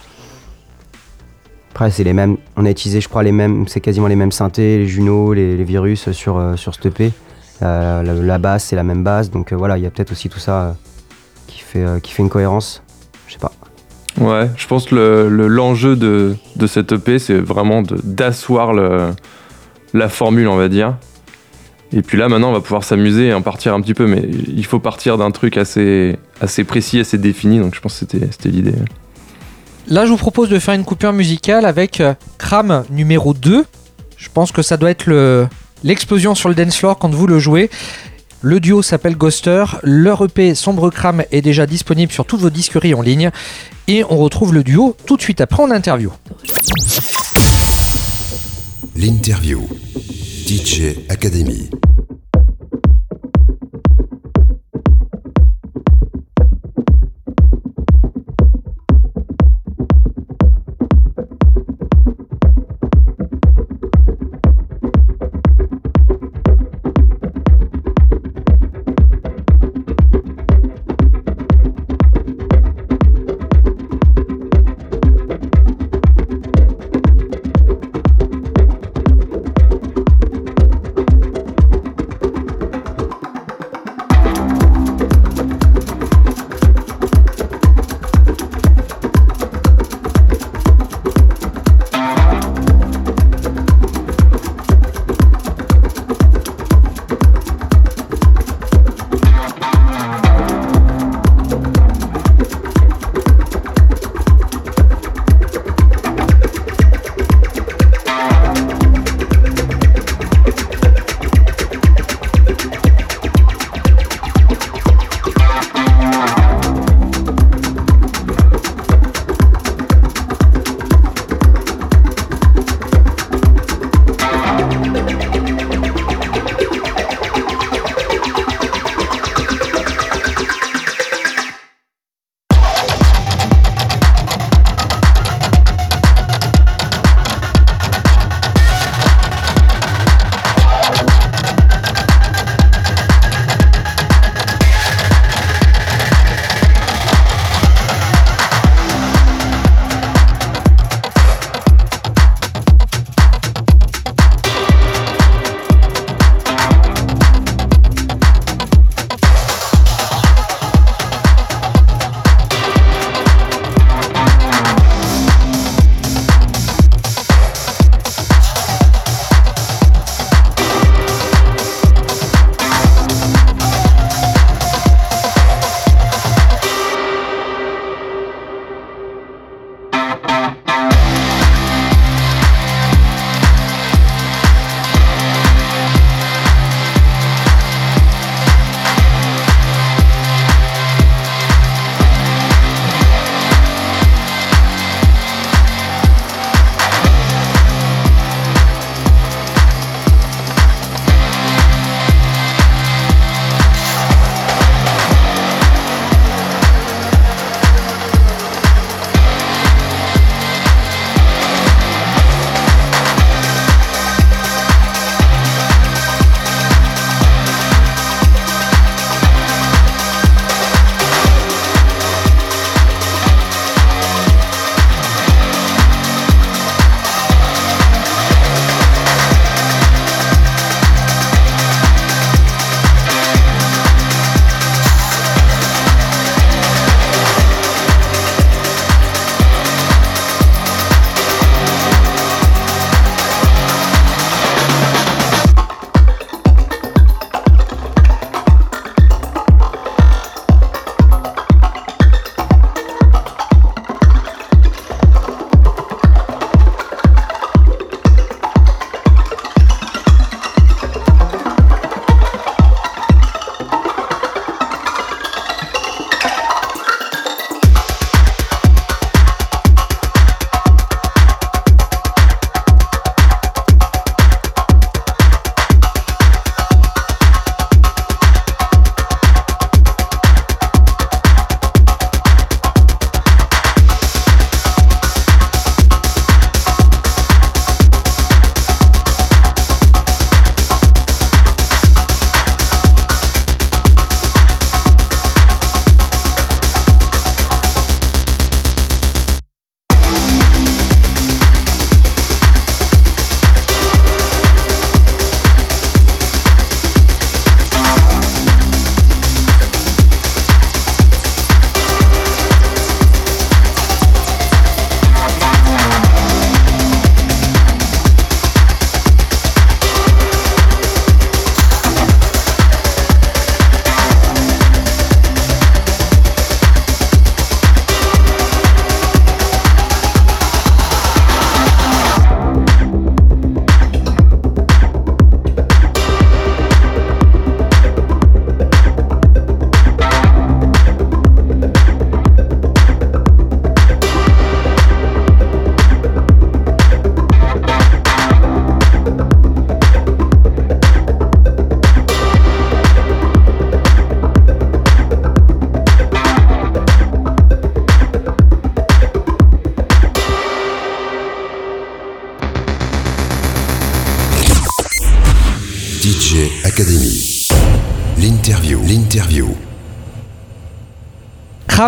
Après, 1.79 1.93
c'est 1.93 2.03
les 2.03 2.13
mêmes. 2.13 2.39
On 2.57 2.67
a 2.67 2.71
utilisé, 2.71 3.01
je 3.01 3.09
crois, 3.09 3.23
les 3.23 3.31
mêmes. 3.31 3.69
C'est 3.69 3.79
quasiment 3.79 4.09
les 4.09 4.17
mêmes 4.17 4.33
synthés, 4.33 4.79
les 4.79 4.89
Juno, 4.89 5.33
les, 5.33 5.63
virus 5.63 6.11
sur, 6.11 6.37
euh, 6.37 6.57
sur 6.57 6.75
cette 6.75 6.87
EP. 6.87 7.13
Euh, 7.63 8.03
la, 8.03 8.15
la 8.15 8.39
basse, 8.39 8.65
c'est 8.65 8.75
la 8.75 8.83
même 8.83 9.05
basse. 9.05 9.31
Donc 9.31 9.53
euh, 9.53 9.57
voilà, 9.57 9.79
il 9.79 9.85
y 9.85 9.87
a 9.87 9.91
peut-être 9.91 10.11
aussi 10.11 10.29
tout 10.29 10.41
ça 10.41 10.61
euh, 10.61 10.73
qui, 11.47 11.61
fait, 11.61 11.85
euh, 11.85 12.01
qui 12.01 12.11
fait 12.11 12.25
une 12.25 12.31
cohérence. 12.31 12.83
Je 13.29 13.35
sais 13.35 13.39
pas. 13.39 13.53
Ouais, 14.21 14.51
je 14.57 14.67
pense 14.67 14.87
que 14.87 14.97
le- 14.97 15.29
le- 15.29 15.47
l'enjeu 15.47 15.95
de, 15.95 16.35
de 16.57 16.67
cette 16.67 16.91
EP, 16.91 17.21
c'est 17.21 17.39
vraiment 17.39 17.83
d'asseoir 18.03 18.73
la 18.73 20.09
formule, 20.09 20.49
on 20.49 20.57
va 20.57 20.69
dire. 20.69 20.97
Et 21.93 22.03
puis 22.03 22.19
là, 22.19 22.29
maintenant, 22.29 22.49
on 22.51 22.55
va 22.55 22.61
pouvoir 22.61 22.83
s'amuser 22.83 23.29
et 23.29 23.35
en 23.35 23.43
partir 23.43 23.73
un 23.73 23.81
petit 23.81 23.95
peu, 23.95 24.09
mais 24.09 24.29
il 24.49 24.65
faut 24.65 24.81
partir 24.81 25.17
d'un 25.17 25.31
truc 25.31 25.57
assez, 25.57 26.17
assez 26.41 26.65
précis, 26.65 26.99
assez 26.99 27.19
défini, 27.19 27.61
donc 27.61 27.77
je 27.77 27.81
pense 27.81 28.01
que 28.01 28.07
c'était 28.33 28.49
l'idée. 28.49 28.75
Là, 29.89 30.05
je 30.05 30.11
vous 30.11 30.17
propose 30.17 30.49
de 30.51 30.59
faire 30.59 30.75
une 30.75 30.85
coupure 30.85 31.13
musicale 31.13 31.65
avec 31.65 32.01
euh, 32.01 32.15
Cram 32.37 32.85
numéro 32.91 33.33
2. 33.33 33.65
Je 34.17 34.29
pense 34.33 34.53
que 34.53 34.63
ça 34.63 34.77
doit 34.77 34.91
être 34.91 35.07
le- 35.07 35.47
l'explosion 35.83 36.35
sur 36.35 36.49
le 36.49 36.55
dance 36.55 36.77
floor 36.77 36.99
quand 36.99 37.11
vous 37.15 37.27
le 37.27 37.39
jouez. 37.39 37.71
Le 38.43 38.61
duo 38.61 38.83
s'appelle 38.83 39.17
Ghoster. 39.17 39.65
Leur 39.83 40.25
EP 40.25 40.55
Sombre 40.55 40.91
Cram 40.91 41.23
est 41.33 41.41
déjà 41.43 41.67
disponible 41.67 42.13
sur 42.13 42.27
toutes 42.27 42.41
vos 42.41 42.51
disqueries 42.51 42.95
en 42.95 43.01
ligne. 43.03 43.31
Et 43.87 44.05
on 44.11 44.19
retrouve 44.19 44.53
le 44.53 44.63
duo 44.63 44.95
tout 45.07 45.17
de 45.17 45.23
suite 45.23 45.41
après 45.41 45.63
en 45.63 45.71
interview. 45.71 46.13
L'interview. 48.95 49.67
DJ 50.47 50.97
Academy. 51.09 51.71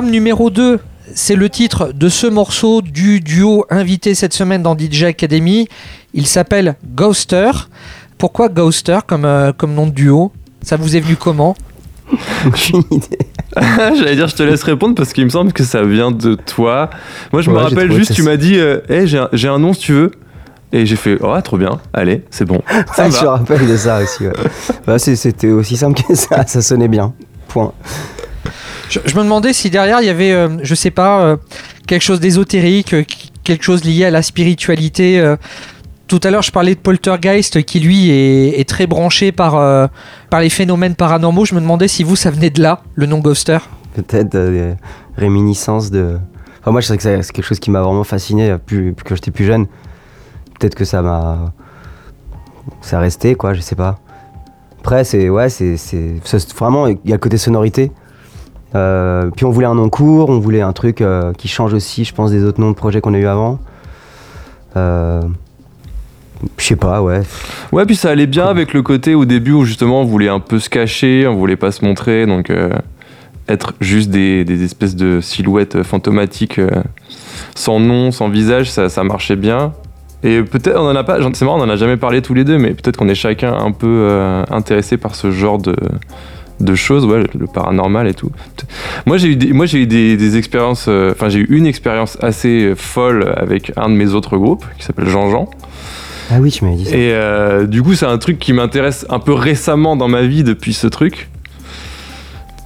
Numéro 0.08 0.50
2, 0.50 0.78
c'est 1.14 1.34
le 1.36 1.48
titre 1.50 1.92
de 1.94 2.08
ce 2.08 2.26
morceau 2.26 2.82
du 2.82 3.20
duo 3.20 3.64
invité 3.70 4.14
cette 4.14 4.32
semaine 4.32 4.62
dans 4.62 4.76
DJ 4.76 5.04
Academy. 5.04 5.68
Il 6.14 6.26
s'appelle 6.26 6.76
Ghoster. 6.94 7.50
Pourquoi 8.18 8.48
Ghoster 8.48 8.98
comme, 9.06 9.24
euh, 9.24 9.52
comme 9.52 9.74
nom 9.74 9.86
de 9.86 9.92
duo? 9.92 10.32
Ça 10.62 10.76
vous 10.76 10.96
est 10.96 11.00
venu 11.00 11.16
comment? 11.16 11.56
Aucune 12.46 12.82
idée. 12.90 13.18
J'allais 13.56 14.14
dire, 14.16 14.28
je 14.28 14.36
te 14.36 14.42
laisse 14.42 14.62
répondre 14.62 14.94
parce 14.94 15.12
qu'il 15.12 15.24
me 15.24 15.30
semble 15.30 15.52
que 15.52 15.64
ça 15.64 15.82
vient 15.82 16.10
de 16.10 16.34
toi. 16.34 16.90
Moi, 17.32 17.42
je 17.42 17.50
me 17.50 17.56
Ouais, 17.56 17.62
rappelle 17.62 17.92
juste, 17.92 18.12
tu 18.14 18.22
m'as 18.22 18.36
dit, 18.36 18.56
euh, 18.58 18.80
Hey, 18.88 19.06
j'ai 19.06 19.48
un, 19.48 19.58
nom 19.58 19.72
si 19.72 19.80
tu 19.80 19.92
veux. 19.92 20.10
Et 20.72 20.86
j'ai 20.86 20.94
fait, 20.96 21.18
oh, 21.20 21.34
trop 21.42 21.56
bien, 21.58 21.80
allez, 21.92 22.22
c'est 22.30 22.44
bon. 22.44 22.62
Ça 22.94 23.02
Ouais, 23.02 23.08
me 23.08 23.14
je 23.16 23.22
me 23.22 23.28
rappelle 23.28 23.66
de 23.66 23.76
ça 23.76 24.00
aussi. 24.00 24.24
ouais. 24.24 24.32
Bah, 24.86 25.00
C'était 25.00 25.48
aussi 25.50 25.76
simple 25.76 26.00
que 26.00 26.14
ça, 26.14 26.46
ça 26.46 26.62
sonnait 26.62 26.86
bien. 26.86 27.12
Point. 27.48 27.72
Je, 28.90 29.16
me 29.16 29.22
demandais 29.22 29.52
si 29.52 29.70
derrière 29.70 30.00
il 30.00 30.06
y 30.06 30.10
avait, 30.10 30.32
euh, 30.32 30.48
je 30.62 30.74
sais 30.74 30.90
pas, 30.90 31.20
euh, 31.22 31.36
quelque 31.86 32.02
chose 32.02 32.20
d'ésotérique, 32.20 32.92
euh, 32.92 33.04
quelque 33.44 33.62
chose 33.64 33.84
lié 33.84 34.04
à 34.04 34.10
la 34.10 34.22
spiritualité. 34.22 35.20
euh. 35.20 35.36
Tout 36.08 36.20
à 36.24 36.30
l'heure, 36.30 36.42
je 36.42 36.50
parlais 36.50 36.74
de 36.74 36.80
Poltergeist 36.80 37.62
qui, 37.62 37.78
lui, 37.78 38.10
est, 38.10 38.68
très 38.68 38.88
branché 38.88 39.30
par, 39.30 39.88
par 40.28 40.40
les 40.40 40.50
phénomènes 40.50 40.96
paranormaux. 40.96 41.44
Je 41.44 41.54
me 41.54 41.60
demandais 41.60 41.86
si 41.86 42.02
vous, 42.02 42.16
ça 42.16 42.32
venait 42.32 42.50
de 42.50 42.60
là, 42.60 42.82
le 42.96 43.06
nom 43.06 43.20
Ghoster. 43.20 43.58
Peut-être 43.94 44.28
des 44.30 44.74
réminiscences 45.16 45.92
de. 45.92 46.18
Enfin, 46.60 46.72
moi, 46.72 46.80
je 46.80 46.88
sais 46.88 46.96
que 46.96 47.02
c'est 47.04 47.30
quelque 47.30 47.44
chose 47.44 47.60
qui 47.60 47.70
m'a 47.70 47.80
vraiment 47.80 48.02
fasciné 48.02 48.56
plus, 48.58 48.92
que 49.04 49.14
j'étais 49.14 49.30
plus 49.30 49.44
jeune. 49.44 49.66
Peut-être 50.58 50.74
que 50.74 50.84
ça 50.84 51.00
m'a. 51.00 51.52
Ça 52.80 52.98
a 52.98 53.00
resté, 53.00 53.36
quoi, 53.36 53.54
je 53.54 53.60
sais 53.60 53.76
pas. 53.76 54.00
Après, 54.80 55.04
c'est. 55.04 55.28
Ouais, 55.28 55.48
c'est- 55.48 55.76
Vraiment, 56.58 56.88
il 56.88 56.98
y 57.04 57.12
a 57.12 57.14
le 57.14 57.18
côté 57.18 57.38
sonorité. 57.38 57.92
Euh, 58.74 59.30
puis 59.34 59.44
on 59.44 59.50
voulait 59.50 59.66
un 59.66 59.74
nom 59.74 59.88
court, 59.88 60.30
on 60.30 60.38
voulait 60.38 60.60
un 60.60 60.72
truc 60.72 61.00
euh, 61.00 61.32
qui 61.32 61.48
change 61.48 61.74
aussi, 61.74 62.04
je 62.04 62.14
pense, 62.14 62.30
des 62.30 62.44
autres 62.44 62.60
noms 62.60 62.70
de 62.70 62.76
projets 62.76 63.00
qu'on 63.00 63.14
a 63.14 63.18
eu 63.18 63.26
avant. 63.26 63.58
Euh, 64.76 65.20
je 66.56 66.64
sais 66.64 66.76
pas, 66.76 67.02
ouais. 67.02 67.22
Ouais, 67.72 67.84
puis 67.84 67.96
ça 67.96 68.10
allait 68.10 68.26
bien 68.26 68.46
avec 68.46 68.72
le 68.72 68.82
côté 68.82 69.14
au 69.14 69.24
début 69.24 69.52
où 69.52 69.64
justement 69.64 70.02
on 70.02 70.04
voulait 70.04 70.28
un 70.28 70.40
peu 70.40 70.58
se 70.58 70.70
cacher, 70.70 71.26
on 71.26 71.34
voulait 71.34 71.56
pas 71.56 71.72
se 71.72 71.84
montrer, 71.84 72.24
donc 72.26 72.50
être 73.46 73.74
juste 73.80 74.08
des, 74.08 74.44
des 74.44 74.62
espèces 74.62 74.96
de 74.96 75.20
silhouettes 75.20 75.82
fantomatiques 75.82 76.58
sans 77.54 77.78
nom, 77.78 78.10
sans 78.10 78.30
visage, 78.30 78.70
ça, 78.70 78.88
ça 78.88 79.04
marchait 79.04 79.36
bien. 79.36 79.74
Et 80.22 80.42
peut-être 80.42 80.78
on 80.78 80.88
en 80.88 80.96
a 80.96 81.04
pas, 81.04 81.18
c'est 81.34 81.44
marrant, 81.44 81.58
on 81.58 81.64
en 81.64 81.68
a 81.68 81.76
jamais 81.76 81.98
parlé 81.98 82.22
tous 82.22 82.32
les 82.32 82.44
deux, 82.44 82.56
mais 82.56 82.70
peut-être 82.70 82.96
qu'on 82.96 83.08
est 83.08 83.14
chacun 83.14 83.52
un 83.52 83.72
peu 83.72 84.08
intéressé 84.50 84.96
par 84.96 85.16
ce 85.16 85.30
genre 85.32 85.58
de, 85.58 85.76
de 86.60 86.74
choses, 86.74 87.04
ouais, 87.04 87.22
le 87.38 87.46
paranormal 87.46 88.06
et 88.06 88.14
tout. 88.14 88.30
Moi 89.06 89.16
j'ai 89.16 89.28
eu 89.28 89.36
des, 89.36 89.52
moi 89.52 89.66
j'ai 89.66 89.82
eu 89.82 89.86
des, 89.86 90.16
des 90.16 90.36
expériences, 90.36 90.86
euh, 90.88 91.12
enfin 91.12 91.28
j'ai 91.28 91.40
eu 91.40 91.46
une 91.50 91.66
expérience 91.66 92.18
assez 92.20 92.64
euh, 92.64 92.74
folle 92.74 93.32
avec 93.36 93.72
un 93.76 93.88
de 93.88 93.94
mes 93.94 94.14
autres 94.14 94.36
groupes 94.36 94.64
qui 94.78 94.84
s'appelle 94.84 95.08
Jean-Jean. 95.08 95.48
Ah 96.30 96.38
oui, 96.40 96.50
tu 96.50 96.64
m'avais 96.64 96.76
dit 96.76 96.84
ça. 96.84 96.96
Et 96.96 97.12
euh, 97.12 97.66
du 97.66 97.82
coup, 97.82 97.94
c'est 97.94 98.06
un 98.06 98.18
truc 98.18 98.38
qui 98.38 98.52
m'intéresse 98.52 99.04
un 99.10 99.18
peu 99.18 99.32
récemment 99.32 99.96
dans 99.96 100.06
ma 100.06 100.22
vie 100.22 100.44
depuis 100.44 100.74
ce 100.74 100.86
truc. 100.86 101.28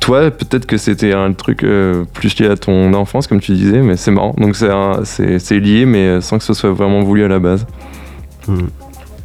Toi, 0.03 0.31
peut-être 0.31 0.67
que 0.67 0.77
c'était 0.77 1.15
un 1.15 1.33
truc 1.33 1.65
euh, 1.65 2.05
plus 2.13 2.39
lié 2.39 2.49
à 2.49 2.57
ton 2.57 2.93
enfance, 2.93 3.27
comme 3.27 3.41
tu 3.41 3.53
disais, 3.53 3.81
mais 3.81 3.97
c'est 3.97 4.11
marrant. 4.11 4.35
Donc 4.37 4.55
c'est 4.55 5.61
lié, 5.61 5.87
mais 5.87 6.21
sans 6.21 6.37
que 6.37 6.45
ce 6.45 6.53
soit 6.53 6.73
vraiment 6.73 7.01
voulu 7.01 7.25
à 7.25 7.29
la 7.29 7.39
base. 7.39 7.67
Hmm. 8.47 8.67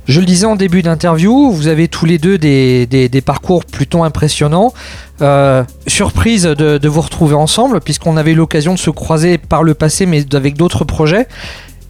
Je 0.10 0.20
le 0.20 0.26
disais 0.26 0.48
en 0.48 0.56
début 0.56 0.82
d'interview, 0.82 1.52
vous 1.52 1.68
avez 1.68 1.88
tous 1.88 2.06
les 2.08 2.18
deux 2.18 2.40
des, 2.40 2.88
des- 2.88 3.10
des 3.10 3.22
parcours 3.22 3.64
plutôt 3.64 4.04
impressionnants. 4.04 4.74
Euh, 5.22 5.64
surprise 5.86 6.44
de, 6.44 6.80
de 6.80 6.90
vous 6.90 7.02
retrouver 7.02 7.36
ensemble, 7.36 7.80
puisqu'on 7.80 8.18
avait 8.18 8.32
eu 8.32 8.36
l'occasion 8.36 8.74
de 8.74 8.80
se 8.80 8.90
croiser 8.90 9.38
par 9.38 9.62
le 9.64 9.76
passé, 9.76 10.08
mais 10.08 10.26
avec 10.34 10.58
d'autres 10.58 10.84
projets. 10.84 11.28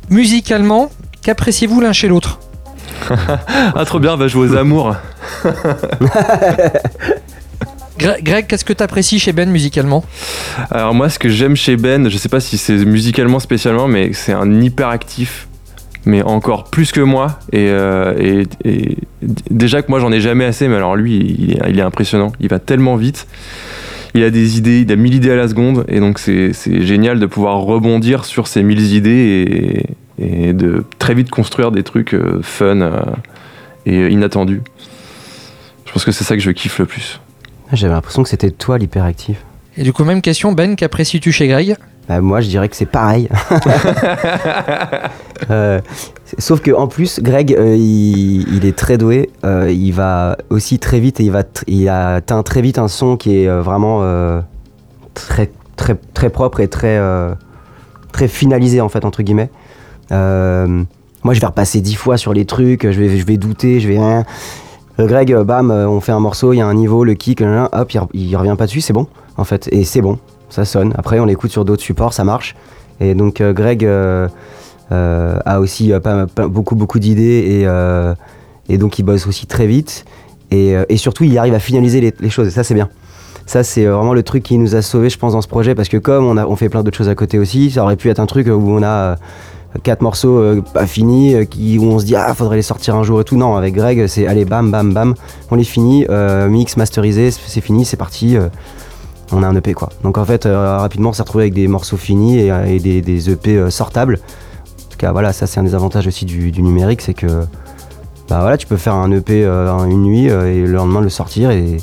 Musicalement, 0.09 0.91
qu'appréciez-vous 1.21 1.79
l'un 1.79 1.93
chez 1.93 2.07
l'autre? 2.09 2.39
Ah, 3.75 3.85
trop 3.85 3.99
bien, 3.99 4.15
va 4.17 4.27
jouer 4.27 4.49
aux 4.49 4.55
amours. 4.57 4.95
Gre- 7.97 8.21
Greg, 8.23 8.47
qu'est-ce 8.47 8.63
que 8.65 8.71
tu 8.73 8.81
apprécies 8.83 9.19
chez 9.19 9.33
Ben 9.33 9.49
musicalement? 9.49 10.03
Alors 10.71 10.93
moi, 10.93 11.09
ce 11.09 11.19
que 11.19 11.27
j'aime 11.29 11.55
chez 11.55 11.75
Ben, 11.75 12.09
je 12.09 12.17
sais 12.17 12.29
pas 12.29 12.39
si 12.39 12.57
c'est 12.57 12.85
musicalement 12.85 13.39
spécialement, 13.39 13.87
mais 13.87 14.11
c'est 14.13 14.31
un 14.33 14.61
hyperactif, 14.61 15.48
mais 16.05 16.21
encore 16.21 16.65
plus 16.65 16.91
que 16.91 17.01
moi. 17.01 17.39
Et, 17.51 17.67
euh, 17.69 18.43
et- 18.65 18.97
déjà 19.51 19.81
que 19.81 19.89
moi, 19.89 19.99
j'en 19.99 20.11
ai 20.11 20.21
jamais 20.21 20.45
assez, 20.45 20.67
mais 20.67 20.75
alors 20.75 20.95
lui, 20.95 21.35
il 21.39 21.51
est, 21.53 21.59
il 21.69 21.79
est 21.79 21.83
impressionnant. 21.83 22.31
Il 22.39 22.47
va 22.49 22.59
tellement 22.59 22.95
vite. 22.95 23.27
Il 24.15 24.23
a 24.23 24.31
des 24.31 24.57
idées, 24.57 24.81
il 24.81 24.91
a 24.91 24.95
mille 24.95 25.13
idées 25.13 25.29
à 25.31 25.35
la 25.35 25.47
seconde, 25.47 25.85
et 25.87 25.99
donc 25.99 26.17
c'est 26.17 26.51
génial 26.65 27.19
de 27.19 27.25
pouvoir 27.27 27.59
rebondir 27.59 28.25
sur 28.25 28.47
ces 28.47 28.63
mille 28.63 28.81
idées 28.93 29.85
et, 30.17 30.47
et 30.49 30.53
de 30.53 30.83
très 30.97 31.13
vite 31.13 31.29
construire 31.29 31.71
des 31.71 31.83
trucs 31.83 32.15
euh, 32.15 32.39
fun 32.41 32.81
euh, 32.81 33.01
et 33.85 34.07
inattendus. 34.07 34.61
Je 35.85 35.91
pense 35.91 36.05
que 36.05 36.11
c'est 36.11 36.23
ça 36.23 36.35
que 36.35 36.41
je 36.41 36.49
kiffe 36.49 36.79
le 36.79 36.85
plus. 36.87 37.19
J'avais 37.71 37.93
l'impression 37.93 38.23
que 38.23 38.29
c'était 38.29 38.49
toi 38.49 38.79
l'hyperactif. 38.79 39.37
Et 39.77 39.83
du 39.83 39.93
coup, 39.93 40.03
même 40.03 40.21
question, 40.21 40.53
Ben, 40.53 40.75
qu'apprécies-tu 40.75 41.31
chez 41.31 41.47
Greg? 41.47 41.75
Bah, 42.09 42.21
moi, 42.21 42.41
je 42.41 42.49
dirais 42.49 42.67
que 42.67 42.75
c'est 42.75 42.87
pareil. 42.87 43.29
Euh, 45.49 45.79
sauf 46.37 46.59
que 46.59 46.69
en 46.71 46.87
plus, 46.87 47.21
Greg, 47.21 47.55
euh, 47.57 47.75
il, 47.75 48.53
il 48.53 48.65
est 48.65 48.77
très 48.77 48.97
doué. 48.97 49.31
euh, 49.45 49.71
il 49.71 49.91
va 49.93 50.37
aussi 50.49 50.77
très 50.77 50.99
vite 50.99 51.19
et 51.21 51.23
il 51.23 51.31
va, 51.31 51.43
il 51.65 51.87
atteint 51.89 52.43
très 52.43 52.61
vite 52.61 52.77
un 52.77 52.89
son 52.89 53.15
qui 53.15 53.37
est 53.41 53.49
vraiment 53.49 54.03
très, 55.13 55.49
très, 55.77 55.95
très 56.13 56.29
propre 56.29 56.59
et 56.59 56.67
très, 56.67 56.99
très 58.11 58.27
finalisé 58.27 58.81
en 58.81 58.89
fait 58.89 59.05
entre 59.05 59.23
guillemets. 59.23 59.49
Moi, 60.11 61.33
je 61.33 61.39
vais 61.39 61.47
repasser 61.47 61.79
dix 61.81 61.95
fois 61.95 62.17
sur 62.17 62.33
les 62.33 62.45
trucs. 62.45 62.83
Je 62.83 62.99
vais, 62.99 63.17
je 63.17 63.25
vais 63.25 63.37
douter. 63.37 63.79
Je 63.79 63.87
vais. 63.87 63.99
Greg, 64.99 65.35
bam, 65.35 65.71
on 65.71 66.01
fait 66.01 66.11
un 66.11 66.19
morceau, 66.19 66.51
il 66.53 66.57
y 66.57 66.61
a 66.61 66.67
un 66.67 66.75
niveau, 66.75 67.05
le 67.05 67.13
kick, 67.13 67.41
hop, 67.41 67.93
il, 67.93 68.01
il 68.13 68.35
revient 68.35 68.55
pas 68.57 68.65
dessus, 68.65 68.81
c'est 68.81 68.93
bon 68.93 69.07
en 69.37 69.45
fait, 69.45 69.69
et 69.71 69.85
c'est 69.85 70.01
bon, 70.01 70.19
ça 70.49 70.65
sonne. 70.65 70.93
Après, 70.97 71.19
on 71.19 71.25
l'écoute 71.25 71.51
sur 71.51 71.65
d'autres 71.65 71.83
supports, 71.83 72.13
ça 72.13 72.23
marche. 72.23 72.55
Et 72.99 73.15
donc 73.15 73.41
euh, 73.41 73.53
Greg 73.53 73.85
euh, 73.85 74.27
euh, 74.91 75.37
a 75.45 75.59
aussi 75.59 75.91
pas, 76.03 76.25
beaucoup 76.47 76.75
beaucoup 76.75 76.99
d'idées 76.99 77.65
et, 78.69 78.77
donc 78.77 78.99
il 78.99 79.03
bosse 79.03 79.25
aussi 79.27 79.47
très 79.47 79.67
vite 79.67 80.05
et, 80.51 80.75
surtout 80.97 81.23
il 81.23 81.37
arrive 81.37 81.53
à 81.53 81.59
finaliser 81.59 82.13
les, 82.19 82.29
choses 82.29 82.47
et 82.47 82.51
ça 82.51 82.63
c'est 82.63 82.73
bien. 82.73 82.89
Ça 83.45 83.63
c'est 83.63 83.85
vraiment 83.85 84.13
le 84.13 84.23
truc 84.23 84.43
qui 84.43 84.57
nous 84.57 84.75
a 84.75 84.81
sauvés 84.81 85.09
je 85.09 85.17
pense 85.17 85.33
dans 85.33 85.41
ce 85.41 85.47
projet 85.47 85.75
parce 85.75 85.89
que 85.89 85.97
comme 85.97 86.25
on, 86.25 86.37
a, 86.37 86.55
fait 86.55 86.69
plein 86.69 86.83
d'autres 86.83 86.97
choses 86.97 87.09
à 87.09 87.15
côté 87.15 87.39
aussi, 87.39 87.71
ça 87.71 87.83
aurait 87.83 87.95
pu 87.95 88.09
être 88.09 88.19
un 88.19 88.25
truc 88.25 88.47
où 88.47 88.69
on 88.69 88.83
a 88.83 89.15
quatre 89.83 90.01
morceaux 90.01 90.61
pas 90.73 90.87
finis 90.87 91.35
où 91.35 91.83
on 91.83 91.99
se 91.99 92.05
dit 92.05 92.15
ah 92.15 92.33
faudrait 92.33 92.57
les 92.57 92.63
sortir 92.63 92.95
un 92.95 93.03
jour 93.03 93.21
et 93.21 93.23
tout. 93.23 93.37
Non 93.37 93.55
avec 93.55 93.75
Greg 93.75 94.07
c'est 94.07 94.27
allez 94.27 94.45
bam 94.45 94.69
bam 94.71 94.93
bam 94.93 95.15
on 95.51 95.55
les 95.55 95.63
finit, 95.63 96.05
mix, 96.49 96.77
masterisé, 96.77 97.31
c'est 97.31 97.61
fini, 97.61 97.85
c'est 97.85 97.97
parti. 97.97 98.37
On 99.31 99.43
a 99.43 99.47
un 99.47 99.55
EP 99.55 99.73
quoi. 99.73 99.89
Donc 100.03 100.17
en 100.17 100.25
fait 100.25 100.45
euh, 100.45 100.77
rapidement 100.77 101.09
on 101.09 101.13
s'est 101.13 101.21
retrouvé 101.21 101.43
avec 101.45 101.53
des 101.53 101.67
morceaux 101.67 101.97
finis 101.97 102.39
et, 102.39 102.51
euh, 102.51 102.65
et 102.65 102.79
des, 102.79 103.01
des 103.01 103.29
EP 103.29 103.55
euh, 103.55 103.69
sortables. 103.69 104.19
En 104.87 104.89
tout 104.91 104.97
cas 104.97 105.11
voilà 105.11 105.33
ça 105.33 105.47
c'est 105.47 105.59
un 105.59 105.63
des 105.63 105.75
avantages 105.75 106.07
aussi 106.07 106.25
du, 106.25 106.51
du 106.51 106.61
numérique 106.61 107.01
c'est 107.01 107.13
que 107.13 107.27
bah 108.29 108.39
voilà 108.41 108.57
tu 108.57 108.67
peux 108.67 108.77
faire 108.77 108.93
un 108.95 109.11
EP 109.11 109.47
en 109.47 109.85
une 109.89 110.03
nuit 110.03 110.25
et 110.25 110.61
le 110.61 110.71
lendemain 110.73 111.01
le 111.01 111.09
sortir 111.09 111.49
et, 111.51 111.77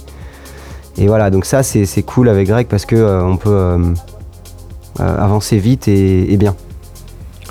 et 0.96 1.06
voilà 1.08 1.30
donc 1.30 1.44
ça 1.44 1.62
c'est 1.62 2.02
cool 2.02 2.28
avec 2.28 2.46
Greg 2.48 2.66
parce 2.68 2.86
que 2.86 3.20
on 3.22 3.36
peut 3.36 3.78
avancer 4.98 5.58
vite 5.58 5.88
et, 5.88 6.32
et 6.32 6.36
bien. 6.36 6.54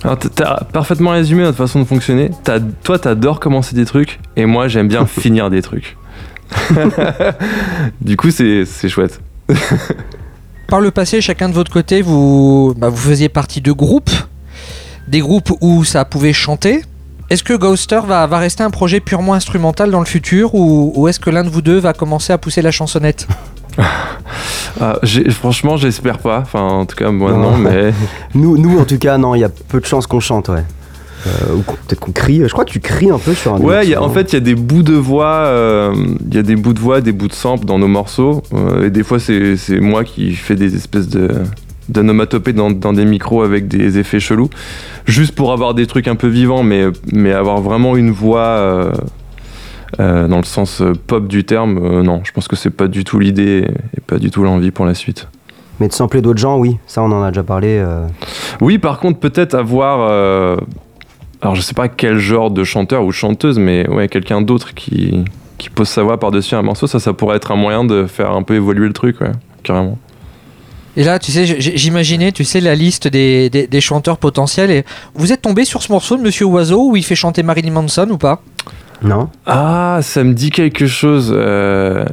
Alors, 0.04 0.18
t'as 0.20 0.64
parfaitement 0.66 1.12
résumé 1.12 1.42
notre 1.44 1.58
façon 1.58 1.80
de 1.80 1.86
fonctionner. 1.86 2.30
T'as- 2.44 2.60
toi, 2.60 3.00
t'adores 3.00 3.40
commencer 3.40 3.76
des 3.76 3.86
trucs, 3.86 4.20
et 4.36 4.46
moi, 4.46 4.68
j'aime 4.68 4.88
bien 4.88 5.06
finir 5.08 5.50
des 5.50 5.64
trucs. 5.64 5.98
du 8.02 8.16
coup, 8.18 8.30
c'est 8.30 8.66
c'est 8.66 8.88
chouette. 8.90 9.20
Par 10.68 10.82
le 10.82 10.92
passé, 10.92 11.22
chacun 11.22 11.50
de 11.50 11.54
votre 11.54 11.72
côté, 11.72 12.02
vous, 12.02 12.74
bah, 12.78 12.90
vous 12.90 12.98
faisiez 12.98 13.30
partie 13.30 13.62
de 13.62 13.72
groupes, 13.72 14.10
des 15.08 15.20
groupes 15.20 15.52
où 15.62 15.84
ça 15.84 16.06
pouvait 16.06 16.34
chanter. 16.34 16.84
Est-ce 17.30 17.44
que 17.44 17.54
Ghoster 17.54 18.02
va, 18.06 18.26
va 18.28 18.38
rester 18.40 18.64
un 18.64 18.70
projet 18.70 19.00
purement 19.00 19.34
instrumental 19.34 19.92
dans 19.92 20.00
le 20.00 20.06
futur 20.06 20.54
ou, 20.56 20.92
ou 20.96 21.08
est-ce 21.08 21.20
que 21.20 21.30
l'un 21.30 21.44
de 21.44 21.50
vous 21.50 21.62
deux 21.62 21.78
va 21.80 21.94
commencer 21.94 22.34
à 22.34 22.38
pousser 22.38 22.62
la 22.62 22.72
chansonnette? 22.72 23.28
Ah, 24.82 25.00
franchement, 25.30 25.78
j'espère 25.78 26.18
pas. 26.18 26.40
Enfin, 26.40 26.60
en 26.60 26.86
tout 26.86 26.98
cas, 26.98 27.10
moi, 27.10 27.32
Non. 27.32 27.52
non, 27.52 27.58
mais. 27.58 27.94
Nous, 28.36 28.58
nous 28.58 28.78
en 28.78 28.84
tout 28.84 28.98
cas 28.98 29.18
non 29.18 29.34
il 29.36 29.40
y 29.40 29.44
a 29.46 29.50
peu 29.50 29.80
de 29.80 29.86
chances 29.86 30.06
qu'on 30.06 30.20
chante 30.20 30.50
ouais. 30.50 30.66
Euh, 31.28 31.56
ou 31.56 31.62
peut-être 31.64 32.00
qu'on 32.00 32.12
crie. 32.12 32.42
Je 32.46 32.52
crois 32.52 32.66
que 32.66 32.72
tu 32.72 32.80
cries 32.80 33.10
un 33.10 33.18
peu 33.18 33.34
sur 33.34 33.56
un. 33.56 33.60
Ouais, 33.60 33.88
y 33.88 33.96
a- 33.96 34.02
en 34.04 34.10
fait, 34.10 34.32
il 34.32 34.36
y 34.36 34.38
a 34.38 34.42
des 34.42 34.54
bouts 34.56 34.84
de 34.84 34.94
voix, 34.94 35.46
euh, 35.48 35.94
il 36.30 36.36
y 36.36 36.38
a 36.38 36.44
des 36.44 36.56
bouts 36.56 36.74
de 36.74 36.80
voix, 36.80 37.02
des 37.02 37.12
bouts 37.14 37.28
de 37.28 37.34
sample 37.34 37.66
dans 37.66 37.80
nos 37.80 37.88
morceaux. 37.88 38.44
euh, 38.54 38.86
et 38.86 38.90
des 38.92 39.04
fois, 39.04 39.18
c'est 39.20 39.56
moi 39.82 40.04
qui 40.04 40.34
fais 40.34 40.56
des 40.56 40.76
espèces 40.76 41.10
de 41.10 41.30
dans, 41.90 42.72
dans 42.72 42.94
des 42.94 43.06
micros 43.06 43.44
avec 43.44 43.68
des 43.68 44.00
effets 44.00 44.20
chelous, 44.20 44.50
juste 45.06 45.36
pour 45.36 45.52
avoir 45.52 45.74
des 45.76 45.86
trucs 45.86 46.08
un 46.08 46.16
peu 46.16 46.28
vivants, 46.28 46.64
mais, 46.64 46.86
mais 47.14 47.32
avoir 47.32 47.62
vraiment 47.62 47.96
une 47.96 48.10
voix 48.12 48.40
euh, 48.40 48.92
euh, 50.00 50.28
dans 50.28 50.38
le 50.38 50.44
sens 50.46 50.82
pop 51.08 51.28
du 51.28 51.44
terme, 51.44 51.78
euh, 51.84 52.02
non, 52.04 52.22
je 52.24 52.32
pense 52.32 52.48
que 52.48 52.56
c'est 52.56 52.72
pas 52.72 52.88
du 52.88 53.04
tout 53.04 53.20
l'idée 53.20 53.68
et 53.96 54.02
pas 54.02 54.18
du 54.18 54.32
tout 54.32 54.44
l'envie 54.44 54.72
pour 54.72 54.86
la 54.86 54.94
suite. 54.96 55.28
Mais 55.80 55.88
de 55.88 55.94
sampler 55.94 56.22
d'autres 56.22 56.40
gens, 56.40 56.58
oui, 56.58 56.78
ça 56.88 57.04
on 57.04 57.12
en 57.12 57.22
a 57.22 57.30
déjà 57.32 57.44
parlé. 57.44 57.84
Oui, 58.62 58.78
par 58.78 59.00
contre, 59.00 59.20
peut-être 59.20 59.54
avoir. 59.56 60.58
Alors, 61.42 61.56
je 61.56 61.62
sais 61.62 61.74
pas 61.74 61.88
quel 61.88 62.18
genre 62.18 62.50
de 62.52 62.64
chanteur 62.64 63.04
ou 63.06 63.12
chanteuse, 63.12 63.60
mais 63.60 63.88
ouais, 63.90 64.08
quelqu'un 64.08 64.42
d'autre 64.42 64.74
qui, 64.74 65.24
qui 65.58 65.70
pose 65.70 65.88
sa 65.90 66.02
voix 66.04 66.20
par-dessus 66.20 66.56
un 66.56 66.62
morceau, 66.62 66.88
ça, 66.88 67.00
ça 67.00 67.14
pourrait 67.14 67.38
être 67.38 67.52
un 67.52 67.56
moyen 67.56 67.84
de 67.86 68.06
faire 68.08 68.32
un 68.32 68.44
peu 68.44 68.56
évoluer 68.56 68.88
le 68.88 68.94
truc, 68.94 69.22
ouais, 69.22 69.32
carrément. 69.64 69.98
Et 70.98 71.04
là, 71.04 71.20
tu 71.20 71.32
sais, 71.32 71.46
j'imaginais, 71.60 72.32
tu 72.32 72.46
sais, 72.46 72.62
la 72.62 72.74
liste 72.74 73.08
des, 73.10 73.50
des- 73.50 73.68
des 73.68 73.82
chanteurs 73.82 74.18
potentiels. 74.18 74.72
Et 74.72 74.86
vous 75.14 75.34
êtes 75.34 75.42
tombé 75.42 75.66
sur 75.66 75.84
ce 75.84 75.92
morceau 75.92 76.16
de 76.16 76.22
Monsieur 76.22 76.46
Oiseau 76.46 76.90
où 76.92 76.96
il 76.96 77.04
fait 77.04 77.16
chanter 77.16 77.44
Marilyn 77.44 77.72
Manson 77.74 78.08
ou 78.10 78.18
pas? 78.18 78.42
Non 79.02 79.30
Ah, 79.46 80.00
ça 80.02 80.24
me 80.24 80.34
dit 80.34 80.52
quelque 80.52 80.88
chose. 80.88 81.34
euh, 81.36 82.06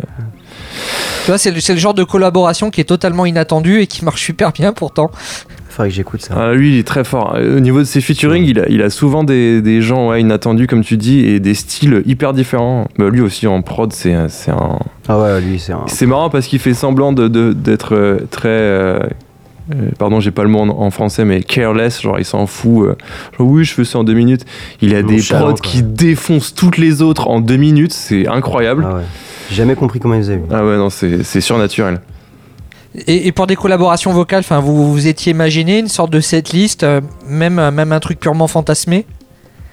Tu 1.25 1.29
vois, 1.31 1.39
c'est 1.39 1.53
le, 1.53 1.61
c'est 1.61 1.75
le 1.75 1.79
genre 1.79 1.95
de 1.95 2.03
collaboration 2.03 2.71
qui 2.71 2.81
est 2.81 2.85
totalement 2.85 3.25
inattendu 3.25 3.81
et 3.81 3.87
qui 3.87 4.05
marche 4.05 4.23
super 4.25 4.51
bien 4.51 4.73
pourtant. 4.73 5.13
Faudrait 5.73 5.89
que 5.89 5.95
j'écoute 5.95 6.21
ça. 6.21 6.35
Ah, 6.37 6.53
lui, 6.53 6.75
il 6.75 6.79
est 6.79 6.87
très 6.87 7.03
fort. 7.03 7.35
Euh, 7.37 7.57
Au 7.57 7.61
niveau 7.61 7.79
de 7.79 7.85
ses 7.85 8.01
featuring, 8.03 8.45
il 8.45 8.61
a, 8.61 8.69
il 8.69 8.83
a 8.83 8.91
souvent 8.91 9.25
des, 9.25 9.63
des 9.63 9.81
gens 9.81 10.11
ouais, 10.11 10.21
inattendus, 10.21 10.67
comme 10.67 10.85
tu 10.85 10.99
dis, 10.99 11.21
et 11.21 11.41
des 11.41 11.55
styles 11.55 12.03
hyper 12.05 12.35
différents. 12.35 12.89
Bah, 12.99 13.09
lui 13.09 13.23
aussi, 13.23 13.47
en 13.47 13.63
prod, 13.63 13.91
c'est 13.93 14.13
un. 14.13 14.29
Ah 15.09 15.19
ouais, 15.19 15.41
lui, 15.41 15.59
c'est 15.59 15.73
un. 15.73 15.85
C'est 15.87 16.05
marrant 16.07 16.29
parce 16.29 16.47
qu'il 16.47 16.59
fait 16.59 16.75
semblant 16.75 17.13
de- 17.13 17.29
de- 17.29 17.53
d'être 17.55 17.95
euh, 17.97 18.19
très. 18.31 18.49
euh, 18.51 18.99
euh, 19.75 19.91
pardon, 19.99 20.21
j'ai 20.21 20.31
pas 20.33 20.43
le 20.43 20.49
mot 20.51 20.59
en, 20.59 20.69
en 20.69 20.91
français, 20.91 21.25
mais 21.25 21.43
careless, 21.43 22.03
genre 22.03 22.19
il 22.19 22.25
s'en 22.25 22.47
fout. 22.47 22.89
euh, 22.89 22.95
genre, 23.39 23.47
oui, 23.49 23.65
je 23.65 23.73
fais 23.73 23.85
ça 23.85 23.99
en 24.01 24.05
deux 24.05 24.13
minutes. 24.13 24.45
Il 24.83 24.95
a 24.95 25.03
des 25.03 25.23
prods 25.23 25.55
qui 25.55 25.83
défoncent 25.83 26.55
toutes 26.55 26.77
les 26.79 27.01
autres 27.01 27.29
en 27.29 27.41
deux 27.41 27.57
minutes, 27.57 27.93
c'est 27.95 28.27
incroyable. 28.29 28.87
Ah 28.87 28.97
ouais. 28.97 29.03
J'ai 29.49 29.57
jamais 29.57 29.75
compris 29.75 30.01
comment 30.01 30.15
il 30.15 30.21
faisait. 30.21 30.41
Ah 30.51 30.65
ouais, 30.65 30.77
non, 30.77 30.91
c'est 30.91 31.41
surnaturel. 31.41 32.01
Et, 33.07 33.27
et 33.27 33.33
pour 33.33 33.47
des 33.47 33.57
collaborations 33.57 34.13
vocales, 34.13 34.41
enfin, 34.41 34.61
vous 34.61 34.93
vous 34.93 35.07
étiez 35.07 35.31
imaginé 35.33 35.79
une 35.79 35.89
sorte 35.89 36.11
de 36.11 36.21
setlist, 36.21 36.83
euh, 36.83 37.01
même, 37.27 37.59
euh, 37.59 37.71
même 37.71 37.93
un 37.93 38.01
truc 38.01 38.21
purement 38.21 38.49
fantasmé? 38.49 39.07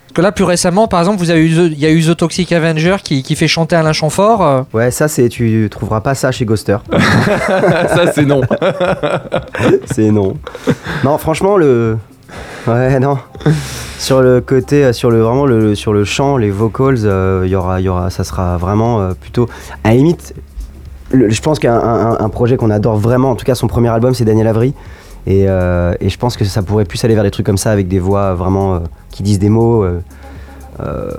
Parce 0.07 0.13
que 0.15 0.21
là, 0.21 0.31
plus 0.31 0.45
récemment, 0.45 0.87
par 0.87 1.01
exemple, 1.01 1.19
vous 1.19 1.29
avez 1.29 1.45
eu 1.45 1.49
The- 1.53 1.71
il 1.71 1.79
y 1.79 1.85
a 1.85 1.91
eu 1.91 2.01
The 2.03 2.15
Toxic 2.17 2.51
Avenger 2.51 2.95
qui, 3.03 3.21
qui 3.21 3.35
fait 3.35 3.47
chanter 3.47 3.75
Alain 3.75 3.93
Chamfort. 3.93 4.41
euh, 4.41 4.61
Ouais, 4.73 4.89
ça, 4.89 5.07
c'est. 5.07 5.29
Tu 5.29 5.67
trouveras 5.69 6.01
pas 6.01 6.15
ça 6.15 6.31
chez 6.31 6.45
Ghoster. 6.45 6.77
ça, 7.47 8.11
c'est 8.13 8.25
non. 8.25 8.41
c'est 9.85 10.09
non. 10.11 10.35
Non, 11.03 11.17
franchement, 11.17 11.57
le. 11.57 11.97
Ouais, 12.67 12.99
non. 12.99 13.17
Sur 13.97 14.21
le 14.21 14.41
côté, 14.41 14.85
euh, 14.85 14.93
sur 14.93 15.09
le 15.11 15.21
vraiment 15.21 15.45
le 15.45 15.75
sur 15.75 15.93
le 15.93 16.03
chant, 16.05 16.37
les 16.37 16.51
vocals, 16.51 16.97
euh, 17.05 17.43
il 17.45 17.49
y 17.51 17.55
aura, 17.55 17.79
il 17.79 17.83
y 17.85 17.89
aura, 17.89 18.09
ça 18.09 18.23
sera 18.23 18.57
vraiment 18.57 19.01
euh, 19.01 19.11
plutôt. 19.19 19.47
À 19.83 19.89
la 19.89 19.95
limite, 19.95 20.33
je 21.11 21.41
pense 21.41 21.59
qu'un 21.59 21.73
un, 21.79 22.19
un 22.19 22.29
projet 22.29 22.57
qu'on 22.57 22.69
adore 22.69 22.97
vraiment, 22.97 23.31
en 23.31 23.35
tout 23.35 23.45
cas 23.45 23.55
son 23.55 23.67
premier 23.67 23.89
album, 23.89 24.13
c'est 24.13 24.25
Daniel 24.25 24.47
Avery. 24.47 24.73
Et, 25.27 25.45
euh, 25.47 25.93
et 25.99 26.09
je 26.09 26.17
pense 26.17 26.37
que 26.37 26.45
ça 26.45 26.61
pourrait 26.63 26.85
plus 26.85 27.03
aller 27.03 27.13
vers 27.13 27.23
des 27.23 27.31
trucs 27.31 27.45
comme 27.45 27.57
ça 27.57 27.71
avec 27.71 27.87
des 27.87 27.99
voix 27.99 28.33
vraiment 28.35 28.75
euh, 28.75 28.79
qui 29.11 29.21
disent 29.21 29.37
des 29.39 29.49
mots. 29.49 29.83
euh, 29.83 31.11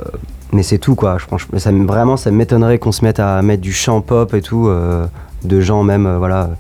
mais 0.53 0.63
c'est 0.63 0.79
tout 0.79 0.95
quoi. 0.95 1.17
Je 1.19 1.27
pense, 1.27 1.43
vraiment, 1.87 2.17
ça 2.17 2.31
m'étonnerait 2.31 2.79
qu'on 2.79 2.93
se 2.93 3.05
mette 3.05 3.21
à 3.21 3.41
mettre 3.43 3.63
du 3.63 3.73
chant 3.73 4.01
pop 4.01 4.35
et 4.35 4.41
tout 4.43 4.69
de 5.45 5.61
gens 5.61 5.85
même 5.85 6.17
voilà 6.17 6.51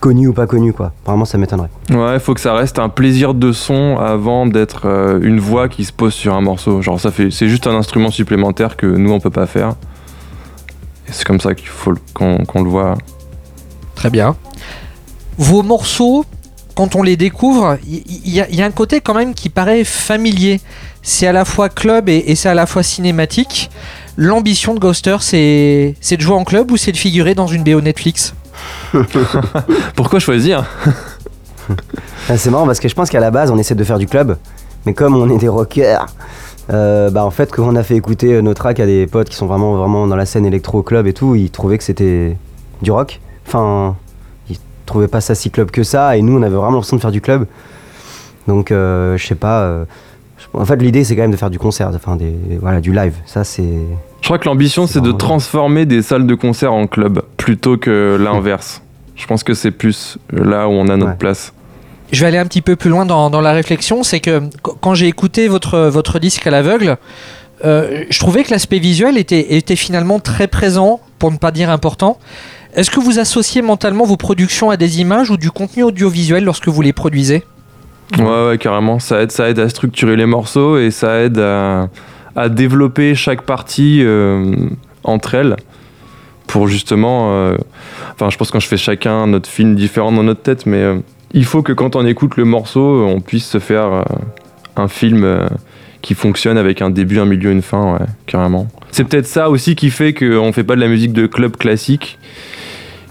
connus 0.00 0.28
ou 0.28 0.32
pas 0.32 0.46
connus 0.46 0.72
quoi. 0.72 0.90
Vraiment, 1.06 1.26
ça 1.26 1.38
m'étonnerait. 1.38 1.68
Ouais, 1.90 2.18
faut 2.18 2.34
que 2.34 2.40
ça 2.40 2.54
reste 2.54 2.78
un 2.80 2.88
plaisir 2.88 3.34
de 3.34 3.52
son 3.52 3.98
avant 3.98 4.46
d'être 4.46 4.86
une 5.22 5.38
voix 5.38 5.68
qui 5.68 5.84
se 5.84 5.92
pose 5.92 6.14
sur 6.14 6.34
un 6.34 6.40
morceau. 6.40 6.82
Genre, 6.82 6.98
ça 6.98 7.10
fait, 7.12 7.30
c'est 7.30 7.48
juste 7.48 7.66
un 7.68 7.74
instrument 7.76 8.10
supplémentaire 8.10 8.76
que 8.76 8.86
nous 8.86 9.12
on 9.12 9.20
peut 9.20 9.30
pas 9.30 9.46
faire. 9.46 9.74
Et 11.08 11.12
c'est 11.12 11.24
comme 11.24 11.40
ça 11.40 11.54
qu'il 11.54 11.68
faut 11.68 11.94
qu'on 12.14 12.62
le 12.62 12.68
voit. 12.70 12.96
Très 13.94 14.10
bien. 14.10 14.36
Vos 15.38 15.62
morceaux, 15.62 16.24
quand 16.74 16.96
on 16.96 17.02
les 17.02 17.16
découvre, 17.16 17.78
il 17.86 18.02
y, 18.26 18.36
y 18.36 18.40
a- 18.40 18.50
y 18.50 18.62
a 18.62 18.66
un 18.66 18.70
côté 18.70 19.00
quand 19.00 19.14
même 19.14 19.34
qui 19.34 19.48
paraît 19.48 19.84
familier. 19.84 20.60
C'est 21.02 21.26
à 21.26 21.32
la 21.32 21.44
fois 21.44 21.68
club 21.68 22.08
et, 22.08 22.24
et 22.26 22.34
c'est 22.34 22.48
à 22.48 22.54
la 22.54 22.66
fois 22.66 22.82
cinématique. 22.82 23.70
L'ambition 24.16 24.74
de 24.74 24.80
Ghoster, 24.80 25.18
c'est 25.20 25.94
c'est 26.00 26.16
de 26.16 26.22
jouer 26.22 26.34
en 26.36 26.44
club 26.44 26.70
ou 26.70 26.76
c'est 26.76 26.90
de 26.92 26.96
figurer 26.96 27.34
dans 27.34 27.46
une 27.46 27.62
BO 27.62 27.80
Netflix 27.80 28.34
Pourquoi 29.94 30.18
choisir? 30.20 30.64
Ah, 32.28 32.36
c'est 32.38 32.50
marrant 32.50 32.66
parce 32.66 32.80
que 32.80 32.88
je 32.88 32.94
pense 32.94 33.10
qu'à 33.10 33.20
la 33.20 33.30
base 33.30 33.50
on 33.50 33.58
essaie 33.58 33.74
de 33.74 33.84
faire 33.84 33.98
du 33.98 34.06
club, 34.06 34.38
mais 34.86 34.94
comme 34.94 35.14
on 35.16 35.28
est 35.30 35.38
des 35.38 35.48
rockers, 35.48 36.06
euh, 36.70 37.10
bah 37.10 37.24
en 37.24 37.30
fait 37.30 37.52
quand 37.52 37.66
on 37.68 37.76
a 37.76 37.82
fait 37.82 37.94
écouter 37.96 38.34
euh, 38.34 38.42
nos 38.42 38.54
tracks 38.54 38.80
à 38.80 38.86
des 38.86 39.06
potes 39.06 39.28
qui 39.28 39.36
sont 39.36 39.46
vraiment 39.46 39.74
vraiment 39.76 40.06
dans 40.06 40.16
la 40.16 40.26
scène 40.26 40.44
électro 40.46 40.82
club 40.82 41.06
et 41.06 41.12
tout, 41.12 41.34
ils 41.34 41.50
trouvaient 41.50 41.78
que 41.78 41.84
c'était 41.84 42.36
du 42.82 42.90
rock. 42.90 43.20
Enfin, 43.46 43.94
ils 44.50 44.56
trouvaient 44.84 45.08
pas 45.08 45.20
ça 45.20 45.34
si 45.34 45.50
club 45.50 45.70
que 45.70 45.82
ça 45.84 46.16
et 46.16 46.22
nous 46.22 46.36
on 46.38 46.42
avait 46.42 46.54
vraiment 46.56 46.72
l'impression 46.72 46.96
de 46.96 47.02
faire 47.02 47.12
du 47.12 47.20
club. 47.20 47.46
Donc 48.48 48.70
euh, 48.70 49.16
je 49.16 49.26
sais 49.26 49.34
pas. 49.34 49.60
euh, 49.62 49.84
en 50.54 50.64
fait 50.64 50.76
l'idée 50.76 51.04
c'est 51.04 51.14
quand 51.16 51.22
même 51.22 51.30
de 51.30 51.36
faire 51.36 51.50
du 51.50 51.58
concert, 51.58 51.90
enfin 51.94 52.16
des 52.16 52.34
voilà 52.60 52.80
du 52.80 52.92
live. 52.92 53.14
Ça 53.26 53.44
c'est 53.44 53.62
Je 54.20 54.26
crois 54.26 54.38
que 54.38 54.46
l'ambition 54.48 54.86
C'est 54.86 55.00
de 55.00 55.12
transformer 55.12 55.86
des 55.86 56.02
salles 56.02 56.26
de 56.26 56.34
concert 56.34 56.72
en 56.72 56.86
club 56.86 57.22
plutôt 57.36 57.76
que 57.76 58.16
l'inverse. 58.20 58.82
Je 59.14 59.26
pense 59.26 59.42
que 59.44 59.54
c'est 59.54 59.70
plus 59.70 60.18
là 60.30 60.68
où 60.68 60.72
on 60.72 60.88
a 60.88 60.96
notre 60.96 61.12
Ouais. 61.12 61.16
place. 61.16 61.52
Je 62.12 62.20
vais 62.20 62.26
aller 62.28 62.38
un 62.38 62.46
petit 62.46 62.62
peu 62.62 62.76
plus 62.76 62.90
loin 62.90 63.04
dans, 63.04 63.40
la 63.40 63.52
réflexion. 63.52 64.02
C'est 64.02 64.20
que 64.20 64.38
qu- 64.38 64.72
quand 64.80 64.94
j'ai 64.94 65.06
écouté 65.08 65.48
votre, 65.48 65.78
votre 65.78 66.18
disque 66.18 66.46
à 66.46 66.50
l'aveugle, 66.50 66.96
euh, 67.64 68.04
je 68.10 68.18
trouvais 68.18 68.44
que 68.44 68.50
l'aspect 68.50 68.78
visuel 68.78 69.18
était, 69.18 69.54
était 69.56 69.76
finalement 69.76 70.20
très 70.20 70.46
présent, 70.46 71.00
pour 71.18 71.32
ne 71.32 71.36
pas 71.38 71.50
dire 71.50 71.70
important. 71.70 72.18
Est-ce 72.74 72.90
que 72.90 73.00
vous 73.00 73.18
associez 73.18 73.62
mentalement 73.62 74.04
vos 74.04 74.18
productions 74.18 74.70
à 74.70 74.76
des 74.76 75.00
images 75.00 75.30
ou 75.30 75.36
du 75.38 75.50
contenu 75.50 75.82
audiovisuel 75.82 76.44
lorsque 76.44 76.68
vous 76.68 76.82
les 76.82 76.92
produisez? 76.92 77.42
Ouais, 78.18 78.46
ouais, 78.48 78.58
carrément. 78.58 78.98
Ça 78.98 79.22
aide, 79.22 79.32
ça 79.32 79.48
aide 79.48 79.58
à 79.58 79.68
structurer 79.68 80.14
les 80.16 80.26
morceaux 80.26 80.78
et 80.78 80.90
ça 80.90 81.20
aide 81.22 81.38
à, 81.38 81.88
développer 82.50 83.14
chaque 83.14 83.42
partie 83.42 84.02
euh, 84.04 84.54
entre 85.04 85.34
elles 85.34 85.56
pour 86.46 86.68
justement. 86.68 87.32
euh, 87.32 87.56
Enfin, 88.12 88.28
je 88.30 88.36
pense 88.36 88.50
quand 88.50 88.60
je 88.60 88.68
fais 88.68 88.76
chacun 88.76 89.26
notre 89.26 89.48
film 89.48 89.74
différent 89.74 90.12
dans 90.12 90.22
notre 90.22 90.42
tête, 90.42 90.66
mais 90.66 90.84
il 91.36 91.44
faut 91.44 91.62
que 91.62 91.72
quand 91.72 91.94
on 91.94 92.04
écoute 92.04 92.36
le 92.36 92.44
morceau, 92.44 93.04
on 93.06 93.20
puisse 93.20 93.46
se 93.46 93.58
faire 93.60 93.92
euh, 93.92 94.02
un 94.74 94.88
film 94.88 95.22
euh, 95.22 95.46
qui 96.02 96.14
fonctionne 96.14 96.58
avec 96.58 96.82
un 96.82 96.90
début, 96.90 97.20
un 97.20 97.26
milieu, 97.26 97.52
une 97.52 97.62
fin, 97.62 97.98
carrément. 98.26 98.66
C'est 98.90 99.04
peut-être 99.04 99.26
ça 99.26 99.50
aussi 99.50 99.76
qui 99.76 99.90
fait 99.90 100.14
qu'on 100.14 100.52
fait 100.52 100.64
pas 100.64 100.74
de 100.74 100.80
la 100.80 100.88
musique 100.88 101.12
de 101.12 101.26
club 101.26 101.56
classique, 101.56 102.18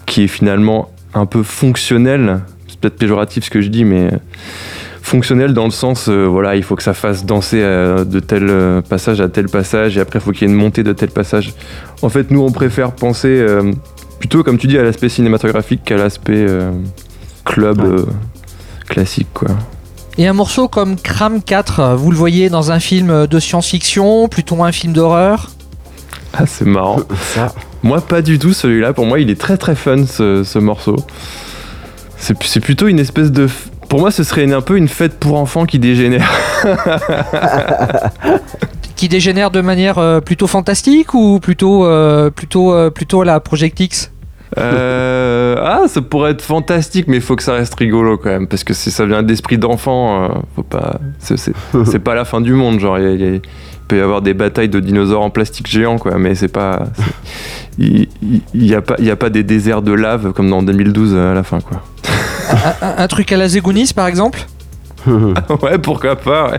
qui 0.04 0.24
est 0.24 0.28
finalement 0.28 0.90
un 1.14 1.26
peu 1.26 1.42
fonctionnelle. 1.42 2.40
C'est 2.68 2.78
peut-être 2.80 2.96
péjoratif 2.98 3.44
ce 3.44 3.50
que 3.50 3.60
je 3.60 3.68
dis, 3.68 3.84
mais 3.84 4.10
fonctionnel 5.06 5.52
dans 5.52 5.66
le 5.66 5.70
sens, 5.70 6.08
euh, 6.08 6.24
voilà, 6.24 6.56
il 6.56 6.64
faut 6.64 6.74
que 6.74 6.82
ça 6.82 6.92
fasse 6.92 7.24
danser 7.24 7.60
euh, 7.62 8.04
de 8.04 8.18
tel 8.18 8.48
euh, 8.50 8.82
passage 8.82 9.20
à 9.20 9.28
tel 9.28 9.46
passage, 9.46 9.96
et 9.96 10.00
après 10.00 10.18
il 10.18 10.22
faut 10.22 10.32
qu'il 10.32 10.48
y 10.48 10.50
ait 10.50 10.52
une 10.52 10.58
montée 10.58 10.82
de 10.82 10.92
tel 10.92 11.10
passage. 11.10 11.54
En 12.02 12.08
fait, 12.08 12.32
nous, 12.32 12.42
on 12.42 12.50
préfère 12.50 12.90
penser 12.90 13.28
euh, 13.28 13.72
plutôt, 14.18 14.42
comme 14.42 14.58
tu 14.58 14.66
dis, 14.66 14.78
à 14.78 14.82
l'aspect 14.82 15.08
cinématographique 15.08 15.82
qu'à 15.84 15.96
l'aspect 15.96 16.44
euh, 16.48 16.72
club 17.46 17.80
Ouais. 17.80 18.00
euh, 18.00 18.06
classique, 18.88 19.28
quoi. 19.32 19.48
Et 20.18 20.26
un 20.26 20.32
morceau 20.34 20.68
comme 20.68 20.96
Cram 20.96 21.42
4, 21.42 21.94
vous 21.96 22.10
le 22.10 22.16
voyez 22.16 22.48
dans 22.50 22.72
un 22.72 22.80
film 22.80 23.26
de 23.26 23.38
science-fiction, 23.40 24.28
plutôt 24.28 24.62
un 24.62 24.72
film 24.72 24.92
d'horreur? 24.92 25.50
Ah, 26.34 26.44
c'est 26.46 26.66
marrant. 26.66 26.98
ça. 27.34 27.52
Moi, 27.82 28.00
pas 28.00 28.20
du 28.22 28.38
tout 28.38 28.52
celui-là. 28.52 28.92
Pour 28.92 29.06
moi, 29.06 29.20
il 29.20 29.30
est 29.30 29.40
très 29.40 29.56
très 29.56 29.74
fun 29.74 30.04
ce, 30.06 30.42
ce 30.44 30.58
morceau. 30.58 30.96
C'est 32.18 32.60
plutôt 32.60 32.88
une 32.88 32.98
espèce 32.98 33.30
de. 33.30 33.46
Pour 33.88 34.00
moi, 34.00 34.10
ce 34.10 34.24
serait 34.24 34.42
une- 34.44 34.52
un 34.54 34.60
peu 34.62 34.76
une 34.78 34.88
fête 34.88 35.18
pour 35.20 35.38
enfants 35.38 35.64
qui 35.66 35.78
dégénère. 35.78 36.28
qui 38.96 39.08
dégénère 39.08 39.50
de 39.50 39.60
manière 39.60 39.98
euh, 39.98 40.20
plutôt 40.20 40.46
fantastique 40.46 41.12
ou 41.14 41.38
plutôt, 41.40 41.84
euh, 41.84 42.30
plutôt, 42.30 42.72
euh, 42.72 42.90
plutôt 42.90 43.20
à 43.20 43.24
la 43.24 43.40
Project 43.40 43.78
X? 43.80 44.10
Euh, 44.58 45.56
ah, 45.62 45.82
ça 45.86 46.00
pourrait 46.02 46.30
être 46.32 46.42
fantastique, 46.42 47.06
mais 47.08 47.16
il 47.16 47.22
faut 47.22 47.36
que 47.36 47.42
ça 47.42 47.52
reste 47.54 47.74
rigolo 47.74 48.16
quand 48.16 48.30
même, 48.30 48.46
parce 48.48 48.64
que 48.64 48.72
si 48.74 48.90
ça 48.90 49.04
vient 49.06 49.22
d'esprit 49.22 49.58
d'enfant, 49.58 50.24
euh, 50.24 50.28
faut 50.54 50.62
pas. 50.62 50.98
C'est 51.20 51.98
pas 51.98 52.14
la 52.14 52.24
fin 52.24 52.40
du 52.40 52.52
monde, 52.54 52.80
genre 52.80 52.98
il 52.98 53.20
y 53.20 53.36
y 53.36 53.42
peut 53.88 53.98
y 53.98 54.00
avoir 54.00 54.20
des 54.20 54.34
batailles 54.34 54.68
de 54.68 54.80
dinosaures 54.80 55.22
en 55.22 55.30
plastique 55.30 55.68
géant, 55.68 55.98
quoi, 55.98 56.18
mais 56.18 56.34
c'est 56.34 56.48
pas. 56.48 56.86
Il 57.78 58.08
il 58.54 58.66
y, 58.66 58.74
a 58.74 58.82
pas, 58.82 58.96
il 58.98 59.04
y 59.04 59.10
a 59.12 59.16
pas 59.16 59.30
des 59.30 59.44
déserts 59.44 59.82
de 59.82 59.92
lave 59.92 60.32
comme 60.32 60.50
dans 60.50 60.62
2012 60.62 61.14
à 61.14 61.34
la 61.34 61.42
fin, 61.44 61.60
quoi. 61.60 61.82
un, 62.50 62.86
un- 62.86 62.94
un 62.98 63.06
truc 63.08 63.30
à 63.30 63.36
la 63.36 63.48
Zegounis 63.48 63.92
par 63.94 64.06
exemple? 64.08 64.40
Ouais, 65.06 65.78
pourquoi 65.80 66.16
pas. 66.16 66.50
Ouais. 66.50 66.58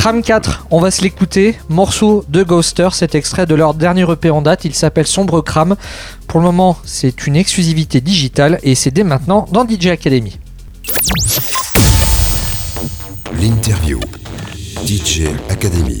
Cram 0.00 0.22
4, 0.22 0.68
on 0.70 0.80
va 0.80 0.90
se 0.90 1.02
l'écouter. 1.02 1.58
Morceau 1.68 2.24
de 2.26 2.42
Ghoster, 2.42 2.88
cet 2.92 3.14
extrait 3.14 3.44
de 3.44 3.54
leur 3.54 3.74
dernier 3.74 4.10
EP 4.10 4.30
en 4.30 4.40
date. 4.40 4.64
Il 4.64 4.74
s'appelle 4.74 5.06
Sombre 5.06 5.42
Cram. 5.42 5.76
Pour 6.26 6.40
le 6.40 6.46
moment, 6.46 6.78
c'est 6.84 7.26
une 7.26 7.36
exclusivité 7.36 8.00
digitale 8.00 8.58
et 8.62 8.74
c'est 8.74 8.90
dès 8.90 9.04
maintenant 9.04 9.46
dans 9.52 9.68
DJ 9.68 9.88
Academy. 9.88 10.38
L'interview. 13.38 14.00
DJ 14.86 15.24
Academy. 15.50 16.00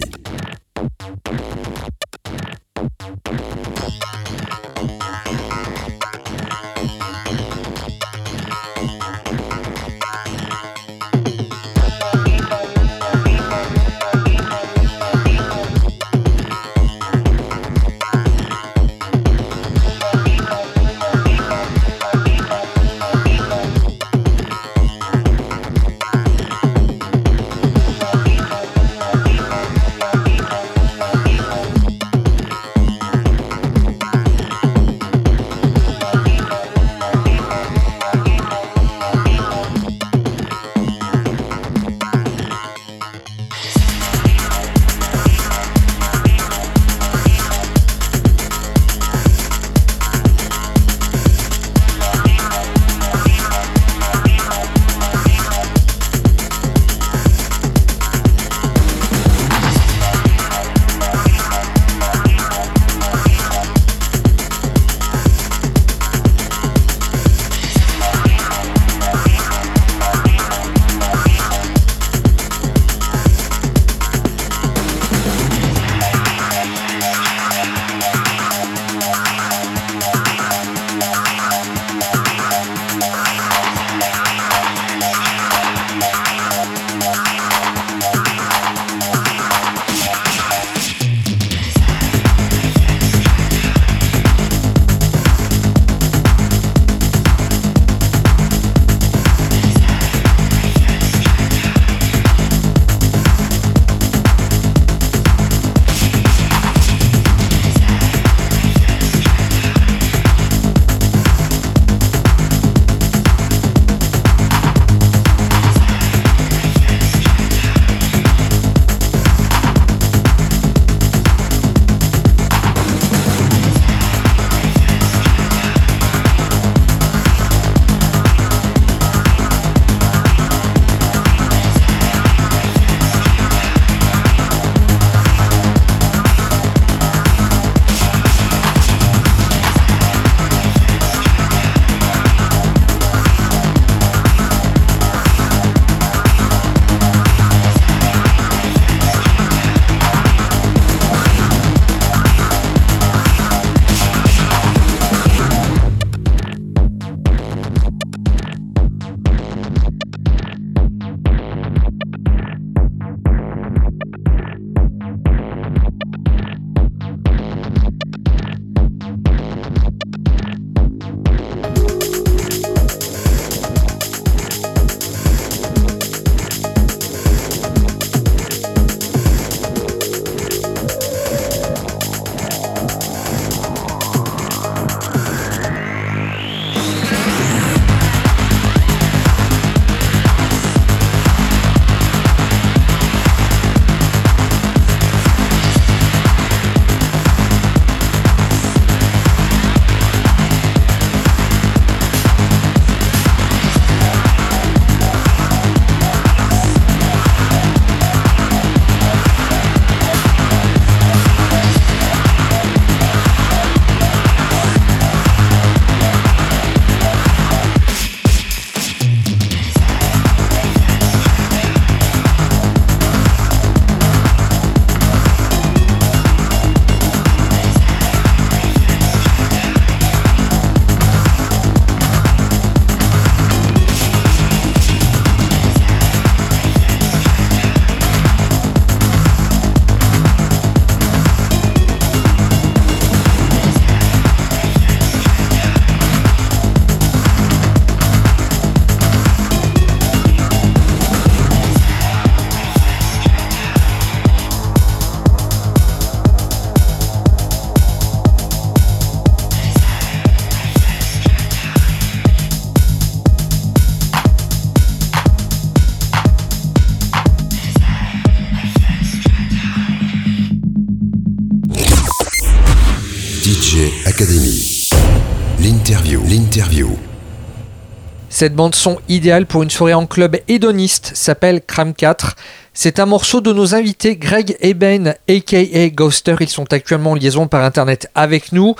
Cette 278.40 278.54
bande 278.54 278.74
son 278.74 278.98
idéale 279.10 279.44
pour 279.44 279.62
une 279.62 279.68
soirée 279.68 279.92
en 279.92 280.06
club 280.06 280.38
hédoniste 280.48 281.12
s'appelle 281.14 281.60
Cram 281.60 281.92
4. 281.92 282.36
C'est 282.72 282.98
un 282.98 283.04
morceau 283.04 283.42
de 283.42 283.52
nos 283.52 283.74
invités 283.74 284.16
Greg 284.16 284.56
et 284.60 284.72
Ben, 284.72 285.14
aka 285.28 285.90
Ghoster. 285.90 286.36
Ils 286.40 286.48
sont 286.48 286.72
actuellement 286.72 287.10
en 287.10 287.16
liaison 287.16 287.48
par 287.48 287.62
internet 287.62 288.08
avec 288.14 288.52
nous. 288.52 288.76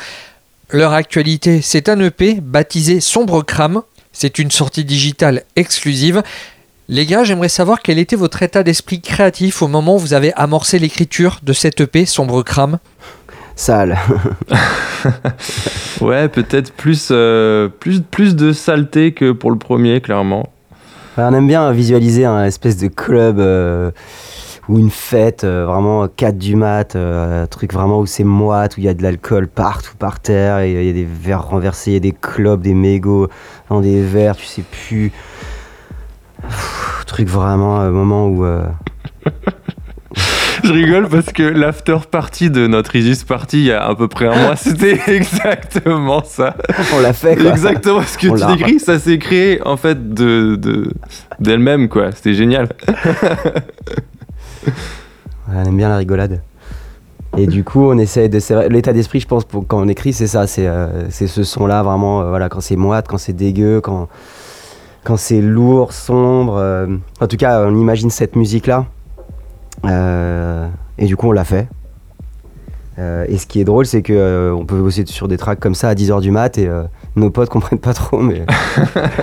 Leur 0.70 0.94
actualité, 0.94 1.60
c'est 1.60 1.90
un 1.90 2.00
EP 2.00 2.38
baptisé 2.40 3.00
Sombre 3.00 3.42
Cram. 3.42 3.82
C'est 4.12 4.38
une 4.38 4.50
sortie 4.50 4.86
digitale 4.86 5.44
exclusive. 5.56 6.22
Les 6.88 7.04
gars, 7.04 7.24
j'aimerais 7.24 7.50
savoir 7.50 7.82
quel 7.82 7.98
était 7.98 8.16
votre 8.16 8.42
état 8.42 8.62
d'esprit 8.62 9.02
créatif 9.02 9.60
au 9.60 9.68
moment 9.68 9.96
où 9.96 9.98
vous 9.98 10.14
avez 10.14 10.32
amorcé 10.36 10.78
l'écriture 10.78 11.38
de 11.42 11.52
cet 11.52 11.82
EP 11.82 12.06
Sombre 12.06 12.42
Cram. 12.42 12.78
Sale. 13.60 13.98
Ouais, 16.00 16.28
peut-être 16.28 16.72
plus, 16.72 17.08
euh, 17.10 17.68
plus, 17.68 18.00
plus 18.00 18.34
de 18.34 18.52
saleté 18.52 19.12
que 19.12 19.32
pour 19.32 19.50
le 19.50 19.58
premier, 19.58 20.00
clairement. 20.00 20.48
On 21.18 21.34
aime 21.34 21.46
bien 21.46 21.70
visualiser 21.72 22.24
un 22.24 22.44
espèce 22.44 22.78
de 22.78 22.88
club 22.88 23.38
euh, 23.38 23.90
ou 24.68 24.78
une 24.78 24.90
fête, 24.90 25.44
euh, 25.44 25.66
vraiment 25.66 26.08
4 26.08 26.38
du 26.38 26.56
mat, 26.56 26.96
un 26.96 27.46
truc 27.46 27.74
vraiment 27.74 28.00
où 28.00 28.06
c'est 28.06 28.24
moite, 28.24 28.78
où 28.78 28.80
il 28.80 28.84
y 28.84 28.88
a 28.88 28.94
de 28.94 29.02
l'alcool 29.02 29.46
partout 29.46 29.94
par 29.98 30.20
terre, 30.20 30.64
il 30.64 30.82
y 30.82 30.88
a 30.88 30.92
des 30.94 31.04
verres 31.04 31.46
renversés, 31.46 31.90
il 31.90 31.94
y 31.94 31.98
a 31.98 32.00
des 32.00 32.16
clopes, 32.18 32.62
des 32.62 32.74
mégots 32.74 33.28
dans 33.68 33.82
des 33.82 34.02
verres, 34.02 34.36
tu 34.36 34.46
sais 34.46 34.62
plus. 34.62 35.12
Pff, 36.40 37.04
truc 37.06 37.28
vraiment, 37.28 37.78
un 37.78 37.90
moment 37.90 38.26
où. 38.26 38.46
Je 40.64 40.72
rigole 40.72 41.08
parce 41.08 41.26
que 41.32 41.42
l'after 41.42 41.96
party 42.10 42.50
de 42.50 42.66
notre 42.66 42.94
Isis 42.96 43.24
Party 43.24 43.58
il 43.58 43.64
y 43.66 43.72
a 43.72 43.84
à 43.86 43.94
peu 43.94 44.08
près 44.08 44.26
un 44.26 44.36
mois, 44.46 44.56
c'était 44.56 44.98
exactement 45.08 46.22
ça. 46.24 46.56
on 46.96 47.00
l'a 47.00 47.12
fait 47.12 47.36
quoi. 47.36 47.50
Exactement 47.50 48.02
ce 48.02 48.18
que 48.18 48.28
On 48.28 48.34
tu 48.36 48.56
décris, 48.56 48.80
ça 48.80 48.98
s'est 48.98 49.18
créé 49.18 49.60
en 49.66 49.76
fait 49.76 50.12
de 50.14 50.56
de- 50.56 50.92
d'elle-même 51.38 51.88
quoi. 51.88 52.12
C'était 52.12 52.34
génial. 52.34 52.68
On 55.52 55.64
aime 55.64 55.76
bien 55.76 55.88
la 55.88 55.96
rigolade. 55.96 56.40
Et 57.36 57.46
du 57.46 57.62
coup, 57.64 57.84
on 57.90 57.96
essaie 57.98 58.28
de. 58.28 58.38
L'état 58.68 58.92
d'esprit, 58.92 59.20
je 59.20 59.26
pense, 59.26 59.44
pour, 59.44 59.66
quand 59.66 59.80
on 59.80 59.88
écrit, 59.88 60.12
c'est 60.12 60.26
ça. 60.26 60.46
C'est 60.46 60.66
euh, 60.66 61.08
c'est 61.10 61.26
ce 61.28 61.44
son-là, 61.44 61.82
vraiment. 61.82 62.22
euh, 62.22 62.28
voilà, 62.28 62.48
quand 62.48 62.60
c'est 62.60 62.76
moite, 62.76 63.06
quand 63.08 63.18
c'est 63.18 63.32
dégueu, 63.32 63.80
quand, 63.80 64.08
quand 65.04 65.16
c'est 65.16 65.40
lourd, 65.40 65.92
sombre. 65.92 66.56
euh, 66.58 66.86
en 67.20 67.26
tout 67.28 67.36
cas, 67.36 67.62
on 67.64 67.74
imagine 67.76 68.10
cette 68.10 68.34
musique-là. 68.36 68.86
Euh, 69.84 70.68
et 70.98 71.06
du 71.06 71.16
coup, 71.16 71.28
on 71.28 71.32
l'a 71.32 71.44
fait. 71.44 71.68
Euh, 72.98 73.24
et 73.28 73.38
ce 73.38 73.46
qui 73.46 73.60
est 73.60 73.64
drôle, 73.64 73.86
c'est 73.86 74.02
que 74.02 74.12
euh, 74.12 74.54
on 74.54 74.66
peut 74.66 74.76
bosser 74.76 75.06
sur 75.06 75.28
des 75.28 75.38
tracks 75.38 75.60
comme 75.60 75.74
ça 75.74 75.88
à 75.88 75.94
10h 75.94 76.20
du 76.20 76.30
mat 76.30 76.58
et 76.58 76.68
nos 77.16 77.30
potes 77.30 77.48
comprennent 77.48 77.78
pas 77.78 77.94
trop, 77.94 78.20
mais. 78.20 78.44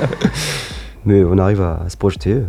mais 1.06 1.24
on 1.24 1.38
arrive 1.38 1.62
à, 1.62 1.82
à 1.86 1.90
se 1.90 1.98
projeter. 1.98 2.42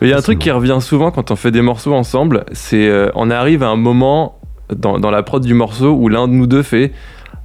Il 0.00 0.08
y 0.08 0.12
a 0.12 0.16
un 0.16 0.22
truc 0.22 0.38
bon. 0.38 0.44
qui 0.44 0.50
revient 0.50 0.78
souvent 0.80 1.10
quand 1.10 1.30
on 1.30 1.36
fait 1.36 1.50
des 1.50 1.62
morceaux 1.62 1.94
ensemble, 1.94 2.44
c'est 2.52 2.88
euh, 2.88 3.10
on 3.14 3.30
arrive 3.30 3.62
à 3.62 3.68
un 3.68 3.76
moment 3.76 4.38
dans, 4.74 4.98
dans 4.98 5.10
la 5.10 5.22
prod 5.22 5.44
du 5.44 5.54
morceau 5.54 5.92
où 5.92 6.08
l'un 6.08 6.28
de 6.28 6.32
nous 6.32 6.46
deux 6.46 6.62
fait 6.62 6.92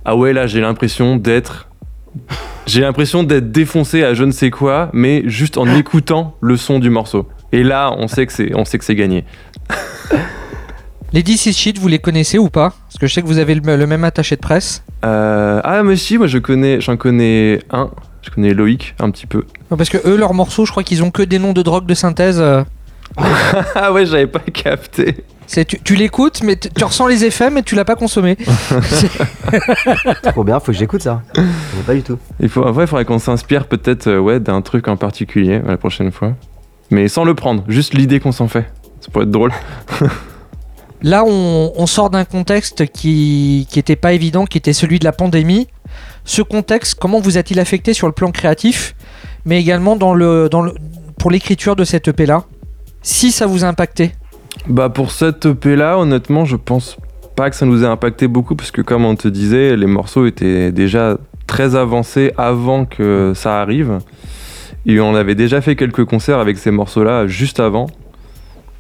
ah 0.06 0.16
ouais 0.16 0.32
là 0.32 0.48
j'ai 0.48 0.62
l'impression 0.62 1.18
d'être 1.18 1.68
j'ai 2.66 2.82
l'impression 2.82 3.24
d'être 3.24 3.52
défoncé 3.52 4.04
à 4.04 4.14
je 4.14 4.24
ne 4.24 4.32
sais 4.32 4.50
quoi, 4.50 4.90
mais 4.94 5.24
juste 5.26 5.58
en 5.58 5.68
écoutant 5.76 6.36
le 6.42 6.58
son 6.58 6.80
du 6.80 6.90
morceau. 6.90 7.28
Et 7.52 7.64
là 7.64 7.94
on 7.98 8.08
sait 8.08 8.26
que 8.26 8.34
c'est 8.34 8.56
on 8.56 8.66
sait 8.66 8.78
que 8.78 8.86
c'est 8.86 8.96
gagné. 8.96 9.26
Les 11.14 11.24
DC 11.24 11.52
Sheet, 11.54 11.74
vous 11.80 11.88
les 11.88 12.00
connaissez 12.00 12.38
ou 12.38 12.50
pas? 12.50 12.74
Parce 12.88 12.98
que 13.00 13.08
je 13.08 13.14
sais 13.14 13.22
que 13.22 13.28
vous 13.28 13.38
avez 13.38 13.56
le, 13.56 13.76
le 13.76 13.88
même 13.88 14.04
attaché 14.04 14.36
de 14.36 14.42
presse. 14.42 14.84
Euh, 15.06 15.62
ah 15.64 15.82
mais 15.84 15.96
si 15.96 16.18
moi 16.18 16.28
je 16.28 16.38
connais 16.38 16.82
j'en 16.82 16.98
connais 16.98 17.60
un, 17.72 17.90
je 18.22 18.30
connais 18.30 18.54
Loïc 18.54 18.94
un 19.00 19.10
petit 19.12 19.26
peu. 19.26 19.46
Non, 19.72 19.78
Parce 19.78 19.90
que 19.90 19.98
eux, 20.06 20.18
leurs 20.18 20.34
morceaux, 20.34 20.66
je 20.66 20.72
crois 20.72 20.84
qu'ils 20.84 21.04
ont 21.04 21.12
que 21.12 21.22
des 21.24 21.40
noms 21.40 21.54
de 21.54 21.62
drogue 21.62 21.86
de 21.86 21.94
synthèse. 21.94 22.40
euh. 22.42 22.64
ah 23.76 23.94
ouais 23.94 24.06
j'avais 24.06 24.28
pas 24.28 24.40
capté. 24.40 25.24
C'est, 25.50 25.64
tu, 25.64 25.80
tu 25.80 25.96
l'écoutes, 25.96 26.44
mais 26.44 26.58
tu 26.58 26.84
ressens 26.84 27.08
les 27.08 27.24
effets, 27.24 27.50
mais 27.50 27.64
tu 27.64 27.76
l'as 27.76 27.86
pas 27.86 27.96
consommé. 27.96 28.36
Trop 30.24 30.44
bien, 30.44 30.60
faut 30.60 30.74
que 30.74 30.78
j'écoute 30.78 31.02
ça. 31.04 31.22
Pas 31.86 31.94
du 31.94 32.04
tout. 32.04 32.18
Il 32.42 32.50
faut, 32.50 32.64
en 32.66 32.72
vrai, 32.74 32.84
il 32.84 32.88
faudrait 32.88 33.06
qu'on 33.06 33.18
s'inspire 33.20 33.66
peut-être 33.68 34.08
euh, 34.08 34.20
ouais, 34.20 34.42
d'un 34.42 34.62
truc 34.62 34.90
en 34.90 34.98
particulier 34.98 35.62
euh, 35.64 35.70
la 35.70 35.78
prochaine 35.78 36.12
fois. 36.12 36.34
Mais 36.92 37.08
sans 37.08 37.24
le 37.24 37.34
prendre, 37.34 37.64
juste 37.70 37.94
l'idée 37.94 38.20
qu'on 38.20 38.34
s'en 38.34 38.50
fait. 38.50 38.66
Ça 39.02 39.10
pourrait 39.12 39.26
être 39.26 39.32
drôle. 39.32 39.52
Là, 41.04 41.24
on, 41.26 41.74
on 41.76 41.86
sort 41.86 42.10
d'un 42.10 42.26
contexte 42.26 42.88
qui 42.88 43.68
qui 43.70 43.78
était 43.78 43.96
pas 43.96 44.14
évident, 44.14 44.46
qui 44.46 44.58
était 44.58 44.74
celui 44.74 44.98
de 44.98 45.06
la 45.06 45.12
pandémie. 45.12 45.68
Ce 46.26 46.42
contexte, 46.42 46.96
comment 46.96 47.20
vous 47.20 47.38
a-t-il 47.38 47.60
affecté 47.60 47.94
sur 47.94 48.08
le 48.08 48.14
plan 48.14 48.32
créatif, 48.32 48.96
mais 49.46 49.60
également 49.60 49.96
dans 49.96 50.14
le, 50.14 50.50
dans 50.50 50.62
le, 50.62 50.74
pour 51.18 51.32
l'écriture 51.32 51.76
de 51.76 51.84
cette 51.84 52.08
EP 52.08 52.26
là 52.26 52.44
Si 53.02 53.32
ça 53.32 53.46
vous 53.46 53.64
a 53.64 53.68
impacté? 53.68 54.12
Bah 54.68 54.90
pour 54.90 55.12
cette 55.12 55.46
EP 55.46 55.76
là, 55.76 55.98
honnêtement, 55.98 56.46
je 56.46 56.56
pense 56.56 56.98
pas 57.36 57.50
que 57.50 57.56
ça 57.56 57.66
nous 57.66 57.84
ait 57.84 57.88
impacté 57.88 58.28
beaucoup 58.28 58.56
parce 58.56 58.72
que 58.72 58.82
comme 58.82 59.06
on 59.06 59.16
te 59.16 59.28
disait, 59.28 59.78
les 59.78 59.86
morceaux 59.86 60.26
étaient 60.26 60.72
déjà 60.72 61.18
très 61.46 61.76
avancés 61.76 62.32
avant 62.38 62.86
que 62.86 63.34
ça 63.36 63.62
arrive. 63.62 64.00
Et 64.86 65.00
on 65.00 65.16
avait 65.16 65.36
déjà 65.36 65.62
fait 65.62 65.76
quelques 65.76 66.06
concerts 66.06 66.40
avec 66.40 66.58
ces 66.58 66.72
morceaux-là 66.72 67.28
juste 67.28 67.60
avant. 67.60 67.88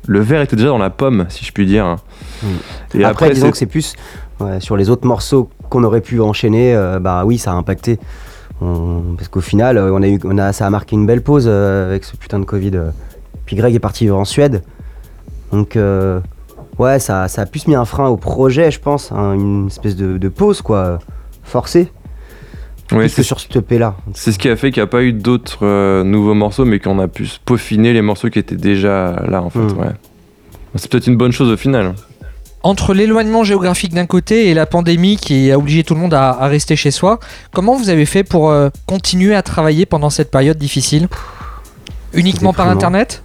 Le 0.07 0.19
verre 0.21 0.41
était 0.41 0.55
déjà 0.55 0.69
dans 0.69 0.77
la 0.77 0.89
pomme, 0.89 1.25
si 1.29 1.43
je 1.45 1.51
puis 1.51 1.65
dire. 1.65 1.97
Et 2.93 3.03
après, 3.03 3.27
disons 3.35 3.51
que 3.51 3.57
c'est 3.57 3.65
plus 3.65 3.95
ouais, 4.39 4.59
sur 4.59 4.77
les 4.77 4.89
autres 4.89 5.05
morceaux 5.05 5.49
qu'on 5.69 5.83
aurait 5.83 6.01
pu 6.01 6.21
enchaîner, 6.21 6.73
euh, 6.75 6.99
bah 6.99 7.23
oui, 7.25 7.37
ça 7.37 7.51
a 7.51 7.55
impacté. 7.55 7.99
On- 8.61 9.15
parce 9.17 9.27
qu'au 9.27 9.41
final, 9.41 9.77
euh, 9.77 9.91
on 9.93 10.01
a 10.01 10.07
eu, 10.07 10.19
on 10.23 10.37
a, 10.37 10.53
ça 10.53 10.65
a 10.65 10.69
marqué 10.69 10.95
une 10.95 11.05
belle 11.05 11.21
pause 11.21 11.45
euh, 11.47 11.89
avec 11.89 12.03
ce 12.05 12.15
putain 12.15 12.39
de 12.39 12.45
Covid. 12.45 12.71
Puis 13.45 13.55
Greg 13.55 13.75
est 13.75 13.79
parti 13.79 14.05
vivre 14.05 14.17
en 14.17 14.25
Suède. 14.25 14.63
Donc, 15.51 15.75
euh, 15.75 16.19
ouais, 16.79 16.99
ça, 16.99 17.27
ça 17.27 17.41
a 17.43 17.45
plus 17.45 17.67
mis 17.67 17.75
un 17.75 17.85
frein 17.85 18.07
au 18.07 18.17
projet, 18.17 18.71
je 18.71 18.79
pense. 18.79 19.11
hein, 19.11 19.33
une 19.33 19.67
espèce 19.67 19.95
de, 19.95 20.17
de 20.17 20.29
pause, 20.29 20.61
quoi, 20.61 20.99
forcée. 21.43 21.91
Ouais, 22.91 23.09
que 23.09 23.23
sur 23.23 23.39
ce 23.39 23.47
EP-là. 23.57 23.95
C'est 24.13 24.31
ce 24.31 24.39
qui 24.39 24.47
a 24.49 24.55
fait 24.55 24.71
qu'il 24.71 24.81
n'y 24.81 24.85
a 24.85 24.89
pas 24.89 25.03
eu 25.03 25.11
d'autres 25.11 25.65
euh, 25.65 26.03
nouveaux 26.03 26.33
morceaux, 26.33 26.63
mais 26.63 26.79
qu'on 26.79 26.99
a 26.99 27.07
pu 27.07 27.25
se 27.25 27.39
peaufiner 27.43 27.91
les 27.91 28.01
morceaux 28.01 28.29
qui 28.29 28.39
étaient 28.39 28.55
déjà 28.55 29.15
là, 29.27 29.41
en 29.41 29.49
fait. 29.49 29.59
Mm. 29.59 29.77
Ouais. 29.77 29.91
C'est 30.75 30.89
peut-être 30.89 31.07
une 31.07 31.17
bonne 31.17 31.31
chose 31.31 31.51
au 31.51 31.57
final. 31.57 31.95
Entre 32.63 32.93
l'éloignement 32.93 33.43
géographique 33.43 33.93
d'un 33.93 34.05
côté 34.05 34.47
et 34.47 34.53
la 34.53 34.65
pandémie 34.65 35.17
qui 35.17 35.51
a 35.51 35.57
obligé 35.57 35.83
tout 35.83 35.95
le 35.95 35.99
monde 35.99 36.13
à, 36.13 36.29
à 36.29 36.47
rester 36.47 36.75
chez 36.75 36.91
soi, 36.91 37.19
comment 37.53 37.75
vous 37.75 37.89
avez 37.89 38.05
fait 38.05 38.23
pour 38.23 38.51
euh, 38.51 38.69
continuer 38.85 39.35
à 39.35 39.41
travailler 39.41 39.85
pendant 39.85 40.09
cette 40.09 40.31
période 40.31 40.57
difficile? 40.57 41.07
Uniquement 42.13 42.53
par 42.53 42.69
internet? 42.69 43.21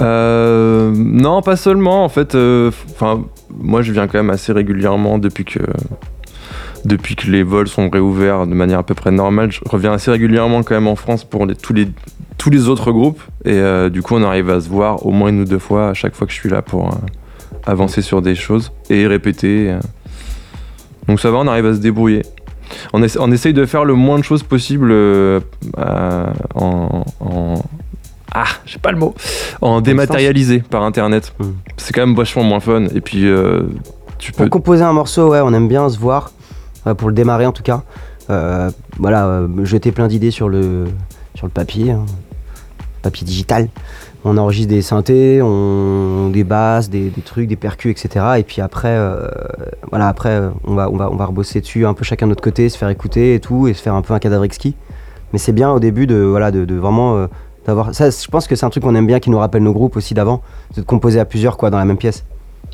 Euh, 0.00 0.92
non, 0.94 1.42
pas 1.42 1.56
seulement. 1.56 2.04
En 2.04 2.08
fait, 2.08 2.34
euh, 2.34 2.70
enfin, 2.92 3.24
moi, 3.50 3.82
je 3.82 3.92
viens 3.92 4.06
quand 4.06 4.18
même 4.18 4.30
assez 4.30 4.52
régulièrement 4.52 5.18
depuis 5.18 5.44
que 5.44 5.60
depuis 6.84 7.16
que 7.16 7.30
les 7.30 7.42
vols 7.42 7.68
sont 7.68 7.88
réouverts 7.90 8.46
de 8.46 8.54
manière 8.54 8.78
à 8.80 8.82
peu 8.82 8.94
près 8.94 9.10
normale. 9.10 9.50
Je 9.52 9.60
reviens 9.68 9.92
assez 9.92 10.10
régulièrement 10.10 10.62
quand 10.62 10.74
même 10.74 10.86
en 10.88 10.96
France 10.96 11.24
pour 11.24 11.46
les- 11.46 11.54
tous 11.56 11.72
les 11.72 11.88
tous 12.38 12.50
les 12.50 12.68
autres 12.68 12.92
groupes 12.92 13.20
et 13.44 13.52
euh, 13.54 13.88
du 13.88 14.00
coup, 14.00 14.14
on 14.14 14.22
arrive 14.22 14.48
à 14.48 14.60
se 14.60 14.68
voir 14.68 15.04
au 15.04 15.10
moins 15.10 15.30
une 15.30 15.40
ou 15.40 15.44
deux 15.44 15.58
fois 15.58 15.88
à 15.90 15.94
chaque 15.94 16.14
fois 16.14 16.24
que 16.26 16.32
je 16.32 16.38
suis 16.38 16.48
là 16.48 16.62
pour 16.62 16.86
euh, 16.88 16.96
avancer 17.66 18.00
sur 18.00 18.22
des 18.22 18.36
choses 18.36 18.70
et 18.90 19.06
répéter. 19.08 19.70
euh. 19.72 19.80
Donc 21.08 21.18
ça 21.20 21.30
va, 21.32 21.38
on 21.38 21.46
arrive 21.48 21.66
à 21.66 21.74
se 21.74 21.80
débrouiller. 21.80 22.22
On, 22.92 23.02
essa- 23.02 23.18
on 23.20 23.32
essaye 23.32 23.54
de 23.54 23.66
faire 23.66 23.84
le 23.84 23.94
moins 23.94 24.18
de 24.18 24.24
choses 24.24 24.42
possible 24.44 24.90
euh, 24.92 25.40
en, 26.54 27.04
en- 27.20 27.54
Ah, 28.32 28.44
j'ai 28.66 28.78
pas 28.78 28.92
le 28.92 28.98
mot. 28.98 29.14
En 29.60 29.80
dématérialisé 29.80 30.60
par 30.60 30.82
internet. 30.84 31.32
Hmm. 31.40 31.52
C'est 31.76 31.92
quand 31.94 32.06
même 32.06 32.14
vachement 32.16 32.44
moins 32.44 32.60
fun. 32.60 32.84
Et 32.94 33.00
puis, 33.00 33.26
euh, 33.26 33.62
tu 34.18 34.32
peux. 34.32 34.44
Pour 34.44 34.50
composer 34.50 34.84
un 34.84 34.92
morceau, 34.92 35.30
ouais, 35.30 35.40
on 35.42 35.52
aime 35.54 35.66
bien 35.68 35.88
se 35.88 35.98
voir, 35.98 36.30
pour 36.94 37.08
le 37.08 37.14
démarrer 37.14 37.46
en 37.46 37.52
tout 37.52 37.62
cas. 37.62 37.82
Euh, 38.30 38.70
voilà, 38.98 39.26
euh, 39.26 39.64
jeter 39.64 39.90
plein 39.92 40.06
d'idées 40.06 40.30
sur 40.30 40.48
le, 40.48 40.86
papier, 41.54 41.92
hein, 41.92 42.04
papier 43.02 43.26
digital. 43.26 43.68
On 44.24 44.36
enregistre 44.36 44.70
des 44.70 44.82
synthés, 44.82 45.40
on, 45.40 46.28
des 46.30 46.44
basses, 46.44 46.90
des, 46.90 47.10
trucs, 47.24 47.48
des 47.48 47.56
percus, 47.56 47.92
etc. 47.92 48.26
Et 48.38 48.42
puis 48.42 48.60
après, 48.60 48.90
euh, 48.90 49.28
voilà, 49.90 50.08
après, 50.08 50.42
on 50.64 50.74
va, 50.74 50.90
on, 50.90 50.96
va, 50.96 51.24
rebosser 51.24 51.60
dessus 51.60 51.86
un 51.86 51.94
peu 51.94 52.04
chacun 52.04 52.26
de 52.26 52.30
notre 52.30 52.42
côté, 52.42 52.68
se 52.68 52.76
faire 52.76 52.88
écouter 52.88 53.34
et 53.34 53.40
tout, 53.40 53.68
et 53.68 53.74
se 53.74 53.80
faire 53.80 53.94
un 53.94 54.02
peu 54.02 54.12
un 54.12 54.18
cadavre 54.18 54.44
exquis. 54.44 54.74
Mais 55.32 55.38
c'est 55.38 55.52
bien 55.52 55.70
au 55.70 55.78
début 55.78 56.06
de, 56.06 56.16
voilà, 56.16 56.50
de, 56.50 56.74
vraiment 56.74 57.28
je 57.66 58.30
pense 58.30 58.46
que 58.46 58.56
c'est 58.56 58.64
un 58.64 58.70
truc 58.70 58.82
qu'on 58.82 58.94
aime 58.94 59.06
bien, 59.06 59.20
qui 59.20 59.30
nous 59.30 59.38
rappelle 59.38 59.62
nos 59.62 59.74
groupes 59.74 59.96
aussi 59.96 60.14
d'avant, 60.14 60.42
de 60.74 60.82
composer 60.82 61.20
à 61.20 61.24
plusieurs 61.26 61.56
quoi, 61.56 61.70
dans 61.70 61.78
la 61.78 61.84
même 61.84 61.98
pièce. 61.98 62.24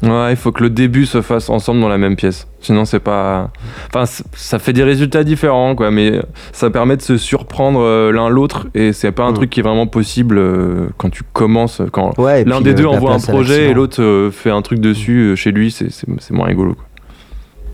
Ouais, 0.02 0.32
il 0.32 0.36
faut 0.36 0.50
que 0.52 0.62
le 0.62 0.70
début 0.70 1.06
se 1.06 1.22
fasse 1.22 1.48
ensemble 1.48 1.80
dans 1.80 1.88
la 1.88 1.96
même 1.98 2.16
pièce. 2.16 2.46
Sinon, 2.60 2.84
c'est 2.84 2.98
pas. 2.98 3.50
Enfin, 3.94 4.04
ça 4.34 4.58
fait 4.58 4.72
des 4.72 4.82
résultats 4.82 5.22
différents, 5.24 5.74
quoi. 5.76 5.90
Mais 5.90 6.20
ça 6.52 6.68
permet 6.68 6.96
de 6.96 7.02
se 7.02 7.16
surprendre 7.16 7.80
euh, 7.80 8.12
l'un 8.12 8.28
l'autre. 8.28 8.66
Et 8.74 8.92
c'est 8.92 9.12
pas 9.12 9.22
un 9.22 9.30
Mm. 9.30 9.34
truc 9.34 9.50
qui 9.50 9.60
est 9.60 9.62
vraiment 9.62 9.86
possible 9.86 10.36
euh, 10.36 10.88
quand 10.98 11.10
tu 11.10 11.22
commences. 11.32 11.80
Quand 11.92 12.18
Ouais, 12.18 12.44
l'un 12.44 12.60
des 12.60 12.74
deux 12.74 12.86
envoie 12.86 13.14
un 13.14 13.18
projet 13.20 13.70
et 13.70 13.74
l'autre 13.74 14.02
euh, 14.02 14.30
fait 14.30 14.50
un 14.50 14.62
truc 14.62 14.80
dessus 14.80 15.36
chez 15.36 15.52
lui, 15.52 15.70
c'est- 15.70 16.06
moins 16.32 16.46
rigolo, 16.46 16.74
quoi. 16.74 16.84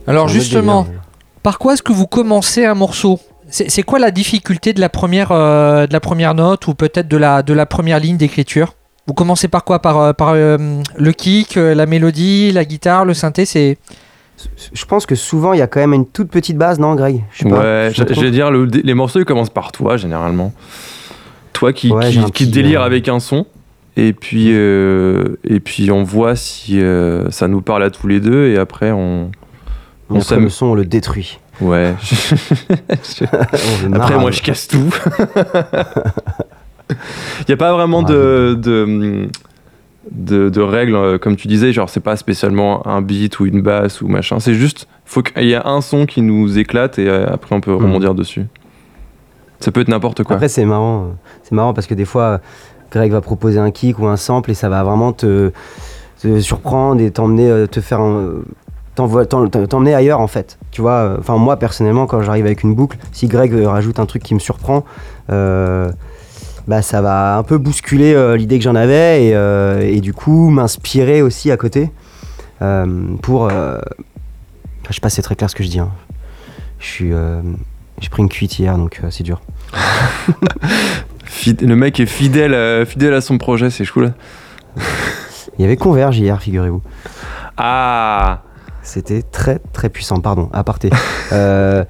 Alors 0.06 0.28
justement, 0.28 0.82
délire. 0.84 1.00
par 1.42 1.58
quoi 1.58 1.72
est-ce 1.72 1.82
que 1.82 1.92
vous 1.92 2.06
commencez 2.06 2.64
un 2.64 2.74
morceau? 2.74 3.18
C'est 3.48 3.70
c'est 3.70 3.82
quoi 3.82 3.98
la 3.98 4.11
difficulté 4.12 4.72
de 4.72 4.80
la 4.80 4.88
première, 4.88 5.32
euh, 5.32 5.86
de 5.86 5.92
la 5.92 6.00
première 6.00 6.34
note 6.34 6.66
ou 6.68 6.74
peut-être 6.74 7.08
de 7.08 7.16
la, 7.16 7.42
de 7.42 7.52
la 7.54 7.66
première 7.66 7.98
ligne 7.98 8.16
d'écriture? 8.18 8.74
Vous 9.11 9.14
commencez 9.14 9.48
par 9.48 9.64
quoi 9.64 9.80
Par, 9.80 9.98
euh, 9.98 10.12
par 10.12 10.34
euh, 10.36 10.56
le 10.96 11.11
kick, 11.12 11.56
euh, 11.56 11.74
la 11.74 11.84
mélodie, 11.86 12.52
la 12.52 12.64
guitare, 12.64 13.04
le 13.04 13.12
synthé 13.12 13.44
C'est 13.44 13.76
Je 14.72 14.84
pense 14.84 15.04
que 15.04 15.16
souvent, 15.16 15.52
il 15.52 15.58
y 15.58 15.62
a 15.62 15.66
quand 15.66 15.80
même 15.80 15.94
une 15.94 16.06
toute 16.06 16.30
petite 16.30 16.56
base, 16.56 16.78
non, 16.78 16.94
Greg 16.94 17.24
Je 17.32 17.42
sais 17.42 17.52
Ouais, 17.52 17.90
je 17.92 18.04
je 18.08 18.20
vais 18.20 18.30
dire, 18.30 18.52
le- 18.52 18.66
les 18.66 18.94
morceaux 18.94 19.18
ils 19.18 19.24
commencent 19.24 19.50
par 19.50 19.72
toi 19.72 19.96
généralement. 19.96 20.52
Toi 21.52 21.72
qui, 21.72 21.90
Ouais, 21.90 22.06
qui, 22.06 22.12
j'ai 22.12 22.20
un 22.20 22.26
qui 22.26 22.44
petit, 22.44 22.46
délire 22.52 22.82
euh, 22.82 22.86
avec 22.86 23.08
un 23.08 23.18
son. 23.18 23.46
Et 23.96 24.12
puis, 24.12 24.50
euh, 24.52 25.40
et 25.42 25.58
puis 25.58 25.90
on 25.90 26.04
voit 26.04 26.36
si 26.36 26.80
euh, 26.80 27.28
ça 27.32 27.48
nous 27.48 27.62
parle 27.62 27.82
à 27.82 27.90
tous 27.90 28.06
les 28.06 28.20
deux 28.20 28.46
et 28.46 28.58
après 28.58 28.92
on. 28.92 29.24
Et 29.24 29.30
on 30.11 30.20
après, 30.20 30.38
le 30.38 30.48
son, 30.50 30.66
on 30.66 30.74
le 30.74 30.84
détruit. 30.84 31.40
Ouais. 31.61 31.94
Après 33.92 34.18
moi 34.20 34.30
je 34.30 34.40
casse 34.40 34.68
tout. 34.68 34.88
Il 37.41 37.45
n'y 37.49 37.55
a 37.55 37.57
pas 37.57 37.72
vraiment 37.72 38.03
de, 38.03 38.55
de, 38.59 39.28
de, 40.11 40.49
de 40.49 40.61
règles, 40.61 40.95
euh, 40.95 41.18
comme 41.18 41.36
tu 41.36 41.49
disais, 41.49 41.72
genre 41.72 41.88
c'est 41.88 42.01
pas 42.01 42.16
spécialement 42.16 42.86
un 42.86 43.01
beat 43.03 43.38
ou 43.41 43.47
une 43.47 43.62
basse 43.62 44.01
ou 44.03 44.09
machin. 44.09 44.41
C'est 44.41 44.55
juste, 44.55 44.88
faut 45.05 45.22
qu'il 45.22 45.45
y 45.45 45.53
ait 45.53 45.61
un 45.64 45.80
son 45.80 46.07
qui 46.07 46.22
nous 46.22 46.59
éclate 46.59 46.99
et 46.99 47.09
euh, 47.09 47.26
après 47.32 47.55
on 47.55 47.61
peut 47.61 47.72
Mhm. 47.72 47.84
rebondir 47.84 48.14
dessus. 48.14 48.47
Ça 49.61 49.70
peut 49.72 49.80
être 49.82 49.88
n'importe 49.88 50.22
quoi. 50.24 50.36
Après, 50.36 50.49
c'est 50.49 50.64
marrant. 50.64 51.09
C'est 51.43 51.53
marrant 51.53 51.74
parce 51.74 51.86
que 51.86 51.93
des 51.95 52.07
fois, 52.07 52.41
Greg 52.91 53.12
va 53.12 53.20
proposer 53.20 53.59
un 53.59 53.70
kick 53.70 53.99
ou 53.99 54.07
un 54.07 54.16
sample 54.16 54.51
et 54.51 54.55
ça 54.55 54.68
va 54.70 54.82
vraiment 54.84 55.12
te, 55.12 55.53
te 56.22 56.41
surprendre 56.41 57.01
et 57.03 57.11
t'emmener, 57.11 57.51
euh, 57.51 57.66
te 57.66 57.80
faire 57.80 58.01
un- 58.01 58.41
t'emmener 58.95 59.95
ailleurs 59.95 60.20
en 60.20 60.26
fait. 60.26 60.59
Tu 60.70 60.80
vois, 60.80 61.16
enfin 61.18 61.36
moi 61.36 61.57
personnellement 61.57 62.07
quand 62.07 62.20
j'arrive 62.22 62.45
avec 62.47 62.62
une 62.64 62.74
boucle, 62.74 62.99
si 63.12 63.28
Greg 63.28 63.53
rajoute 63.64 63.99
un 64.01 64.07
truc 64.07 64.22
qui 64.22 64.34
me 64.34 64.38
surprend, 64.41 64.84
euh, 65.30 65.91
bah 66.71 66.83
ça 66.83 67.03
va 67.03 67.37
un 67.37 67.43
peu 67.43 67.59
bousculer 67.59 68.14
euh, 68.14 68.37
l'idée 68.37 68.57
que 68.57 68.62
j'en 68.62 68.77
avais 68.77 69.27
et, 69.27 69.35
euh, 69.35 69.81
et 69.81 70.01
du 70.01 70.12
coup 70.14 70.51
m'inspirer 70.51 71.21
aussi 71.21 71.51
à 71.51 71.57
côté 71.57 71.91
euh, 72.62 73.16
pour. 73.23 73.51
je 73.51 74.95
sais 74.95 75.01
pas 75.01 75.11
c'est 75.11 75.21
très 75.23 75.35
clair 75.35 75.51
ce 75.51 75.57
que 75.57 75.64
je 75.64 75.68
dis. 75.68 75.81
hein. 75.81 75.91
Je 76.79 76.87
suis, 76.87 77.12
j'ai 78.01 78.09
pris 78.09 78.23
une 78.23 78.29
cuite 78.29 78.57
hier 78.59 78.79
donc 78.79 79.01
c'est 79.11 79.25
dur. 79.25 79.41
Le 81.47 81.75
mec 81.75 81.99
est 81.99 82.07
fidèle, 82.07 82.55
euh, 82.55 82.87
fidèle 82.87 83.14
à 83.14 83.21
son 83.21 83.37
projet, 83.39 83.71
c'est 83.71 83.87
cool. 83.87 84.12
Il 85.59 85.62
y 85.62 85.64
avait 85.64 85.77
Converge 85.77 86.18
hier, 86.18 86.41
figurez-vous. 86.41 86.83
Ah 87.57 88.43
C'était 88.83 89.22
très 89.22 89.59
très 89.72 89.89
puissant, 89.89 90.20
pardon, 90.20 90.49
aparté. 90.53 90.91
Euh, 91.33 91.85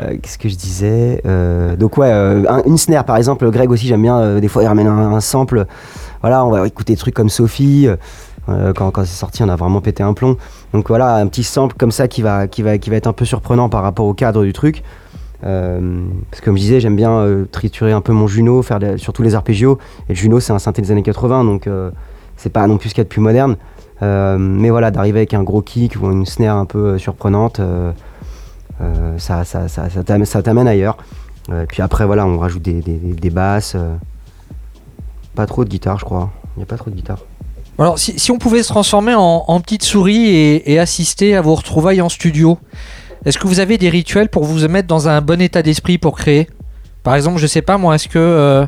euh, 0.00 0.16
Qu'est-ce 0.20 0.36
que 0.36 0.48
je 0.48 0.56
disais 0.56 1.20
Euh, 1.24 1.76
Donc 1.76 1.96
ouais, 1.96 2.10
euh, 2.10 2.42
un- 2.48 2.62
une 2.64 2.76
snare 2.76 3.04
par 3.04 3.16
exemple, 3.18 3.48
Greg 3.52 3.70
aussi 3.70 3.86
j'aime 3.86 4.02
bien, 4.02 4.40
des 4.40 4.48
fois 4.48 4.64
il 4.64 4.66
ramène 4.66 4.88
un, 4.88 5.12
un 5.14 5.20
sample. 5.20 5.66
Voilà, 6.22 6.44
on 6.44 6.50
va 6.50 6.66
écouter 6.66 6.94
des 6.94 6.96
trucs 6.98 7.14
comme 7.14 7.28
Sophie. 7.28 7.88
quand 8.48 8.90
quand 8.90 9.04
c'est 9.04 9.16
sorti, 9.16 9.44
on 9.44 9.48
a 9.48 9.54
vraiment 9.54 9.80
pété 9.80 10.02
un 10.02 10.12
plomb. 10.12 10.36
Donc 10.72 10.88
voilà, 10.88 11.14
un 11.16 11.28
petit 11.28 11.44
sample 11.44 11.76
comme 11.78 11.92
ça 11.92 12.08
qui 12.08 12.20
va, 12.20 12.48
qui 12.48 12.62
va, 12.62 12.78
qui 12.78 12.90
va 12.90 12.96
être 12.96 13.06
un 13.06 13.12
peu 13.12 13.24
surprenant 13.24 13.68
par 13.68 13.82
rapport 13.84 14.06
au 14.06 14.14
cadre 14.14 14.42
du 14.42 14.52
truc. 14.52 14.82
Euh, 15.44 16.00
parce 16.30 16.40
que 16.40 16.46
comme 16.46 16.56
je 16.56 16.62
disais, 16.62 16.80
j'aime 16.80 16.96
bien 16.96 17.12
euh, 17.12 17.44
triturer 17.50 17.92
un 17.92 18.00
peu 18.00 18.12
mon 18.12 18.26
Juno, 18.26 18.60
faire 18.62 18.80
surtout 18.96 19.22
les 19.22 19.36
arpégios. 19.36 19.78
Et 20.08 20.14
le 20.14 20.16
Juno, 20.16 20.40
c'est 20.40 20.52
un 20.52 20.58
synthé 20.58 20.82
des 20.82 20.90
années 20.90 21.02
80, 21.04 21.44
donc 21.44 21.66
euh, 21.68 21.90
c'est 22.36 22.50
pas 22.50 22.66
non 22.66 22.76
plus 22.76 22.88
ce 22.88 22.94
qu'il 22.94 23.00
y 23.00 23.02
a 23.02 23.04
de 23.04 23.08
plus 23.08 23.20
moderne. 23.22 23.56
Euh, 24.02 24.38
mais 24.38 24.70
voilà, 24.70 24.90
d'arriver 24.90 25.20
avec 25.20 25.34
un 25.34 25.42
gros 25.42 25.62
kick 25.62 25.96
ou 26.00 26.10
une 26.10 26.24
snare 26.24 26.56
un 26.56 26.64
peu 26.64 26.78
euh, 26.78 26.98
surprenante, 26.98 27.60
euh, 27.60 27.92
ça, 29.18 29.44
ça, 29.44 29.68
ça, 29.68 29.90
ça 29.90 30.02
t'am- 30.02 30.24
ça 30.24 30.42
t'amène 30.42 30.68
ailleurs. 30.68 30.96
Puis 31.68 31.82
après, 31.82 32.06
voilà, 32.06 32.24
on 32.26 32.38
rajoute 32.38 32.62
des, 32.62 33.30
basses. 33.30 33.76
pas 35.34 35.46
trop 35.46 35.64
de 35.64 35.68
guitare, 35.68 35.98
je 35.98 36.04
crois. 36.04 36.30
Il 36.54 36.60
n'y 36.60 36.62
a 36.62 36.66
pas 36.66 36.76
trop 36.76 36.90
de 36.90 36.94
guitare. 36.94 37.18
Alors, 37.76 37.98
si, 37.98 38.30
on 38.30 38.38
pouvait 38.38 38.62
se 38.62 38.68
transformer 38.68 39.14
en, 39.16 39.60
petite 39.60 39.82
souris 39.82 40.28
et, 40.28 40.78
assister 40.78 41.34
à 41.34 41.40
vos 41.40 41.56
retrouvailles 41.56 42.02
en 42.02 42.08
studio, 42.08 42.58
est-ce 43.24 43.36
que 43.36 43.48
vous 43.48 43.58
avez 43.58 43.78
des 43.78 43.88
rituels 43.88 44.28
pour 44.28 44.44
vous 44.44 44.68
mettre 44.68 44.86
dans 44.86 45.08
un 45.08 45.20
bon 45.20 45.40
état 45.40 45.62
d'esprit 45.62 45.98
pour 45.98 46.16
créer? 46.16 46.48
Par 47.02 47.16
exemple, 47.16 47.38
je 47.38 47.48
sais 47.48 47.62
pas 47.62 47.78
moi, 47.78 47.96
est-ce 47.96 48.08
que. 48.08 48.66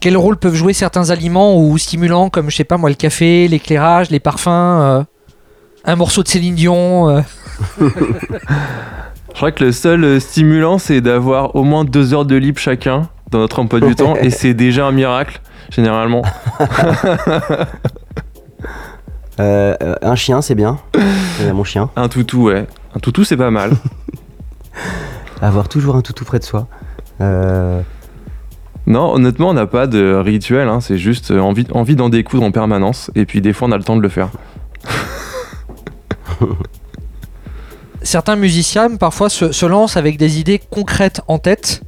Quel 0.00 0.16
rôle 0.16 0.36
peuvent 0.36 0.54
jouer 0.54 0.72
certains 0.72 1.10
aliments 1.10 1.58
ou 1.58 1.76
stimulants 1.78 2.30
comme, 2.30 2.50
je 2.50 2.56
sais 2.56 2.64
pas 2.64 2.76
moi, 2.76 2.88
le 2.88 2.96
café, 2.96 3.48
l'éclairage, 3.48 4.10
les 4.10 4.20
parfums 4.20 4.48
euh, 4.48 5.02
Un 5.84 5.96
morceau 5.96 6.22
de 6.22 6.28
Céline 6.28 6.54
Dion 6.54 7.08
euh, 7.10 7.20
Je 7.80 9.34
crois 9.34 9.52
que 9.52 9.64
le 9.64 9.72
seul 9.72 10.04
euh, 10.04 10.20
stimulant, 10.20 10.78
c'est 10.78 11.00
d'avoir 11.00 11.54
au 11.54 11.62
moins 11.62 11.84
deux 11.84 12.14
heures 12.14 12.24
de 12.24 12.36
libre 12.36 12.58
chacun 12.58 13.08
dans 13.30 13.38
notre 13.38 13.60
emploi 13.60 13.80
du 13.80 13.94
temps, 13.94 14.16
et 14.16 14.30
c'est 14.30 14.54
déjà 14.54 14.86
un 14.86 14.92
miracle, 14.92 15.40
généralement. 15.70 16.22
Euh, 19.38 19.94
un 20.02 20.16
chien, 20.16 20.42
c'est 20.42 20.54
bien. 20.54 20.78
Euh, 21.40 21.54
mon 21.54 21.64
chien. 21.64 21.88
Un 21.96 22.08
toutou, 22.08 22.48
ouais. 22.48 22.66
Un 22.94 23.00
toutou, 23.00 23.24
c'est 23.24 23.38
pas 23.38 23.50
mal. 23.50 23.72
Avoir 25.40 25.68
toujours 25.68 25.96
un 25.96 26.02
toutou 26.02 26.26
près 26.26 26.38
de 26.38 26.44
soi. 26.44 26.68
Euh, 27.22 27.80
Non, 28.86 29.14
honnêtement, 29.14 29.50
on 29.50 29.54
n'a 29.54 29.66
pas 29.66 29.86
de 29.86 30.14
rituel, 30.14 30.68
hein, 30.68 30.80
c'est 30.80 30.98
juste 30.98 31.30
euh, 31.30 31.40
envie, 31.40 31.66
envie 31.72 31.96
d'en 31.96 32.08
découdre 32.08 32.44
en 32.44 32.50
permanence, 32.50 33.10
et 33.14 33.26
puis 33.26 33.40
des 33.40 33.52
fois, 33.52 33.68
on 33.68 33.72
a 33.72 33.76
le 33.76 33.84
temps 33.84 33.96
de 33.96 34.02
le 34.02 34.08
faire. 34.08 34.30
certains 38.02 38.36
musiciens 38.36 38.96
parfois 38.96 39.28
se, 39.28 39.52
se 39.52 39.66
lancent 39.66 39.96
avec 39.96 40.16
des 40.16 40.40
idées 40.40 40.60
concrètes 40.70 41.20
en 41.28 41.38
tête. 41.38 41.82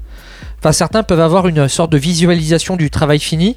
Enfin, 0.59 0.73
certains 0.73 1.03
peuvent 1.03 1.21
avoir 1.21 1.49
une 1.49 1.69
sorte 1.69 1.91
de 1.91 1.99
visualisation 1.99 2.77
du 2.77 2.91
travail 2.91 3.19
fini. 3.19 3.57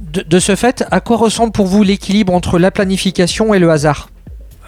De, 0.00 0.22
de 0.22 0.38
ce 0.38 0.56
fait, 0.56 0.84
à 0.90 1.00
quoi 1.00 1.16
ressemble 1.16 1.52
pour 1.52 1.66
vous 1.66 1.82
l'équilibre 1.82 2.32
entre 2.32 2.58
la 2.58 2.70
planification 2.70 3.52
et 3.52 3.58
le 3.58 3.70
hasard? 3.70 4.08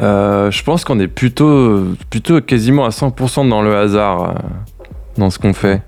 Euh, 0.01 0.51
je 0.51 0.63
pense 0.63 0.85
qu'on 0.85 1.01
est 1.01 1.09
plutôt, 1.09 1.85
plutôt 2.11 2.41
quasiment 2.41 2.85
à 2.85 2.91
100% 2.91 3.49
dans 3.49 3.63
le 3.63 3.77
hasard, 3.77 4.23
euh, 4.23 4.35
dans 5.17 5.31
ce 5.31 5.39
qu'on 5.39 5.55
fait. 5.55 5.83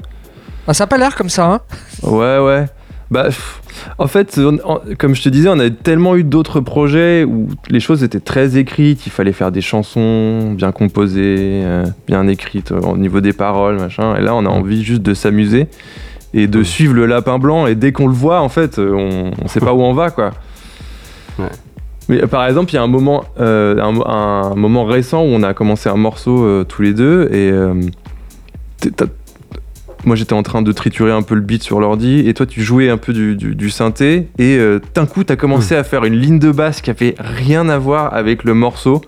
Ah, 0.68 0.74
Ça 0.74 0.84
n'a 0.84 0.88
pas 0.88 0.98
l'air 0.98 1.16
comme 1.16 1.28
ça, 1.30 1.46
hein 1.50 1.60
Ouais, 2.02 2.38
ouais. 2.38 2.66
Bah, 3.10 3.24
pff, 3.24 3.62
en 3.96 4.06
fait, 4.06 4.36
on- 4.38 4.58
en- 4.70 4.80
comme 4.98 5.14
je 5.14 5.22
te 5.22 5.30
disais, 5.30 5.48
on 5.48 5.58
a 5.58 5.70
tellement 5.70 6.14
eu 6.14 6.24
d'autres 6.24 6.60
projets 6.60 7.24
où 7.24 7.48
les 7.70 7.80
choses 7.80 8.04
étaient 8.04 8.20
très 8.20 8.58
écrites. 8.58 9.06
Il 9.06 9.10
fallait 9.10 9.32
faire 9.32 9.50
des 9.50 9.62
chansons 9.62 10.52
bien 10.52 10.72
composées, 10.72 11.62
euh, 11.64 11.86
bien 12.06 12.28
écrites 12.28 12.70
euh, 12.72 12.80
au 12.82 12.98
niveau 12.98 13.20
des 13.22 13.32
paroles, 13.32 13.78
machin. 13.80 14.14
Et 14.16 14.20
là, 14.20 14.34
on 14.34 14.44
a 14.44 14.50
envie 14.50 14.84
juste 14.84 15.00
de 15.00 15.14
s'amuser 15.14 15.68
et 16.34 16.46
de 16.48 16.62
suivre 16.62 16.92
le 16.92 17.06
lapin 17.06 17.38
blanc. 17.38 17.66
Et 17.66 17.74
dès 17.74 17.92
qu'on 17.92 18.06
le 18.08 18.12
voit, 18.12 18.40
en 18.42 18.50
fait, 18.50 18.78
euh, 18.78 18.92
on, 18.92 19.30
on 19.42 19.48
sait 19.48 19.60
pas 19.60 19.72
où 19.72 19.80
on 19.80 19.94
va, 19.94 20.10
quoi. 20.10 20.32
Ouais. 21.38 21.46
Mais 22.10 22.18
par 22.26 22.44
exemple, 22.46 22.72
il 22.72 22.74
y 22.74 22.78
a 22.78 22.82
un 22.82 22.88
moment, 22.88 23.24
euh, 23.38 23.80
un, 23.80 23.92
mo- 23.92 24.06
un 24.08 24.54
moment 24.56 24.84
récent 24.84 25.22
où 25.22 25.26
on 25.28 25.42
a 25.44 25.54
commencé 25.54 25.88
un 25.88 25.96
morceau 25.96 26.42
euh, 26.44 26.64
tous 26.64 26.82
les 26.82 26.92
deux 26.92 27.28
et 27.32 27.50
euh, 27.52 27.74
moi 30.04 30.16
j'étais 30.16 30.32
en 30.32 30.42
train 30.42 30.62
de 30.62 30.72
triturer 30.72 31.10
un 31.12 31.22
peu 31.22 31.34
le 31.34 31.40
beat 31.40 31.62
sur 31.62 31.80
l'ordi 31.80 32.28
et 32.28 32.34
toi 32.34 32.46
tu 32.46 32.62
jouais 32.62 32.88
un 32.88 32.96
peu 32.98 33.12
du, 33.12 33.34
du- 33.36 33.54
du 33.54 33.70
synthé 33.70 34.28
et 34.38 34.56
euh, 34.56 34.80
d'un 34.94 35.06
coup 35.06 35.24
t'as 35.24 35.36
commencé 35.36 35.74
à 35.74 35.84
faire 35.84 36.04
une 36.04 36.14
ligne 36.14 36.38
de 36.38 36.50
basse 36.52 36.80
qui 36.80 36.90
avait 36.90 37.14
rien 37.18 37.68
à 37.68 37.78
voir 37.78 38.14
avec 38.14 38.44
le 38.44 38.54
morceau 38.54 39.02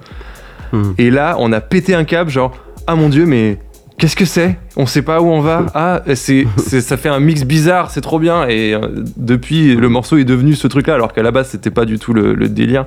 hmm. 0.73 0.93
et 0.99 1.11
là 1.11 1.37
on 1.39 1.53
a 1.53 1.61
pété 1.61 1.95
un 1.95 2.05
câble 2.05 2.31
genre 2.31 2.53
ah 2.87 2.97
mon 2.97 3.09
dieu 3.09 3.25
mais 3.25 3.59
qu'est-ce 3.99 4.17
que 4.17 4.25
c'est? 4.25 4.57
On 4.77 4.87
sait 4.87 5.03
pas 5.03 5.21
où 5.21 5.27
on 5.27 5.41
va? 5.41 5.67
Ah 5.75 6.03
c'est 6.15 6.47
ça 6.81 6.97
fait 6.97 7.09
un 7.11 7.21
mix 7.21 7.45
bizarre 7.45 7.91
c'est 7.91 8.01
trop 8.01 8.19
bien 8.19 8.49
et 8.49 8.75
euh, 8.75 8.81
depuis 9.17 9.77
le 9.77 9.89
morceau 9.89 10.17
est 10.17 10.25
devenu 10.25 10.55
ce 10.55 10.67
truc 10.67 10.87
là 10.89 10.95
alors 10.95 11.13
qu'à 11.13 11.23
la 11.23 11.31
base 11.31 11.49
c'était 11.51 11.71
pas 11.71 11.85
du 11.85 11.99
tout 11.99 12.13
le, 12.13 12.35
le 12.35 12.49
délire 12.49 12.87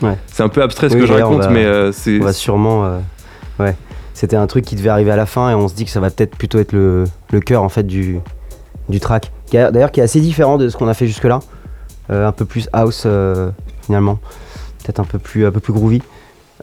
Ouais. 0.00 0.16
c'est 0.28 0.44
un 0.44 0.48
peu 0.48 0.62
abstrait 0.62 0.88
ce 0.90 0.94
Oui, 0.94 1.00
que 1.00 1.06
je 1.06 1.12
raconte 1.12 1.40
va- 1.42 1.50
mais 1.50 1.64
euh, 1.64 1.90
c'est 1.90 2.20
On 2.20 2.24
va 2.24 2.32
sûrement. 2.32 2.84
euh, 2.84 2.98
ouais. 3.58 3.74
C'était 4.18 4.34
un 4.34 4.48
truc 4.48 4.64
qui 4.64 4.74
devait 4.74 4.88
arriver 4.88 5.12
à 5.12 5.16
la 5.16 5.26
fin 5.26 5.48
et 5.48 5.54
on 5.54 5.68
se 5.68 5.76
dit 5.76 5.84
que 5.84 5.92
ça 5.92 6.00
va 6.00 6.10
peut-être 6.10 6.34
plutôt 6.34 6.58
être 6.58 6.72
le, 6.72 7.04
cœur 7.46 7.62
en 7.62 7.68
fait 7.68 7.84
du, 7.84 8.18
du 8.88 8.98
track. 8.98 9.30
D'ailleurs, 9.52 9.92
qui 9.92 10.00
est 10.00 10.02
assez 10.02 10.18
différent 10.18 10.58
de 10.58 10.68
ce 10.68 10.76
qu'on 10.76 10.88
a 10.88 10.94
fait 10.94 11.06
jusque-là. 11.06 11.38
Euh, 12.10 12.26
un 12.26 12.32
peu 12.32 12.44
plus 12.44 12.68
house 12.72 13.04
euh, 13.06 13.52
finalement. 13.82 14.18
Peut-être 14.82 14.98
un 14.98 15.04
peu 15.04 15.20
plus, 15.20 15.46
un 15.46 15.52
peu 15.52 15.60
plus 15.60 15.72
groovy. 15.72 16.02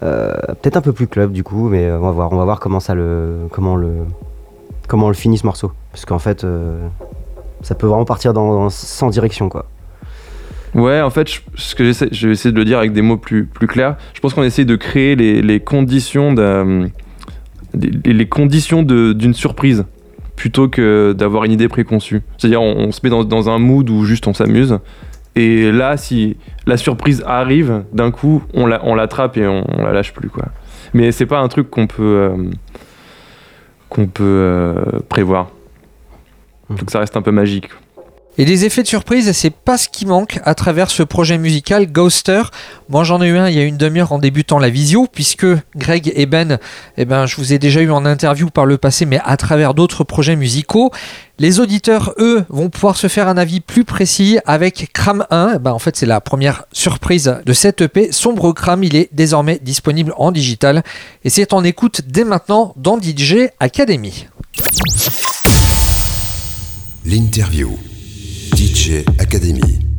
Euh, 0.03 0.33
peut-être 0.61 0.75
un 0.75 0.81
peu 0.81 0.91
plus 0.91 1.07
club 1.07 1.31
du 1.31 1.45
coup, 1.45 1.69
mais 1.69 1.89
on 1.93 2.01
va 2.01 2.11
voir. 2.11 2.33
On 2.33 2.35
va 2.35 2.43
voir 2.43 2.59
comment 2.59 2.81
ça 2.81 2.93
le, 2.93 3.47
comment 3.51 3.77
le, 3.77 3.89
comment 4.89 5.05
on 5.05 5.09
le 5.09 5.15
finit 5.15 5.37
ce 5.37 5.45
morceau. 5.45 5.71
Parce 5.93 6.03
qu'en 6.03 6.19
fait, 6.19 6.45
ça 7.61 7.73
peut 7.75 7.87
vraiment 7.87 8.03
partir 8.03 8.33
dans, 8.33 8.63
dans- 8.63 8.69
sans 8.69 9.09
direction 9.11 9.47
quoi. 9.47 9.65
Ouais, 10.73 10.99
en 10.99 11.09
fait, 11.09 11.31
je- 11.31 11.39
ce 11.55 11.73
que 11.73 11.85
j'essaie, 11.85 12.09
je 12.11 12.27
vais 12.27 12.33
essayer 12.33 12.51
de 12.51 12.57
le 12.57 12.65
dire 12.65 12.79
avec 12.79 12.91
des 12.91 13.01
mots 13.01 13.15
plus, 13.15 13.45
plus 13.45 13.67
clairs. 13.67 13.95
Je 14.13 14.19
pense 14.19 14.33
qu'on 14.33 14.43
essaie 14.43 14.65
de 14.65 14.75
créer 14.75 15.15
les, 15.15 15.41
les 15.41 15.61
conditions 15.61 16.33
d'un- 16.33 16.89
les, 17.75 18.13
les 18.13 18.27
conditions 18.27 18.83
d'une 18.83 19.33
surprise 19.33 19.85
plutôt 20.35 20.67
que 20.67 21.13
d'avoir 21.17 21.43
une 21.45 21.51
idée 21.51 21.67
préconçue. 21.69 22.21
C'est-à-dire, 22.37 22.61
on, 22.61 22.75
on 22.87 22.91
se 22.91 22.99
met 23.03 23.09
dans, 23.09 23.23
dans 23.23 23.49
un 23.49 23.57
mood 23.59 23.89
où 23.89 24.03
juste 24.05 24.27
on 24.27 24.33
s'amuse. 24.33 24.79
Et 25.35 25.71
là, 25.71 25.97
si 25.97 26.37
la 26.65 26.77
surprise 26.77 27.23
arrive, 27.25 27.83
d'un 27.93 28.11
coup, 28.11 28.41
on 28.53 28.65
la- 28.67 28.85
on 28.85 28.95
l'attrape 28.95 29.37
et 29.37 29.45
on, 29.47 29.63
on 29.67 29.83
la 29.83 29.91
lâche 29.91 30.13
plus, 30.13 30.29
quoi. 30.29 30.45
Mais 30.93 31.11
c'est 31.11 31.25
pas 31.25 31.39
un 31.39 31.47
truc 31.49 31.69
qu'on 31.69 31.87
peut, 31.87 32.03
euh, 32.03 32.37
qu'on 33.89 34.07
peut 34.07 34.23
euh, 34.23 34.75
prévoir. 35.09 35.49
Faut 36.75 36.85
que 36.85 36.91
ça 36.91 36.99
reste 36.99 37.15
un 37.17 37.21
peu 37.21 37.31
magique. 37.31 37.69
Et 38.37 38.43
les 38.43 38.65
effets 38.65 38.83
de 38.83 38.87
surprise, 38.87 39.31
c'est 39.31 39.49
pas 39.49 39.77
ce 39.77 39.87
qui 39.87 40.05
manque 40.05 40.39
à 40.43 40.55
travers 40.55 40.91
ce 40.91 41.03
projet 41.03 41.37
musical 41.37 41.89
Ghoster. 41.89 42.43
Moi, 42.89 43.05
j'en 43.05 43.21
ai 43.21 43.27
eu 43.27 43.37
un 43.37 43.47
il 43.47 43.55
y 43.55 43.59
a 43.59 43.63
une 43.63 43.77
demi-heure 43.77 44.11
en 44.11 44.19
débutant 44.19 44.59
la 44.59 44.69
visio, 44.69 45.07
puisque 45.09 45.47
Greg 45.77 46.11
et 46.13 46.25
Ben, 46.25 46.59
eh 46.97 47.05
ben, 47.05 47.25
je 47.27 47.37
vous 47.37 47.53
ai 47.53 47.59
déjà 47.59 47.81
eu 47.81 47.91
en 47.91 48.05
interview 48.05 48.49
par 48.49 48.65
le 48.65 48.77
passé, 48.77 49.05
mais 49.05 49.21
à 49.23 49.37
travers 49.37 49.73
d'autres 49.73 50.03
projets 50.03 50.35
musicaux. 50.35 50.91
Les 51.39 51.61
auditeurs, 51.61 52.13
eux, 52.17 52.43
vont 52.49 52.69
pouvoir 52.69 52.97
se 52.97 53.07
faire 53.07 53.29
un 53.29 53.37
avis 53.37 53.61
plus 53.61 53.85
précis 53.85 54.37
avec 54.45 54.91
Cram 54.91 55.25
1. 55.29 55.53
Eh 55.55 55.59
ben, 55.59 55.71
en 55.71 55.79
fait, 55.79 55.95
c'est 55.95 56.05
la 56.05 56.19
première 56.19 56.65
surprise 56.73 57.37
de 57.45 57.53
cette 57.53 57.81
EP. 57.81 58.11
Sombre 58.11 58.51
Cram, 58.51 58.83
il 58.83 58.97
est 58.97 59.09
désormais 59.13 59.59
disponible 59.61 60.13
en 60.17 60.33
digital. 60.33 60.83
Et 61.23 61.29
c'est 61.29 61.53
en 61.53 61.63
écoute 61.63 62.01
dès 62.05 62.25
maintenant 62.25 62.73
dans 62.75 62.99
DJ 63.01 63.47
Academy. 63.61 64.27
L'interview. 67.05 67.77
DJ 68.55 69.03
Academy. 69.19 69.94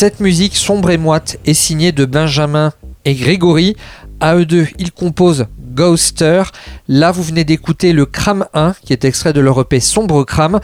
Cette 0.00 0.20
musique 0.20 0.54
sombre 0.54 0.90
et 0.90 0.96
moite 0.96 1.40
est 1.44 1.54
signée 1.54 1.90
de 1.90 2.04
Benjamin 2.04 2.70
et 3.04 3.14
Grégory. 3.16 3.74
À 4.20 4.36
eux 4.36 4.46
deux, 4.46 4.68
ils 4.78 4.92
composent 4.92 5.46
Ghoster. 5.74 6.44
Là, 6.86 7.10
vous 7.10 7.24
venez 7.24 7.42
d'écouter 7.42 7.92
le 7.92 8.06
Cram 8.06 8.46
1, 8.54 8.74
qui 8.80 8.92
est 8.92 9.04
extrait 9.04 9.32
de 9.32 9.40
leur 9.40 9.60
EP 9.60 9.80
Sombre 9.80 10.22
Cram. 10.22 10.60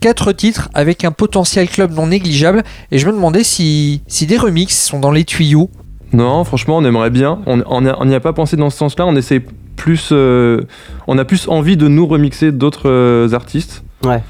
Quatre 0.00 0.32
titres 0.32 0.68
avec 0.74 1.02
un 1.06 1.12
potentiel 1.12 1.66
club 1.66 1.94
non 1.94 2.08
négligeable. 2.08 2.62
Et 2.90 2.98
je 2.98 3.06
me 3.06 3.12
demandais 3.12 3.42
si, 3.42 4.02
si 4.06 4.26
des 4.26 4.36
remixes 4.36 4.84
sont 4.84 5.00
dans 5.00 5.12
les 5.12 5.24
tuyaux. 5.24 5.70
Non, 6.12 6.44
franchement, 6.44 6.76
on 6.76 6.84
aimerait 6.84 7.08
bien. 7.08 7.40
On 7.46 7.80
n'y 7.80 8.14
a, 8.14 8.20
pas 8.20 8.34
pensé 8.34 8.58
dans 8.58 8.68
ce 8.68 8.76
sens-là. 8.76 9.06
On 9.06 9.16
essaie 9.16 9.42
plus. 9.76 10.10
euh, 10.12 10.60
on 11.06 11.16
a 11.16 11.24
plus 11.24 11.48
envie 11.48 11.78
de 11.78 11.88
nous 11.88 12.06
remixer 12.06 12.52
d'autres 12.52 12.90
euh, 12.90 13.32
artistes. 13.32 13.82
Ouais. 14.04 14.22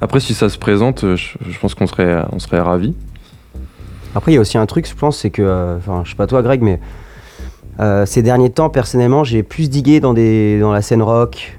Après, 0.00 0.20
si 0.20 0.34
ça 0.34 0.48
se 0.48 0.58
présente, 0.58 1.02
euh, 1.02 1.16
je, 1.16 1.30
je 1.50 1.58
pense 1.58 1.74
qu'on 1.74 1.88
serait, 1.88 2.22
on 2.30 2.38
serait 2.38 2.60
ravis. 2.60 2.94
Après, 4.14 4.32
il 4.32 4.34
y 4.34 4.38
a 4.38 4.40
aussi 4.40 4.58
un 4.58 4.66
truc, 4.66 4.86
je 4.88 4.94
pense, 4.94 5.18
c'est 5.18 5.30
que, 5.30 5.42
euh, 5.42 5.76
enfin, 5.78 6.02
je 6.04 6.10
sais 6.10 6.16
pas 6.16 6.26
toi, 6.26 6.42
Greg, 6.42 6.60
mais 6.62 6.80
euh, 7.80 8.04
ces 8.06 8.22
derniers 8.22 8.50
temps, 8.50 8.68
personnellement, 8.68 9.24
j'ai 9.24 9.42
plus 9.42 9.70
digué 9.70 10.00
dans, 10.00 10.12
des, 10.14 10.60
dans 10.60 10.72
la 10.72 10.82
scène 10.82 11.02
rock 11.02 11.58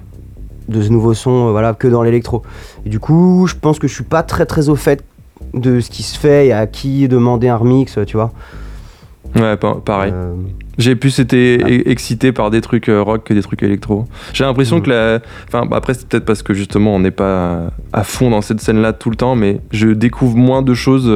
de 0.68 0.80
ce 0.80 0.88
nouveau 0.88 1.14
son, 1.14 1.48
euh, 1.48 1.50
voilà, 1.50 1.74
que 1.74 1.88
dans 1.88 2.02
l'électro. 2.02 2.42
Et 2.86 2.88
du 2.90 3.00
coup, 3.00 3.46
je 3.48 3.54
pense 3.54 3.78
que 3.78 3.88
je 3.88 3.94
suis 3.94 4.04
pas 4.04 4.22
très 4.22 4.46
très 4.46 4.68
au 4.68 4.76
fait 4.76 5.04
de 5.52 5.80
ce 5.80 5.90
qui 5.90 6.02
se 6.02 6.18
fait 6.18 6.46
et 6.48 6.52
à 6.52 6.66
qui 6.66 7.08
demander 7.08 7.48
un 7.48 7.56
remix, 7.56 7.98
tu 8.06 8.16
vois. 8.16 8.32
Ouais, 9.36 9.56
pa- 9.56 9.76
pareil. 9.84 10.12
Euh, 10.14 10.34
J'ai 10.78 10.94
plus 10.94 11.18
été 11.18 11.58
Ah. 11.64 11.68
e- 11.68 11.88
excité 11.88 12.30
par 12.32 12.50
des 12.50 12.60
trucs 12.60 12.86
rock 12.88 13.24
que 13.24 13.34
des 13.34 13.42
trucs 13.42 13.62
électro. 13.64 14.04
J'ai 14.32 14.44
l'impression 14.44 14.76
Mhm. 14.76 14.82
que 14.82 14.90
la. 14.90 15.18
Enfin, 15.48 15.66
bah, 15.66 15.76
après, 15.76 15.94
c'est 15.94 16.06
peut-être 16.06 16.24
parce 16.24 16.42
que 16.42 16.54
justement, 16.54 16.94
on 16.94 17.00
n'est 17.00 17.10
pas 17.10 17.70
à 17.92 18.04
fond 18.04 18.30
dans 18.30 18.42
cette 18.42 18.60
scène-là 18.60 18.92
tout 18.92 19.10
le 19.10 19.16
temps, 19.16 19.34
mais 19.34 19.60
je 19.72 19.88
découvre 19.88 20.36
moins 20.36 20.62
de 20.62 20.74
choses 20.74 21.06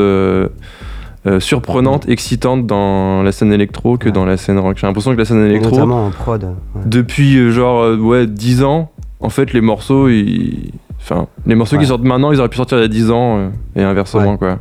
euh, 1.29 1.41
surprenantes, 1.41 2.09
excitantes 2.09 2.67
dans 2.67 3.23
la 3.23 3.33
scène 3.33 3.53
électro 3.53 3.97
que 3.99 4.07
Ouais. 4.07 4.13
dans 4.13 4.25
la 4.25 4.37
scène 4.37 4.59
rock. 4.59 4.79
J'ai 4.81 4.87
l'impression 4.87 5.13
que 5.13 5.19
la 5.19 5.25
scène 5.25 5.45
électro, 5.45 5.71
notamment 5.73 6.07
en 6.07 6.11
prod. 6.11 6.43
ouais. 6.45 6.51
depuis 6.87 7.37
euh, 7.37 7.51
genre 7.51 7.83
euh, 7.83 7.97
ouais, 7.97 8.27
10 8.27 8.63
ans, 8.65 8.91
en 9.21 9.29
fait, 9.31 9.53
les 9.53 9.61
morceaux, 9.61 10.09
ils. 10.09 10.73
Enfin, 11.01 11.27
les 11.47 11.55
morceaux 11.55 11.77
Ouais. 11.77 11.83
qui 11.83 11.89
sortent 11.89 12.03
maintenant, 12.03 12.33
ils 12.33 12.39
auraient 12.41 12.49
pu 12.49 12.57
sortir 12.57 12.79
il 12.79 12.83
y 12.83 12.85
a 12.85 12.89
10 12.89 13.11
ans 13.11 13.39
euh, 13.39 13.49
et 13.77 13.83
inversement, 13.83 14.33
Ouais. 14.33 14.37
quoi. 14.39 14.59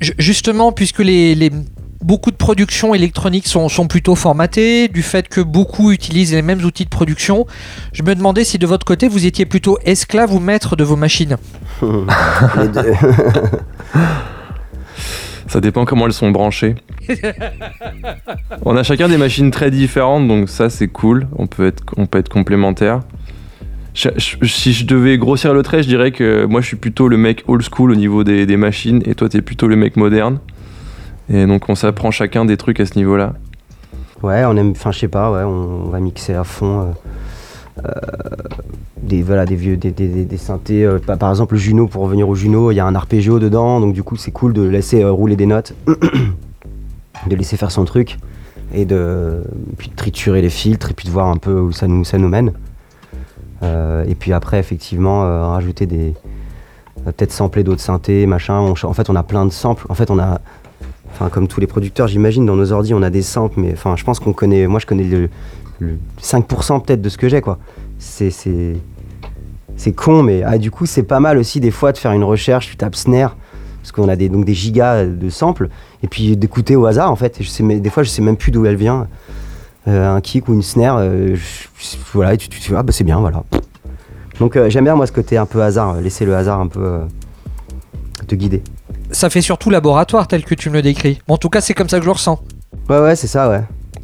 Ju- 0.00 0.14
Justement, 0.18 0.72
puisque 0.72 0.98
les, 0.98 1.34
les- 1.34 1.50
beaucoup 2.02 2.30
de 2.30 2.36
productions 2.36 2.94
électroniques 2.94 3.46
sont, 3.48 3.68
sont 3.68 3.86
plutôt 3.88 4.14
formatées, 4.14 4.86
du 4.88 5.02
fait 5.02 5.28
que 5.28 5.40
beaucoup 5.40 5.90
utilisent 5.90 6.32
les 6.34 6.42
mêmes 6.42 6.62
outils 6.64 6.84
de 6.84 6.88
production, 6.90 7.46
je 7.92 8.02
me 8.02 8.14
demandais 8.14 8.44
si 8.44 8.58
de 8.58 8.66
votre 8.66 8.84
côté 8.84 9.08
vous 9.08 9.26
étiez 9.26 9.46
plutôt 9.46 9.78
esclave 9.84 10.32
ou 10.34 10.38
maître 10.38 10.76
de 10.76 10.84
vos 10.84 10.96
machines. 10.96 11.36
Les 11.82 12.68
deux. 12.68 12.92
Ça 15.48 15.60
dépend 15.60 15.86
comment 15.86 16.06
elles 16.06 16.12
sont 16.12 16.30
branchées. 16.30 16.74
on 18.64 18.76
a 18.76 18.82
chacun 18.82 19.08
des 19.08 19.16
machines 19.16 19.50
très 19.50 19.70
différentes, 19.70 20.28
donc 20.28 20.48
ça 20.48 20.68
c'est 20.68 20.88
cool. 20.88 21.26
On 21.36 21.46
peut 21.46 21.66
être, 21.66 21.82
on 21.96 22.06
si 23.94 24.72
je 24.72 24.86
devais 24.86 25.18
grossir 25.18 25.54
le 25.54 25.62
trait, 25.62 25.82
je 25.82 25.88
dirais 25.88 26.12
que 26.12 26.44
moi 26.44 26.60
je 26.60 26.66
suis 26.66 26.76
plutôt 26.76 27.08
le 27.08 27.16
mec 27.16 27.44
old 27.48 27.62
school 27.62 27.90
au 27.90 27.94
niveau 27.96 28.22
des, 28.24 28.56
machines 28.56 29.02
et 29.06 29.14
toi 29.14 29.28
t'es 29.28 29.40
plutôt 29.40 29.66
le 29.66 29.76
mec 29.76 29.96
moderne. 29.96 30.38
Et 31.30 31.46
donc 31.46 31.68
on 31.68 31.74
s'apprend 31.74 32.10
chacun 32.10 32.44
des 32.44 32.56
trucs 32.56 32.78
à 32.80 32.86
ce 32.86 32.96
niveau-là. 32.96 33.32
Ouais, 34.22 34.44
on 34.44 34.56
aime, 34.56 34.70
enfin 34.70 34.92
je 34.92 34.98
sais 34.98 35.08
pas, 35.08 35.32
ouais, 35.32 35.42
on, 35.42 35.86
on 35.86 35.88
va 35.88 36.00
mixer 36.00 36.34
à 36.34 36.44
fond 36.44 36.80
euh, 36.80 37.84
euh, 37.86 38.27
des 39.08 39.22
voilà 39.22 39.44
des 39.46 39.56
vieux 39.56 39.76
des, 39.76 39.90
des, 39.90 40.24
des- 40.24 40.36
synthés. 40.36 40.84
euh, 40.84 40.98
par 40.98 41.30
exemple 41.30 41.54
le 41.54 41.60
Juno 41.60 41.86
pour 41.88 42.02
revenir 42.02 42.28
au 42.28 42.34
Juno, 42.34 42.70
il 42.70 42.76
y 42.76 42.80
a 42.80 42.86
un 42.86 42.94
arpeggio 42.94 43.38
dedans, 43.38 43.80
donc 43.80 43.92
du 43.94 44.02
coup 44.02 44.16
c'est 44.16 44.30
cool 44.30 44.52
de 44.52 44.62
laisser 44.62 45.02
euh, 45.02 45.10
rouler 45.10 45.34
des 45.36 45.46
notes, 45.46 45.74
de 47.28 47.34
laisser 47.34 47.56
faire 47.56 47.70
son 47.70 47.84
truc 47.84 48.18
et 48.72 48.84
de 48.84 49.42
puis 49.78 49.88
de 49.88 49.94
triturer 49.96 50.42
les 50.42 50.50
filtres 50.50 50.90
et 50.90 50.94
puis 50.94 51.06
de 51.08 51.12
voir 51.12 51.26
un 51.28 51.36
peu 51.38 51.58
où 51.58 51.72
ça 51.72 51.86
nous 51.88 52.04
ça 52.04 52.18
nous 52.18 52.28
mène. 52.28 52.52
Euh, 53.62 54.04
et 54.06 54.14
puis 54.14 54.32
après 54.32 54.58
effectivement 54.60 55.20
rajouter 55.50 55.86
des 55.86 56.14
peut-être 57.04 57.32
sampler 57.32 57.64
d'autres 57.64 57.80
synthés 57.80 58.26
machin. 58.26 58.58
En 58.58 58.92
fait 58.92 59.10
on 59.10 59.16
a 59.16 59.22
plein 59.22 59.44
de 59.46 59.50
samples. 59.52 59.86
En 59.88 59.94
fait 59.94 60.10
on 60.10 60.18
a 60.18 60.40
Enfin, 61.10 61.30
comme 61.30 61.48
tous 61.48 61.58
les 61.58 61.66
producteurs, 61.66 62.06
j'imagine, 62.06 62.46
dans 62.46 62.54
nos 62.54 62.70
ordi, 62.70 62.94
on 62.94 63.02
a 63.02 63.10
des 63.10 63.22
samples, 63.22 63.58
mais 63.58 63.72
enfin, 63.72 63.96
je 63.96 64.04
pense 64.04 64.20
qu'on 64.20 64.32
connaît. 64.34 64.68
Moi, 64.68 64.78
je 64.78 64.86
connais 64.86 65.02
le, 65.02 65.28
le 65.80 65.98
5% 66.22 66.84
peut-être 66.84 67.02
de 67.02 67.08
ce 67.08 67.16
que 67.18 67.28
j'ai, 67.28 67.40
quoi. 67.40 67.58
C'est, 67.98 68.30
c'est, 69.78 69.92
con, 69.92 70.22
mais 70.22 70.42
ah, 70.44 70.58
du 70.58 70.70
coup, 70.70 70.84
c'est 70.84 71.02
pas 71.04 71.20
mal 71.20 71.38
aussi 71.38 71.58
des 71.60 71.70
fois 71.70 71.92
de 71.92 71.96
faire 71.98 72.12
une 72.12 72.24
recherche. 72.24 72.68
Tu 72.68 72.76
tapes 72.76 72.94
snare, 72.96 73.34
parce 73.80 73.92
qu'on 73.92 74.08
a 74.10 74.16
des, 74.16 74.28
donc 74.28 74.44
des 74.44 74.52
gigas 74.52 75.06
de 75.06 75.30
samples, 75.30 75.70
et 76.02 76.08
puis 76.08 76.36
d'écouter 76.36 76.76
au 76.76 76.84
hasard, 76.84 77.10
en 77.10 77.16
fait. 77.16 77.40
Et 77.40 77.44
je 77.44 77.48
sais, 77.48 77.62
mais 77.62 77.80
des 77.80 77.88
fois, 77.88 78.02
je 78.02 78.10
sais 78.10 78.20
même 78.20 78.36
plus 78.36 78.50
d'où 78.50 78.66
elle 78.66 78.76
vient. 78.76 79.08
Euh, 79.86 80.14
un 80.16 80.20
kick 80.20 80.48
ou 80.48 80.52
une 80.52 80.62
snare, 80.62 80.98
euh, 80.98 81.34
je- 81.34 81.96
voilà, 82.12 82.34
et 82.34 82.36
tu, 82.36 82.50
tu, 82.50 82.60
tu 82.60 82.76
ah, 82.76 82.82
bah, 82.82 82.92
c'est 82.92 83.04
bien, 83.04 83.18
voilà. 83.20 83.44
Donc, 84.38 84.56
euh, 84.56 84.68
j'aime 84.68 84.84
bien, 84.84 84.94
moi, 84.94 85.06
ce 85.06 85.12
côté 85.12 85.38
un 85.38 85.46
peu 85.46 85.62
hasard, 85.62 86.00
laisser 86.00 86.26
le 86.26 86.36
hasard 86.36 86.60
un 86.60 86.66
peu 86.66 86.98
te 88.26 88.34
guider. 88.34 88.62
Ça 89.10 89.30
fait 89.30 89.40
surtout 89.40 89.70
laboratoire 89.70 90.28
tel 90.28 90.44
que 90.44 90.54
tu 90.54 90.68
me 90.68 90.74
le 90.74 90.82
décris. 90.82 91.18
En 91.28 91.38
tout 91.38 91.48
cas, 91.48 91.60
c'est 91.62 91.72
comme 91.72 91.88
ça 91.88 91.96
que 91.96 92.02
je 92.02 92.08
le 92.08 92.12
ressens. 92.12 92.38
Ouais, 92.90 92.98
ouais, 93.00 93.16
c'est 93.16 93.26
ça, 93.26 93.48
ouais. 93.48 93.62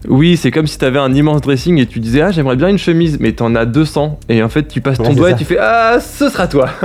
Oui, 0.09 0.37
c'est 0.37 0.51
comme 0.51 0.67
si 0.67 0.79
t'avais 0.79 0.99
un 0.99 1.13
immense 1.15 1.41
dressing 1.41 1.79
et 1.79 1.87
tu 1.87 2.01
disais 2.01 2.21
ah 2.21 2.31
j'aimerais 2.31 2.57
bien 2.57 2.69
une 2.69 2.79
chemise, 2.79 3.19
mais 3.21 3.33
t'en 3.33 3.55
as 3.55 3.65
200 3.67 4.21
et 4.29 4.43
en 4.43 4.49
fait 4.49 4.69
tu 4.69 4.81
passes 4.81 4.99
ton 4.99 5.09
Ouais, 5.09 5.15
doigt 5.15 5.31
et 5.31 5.37
tu 5.37 5.45
fais 5.45 5.59
ah 5.59 5.99
ce 6.01 6.29
sera 6.29 6.47
toi. 6.47 6.69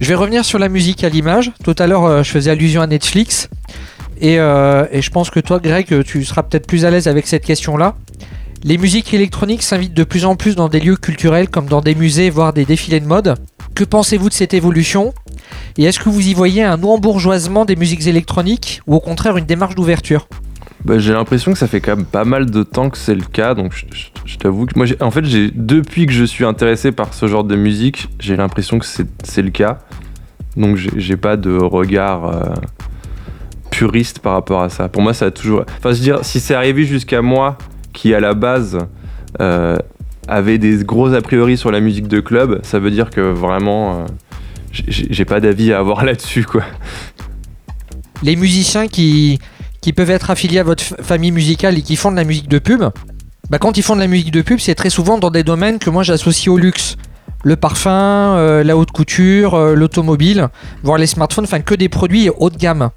Je 0.00 0.08
vais 0.08 0.14
revenir 0.14 0.44
sur 0.44 0.58
la 0.58 0.68
musique 0.68 1.04
à 1.04 1.08
l'image. 1.08 1.52
Tout 1.62 1.74
à 1.78 1.86
l'heure, 1.86 2.04
euh, 2.04 2.22
je 2.22 2.30
faisais 2.30 2.50
allusion 2.50 2.82
à 2.82 2.86
Netflix. 2.86 3.48
Et, 4.20 4.38
euh, 4.38 4.86
et 4.90 5.02
je 5.02 5.10
pense 5.10 5.30
que 5.30 5.38
toi, 5.40 5.60
Greg, 5.60 6.02
tu 6.04 6.24
seras 6.24 6.42
peut-être 6.42 6.66
plus 6.66 6.84
à 6.84 6.90
l'aise 6.90 7.06
avec 7.06 7.26
cette 7.26 7.44
question-là. 7.44 7.94
Les 8.64 8.76
musiques 8.76 9.14
électroniques 9.14 9.62
s'invitent 9.62 9.94
de 9.94 10.04
plus 10.04 10.24
en 10.24 10.36
plus 10.36 10.56
dans 10.56 10.68
des 10.68 10.80
lieux 10.80 10.96
culturels 10.96 11.48
comme 11.48 11.66
dans 11.66 11.80
des 11.80 11.94
musées, 11.94 12.28
voire 12.30 12.52
des 12.52 12.64
défilés 12.64 13.00
de 13.00 13.06
mode. 13.06 13.36
Que 13.74 13.84
pensez-vous 13.84 14.28
de 14.28 14.34
cette 14.34 14.54
évolution? 14.54 15.12
Et 15.78 15.84
est-ce 15.84 16.00
que 16.00 16.08
vous 16.08 16.26
y 16.26 16.34
voyez 16.34 16.62
un 16.62 16.82
embourgeoisement 16.82 17.64
des 17.64 17.76
musiques 17.76 18.06
électroniques 18.06 18.80
ou 18.86 18.94
au 18.94 19.00
contraire 19.00 19.36
une 19.36 19.46
démarche 19.46 19.74
d'ouverture? 19.74 20.28
Bah, 20.84 20.98
j'ai 20.98 21.14
l'impression 21.14 21.52
que 21.52 21.58
ça 21.58 21.66
fait 21.66 21.80
quand 21.80 21.96
même 21.96 22.04
pas 22.04 22.24
mal 22.24 22.50
de 22.50 22.62
temps 22.62 22.90
que 22.90 22.98
c'est 22.98 23.14
le 23.14 23.24
cas, 23.24 23.54
donc 23.54 23.72
je, 24.26 24.36
t'avoue 24.36 24.66
que 24.66 24.78
moi, 24.78 24.86
en 25.00 25.10
fait, 25.10 25.22
depuis 25.22 26.04
que 26.04 26.12
je 26.12 26.24
suis 26.24 26.44
intéressé 26.44 26.92
par 26.92 27.14
ce 27.14 27.26
genre 27.26 27.44
de 27.44 27.56
musique, 27.56 28.08
j'ai 28.20 28.36
l'impression 28.36 28.78
que 28.78 28.84
c'est 28.84 29.42
le 29.42 29.50
cas. 29.50 29.78
Donc 30.56 30.76
j'ai 30.76 31.16
pas 31.16 31.36
de 31.36 31.56
regard 31.56 32.26
euh, 32.26 32.54
puriste 33.70 34.18
par 34.20 34.34
rapport 34.34 34.60
à 34.62 34.68
ça. 34.68 34.88
Pour 34.88 35.02
moi, 35.02 35.14
ça 35.14 35.26
a 35.26 35.30
toujours. 35.30 35.64
Enfin, 35.78 35.92
je 35.92 35.96
veux 35.96 36.04
dire, 36.04 36.18
si 36.22 36.38
c'est 36.38 36.54
arrivé 36.54 36.84
jusqu'à 36.84 37.22
moi, 37.22 37.56
qui 37.92 38.14
à 38.14 38.20
la 38.20 38.34
base 38.34 38.78
euh, 39.40 39.78
avait 40.28 40.58
des 40.58 40.84
gros 40.84 41.12
a 41.14 41.20
priori 41.22 41.56
sur 41.56 41.72
la 41.72 41.80
musique 41.80 42.08
de 42.08 42.20
club, 42.20 42.60
ça 42.62 42.78
veut 42.78 42.90
dire 42.90 43.08
que 43.08 43.20
vraiment, 43.20 44.00
euh, 44.00 44.06
j'ai 44.70 45.24
pas 45.24 45.40
d'avis 45.40 45.72
à 45.72 45.78
avoir 45.78 46.04
là-dessus, 46.04 46.44
quoi. 46.44 46.62
Les 48.22 48.36
musiciens 48.36 48.86
qui, 48.86 49.38
qui 49.84 49.92
peuvent 49.92 50.08
être 50.08 50.30
affiliés 50.30 50.60
à 50.60 50.62
votre 50.62 50.82
famille 50.82 51.30
musicale 51.30 51.76
et 51.76 51.82
qui 51.82 51.96
font 51.96 52.10
de 52.10 52.16
la 52.16 52.24
musique 52.24 52.48
de 52.48 52.58
pub, 52.58 52.84
bah 53.50 53.58
quand 53.58 53.76
ils 53.76 53.82
font 53.82 53.94
de 53.94 54.00
la 54.00 54.06
musique 54.06 54.30
de 54.30 54.40
pub, 54.40 54.58
c'est 54.58 54.74
très 54.74 54.88
souvent 54.88 55.18
dans 55.18 55.30
des 55.30 55.42
domaines 55.42 55.78
que 55.78 55.90
moi 55.90 56.02
j'associe 56.02 56.48
au 56.48 56.56
luxe. 56.56 56.96
Le 57.42 57.54
parfum, 57.56 57.90
euh, 57.92 58.64
la 58.64 58.78
haute 58.78 58.92
couture, 58.92 59.52
euh, 59.52 59.74
l'automobile, 59.74 60.48
voire 60.82 60.96
les 60.96 61.06
smartphones, 61.06 61.44
enfin 61.44 61.60
que 61.60 61.74
des 61.74 61.90
produits 61.90 62.30
haut 62.38 62.48
de 62.48 62.56
gamme. 62.56 62.88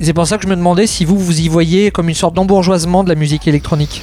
C'est 0.00 0.14
pour 0.14 0.26
ça 0.26 0.36
que 0.36 0.42
je 0.42 0.48
me 0.48 0.56
demandais 0.56 0.88
si 0.88 1.04
vous, 1.04 1.16
vous 1.16 1.40
y 1.42 1.46
voyez 1.46 1.92
comme 1.92 2.08
une 2.08 2.16
sorte 2.16 2.34
d'embourgeoisement 2.34 3.04
de 3.04 3.08
la 3.08 3.14
musique 3.14 3.46
électronique. 3.46 4.02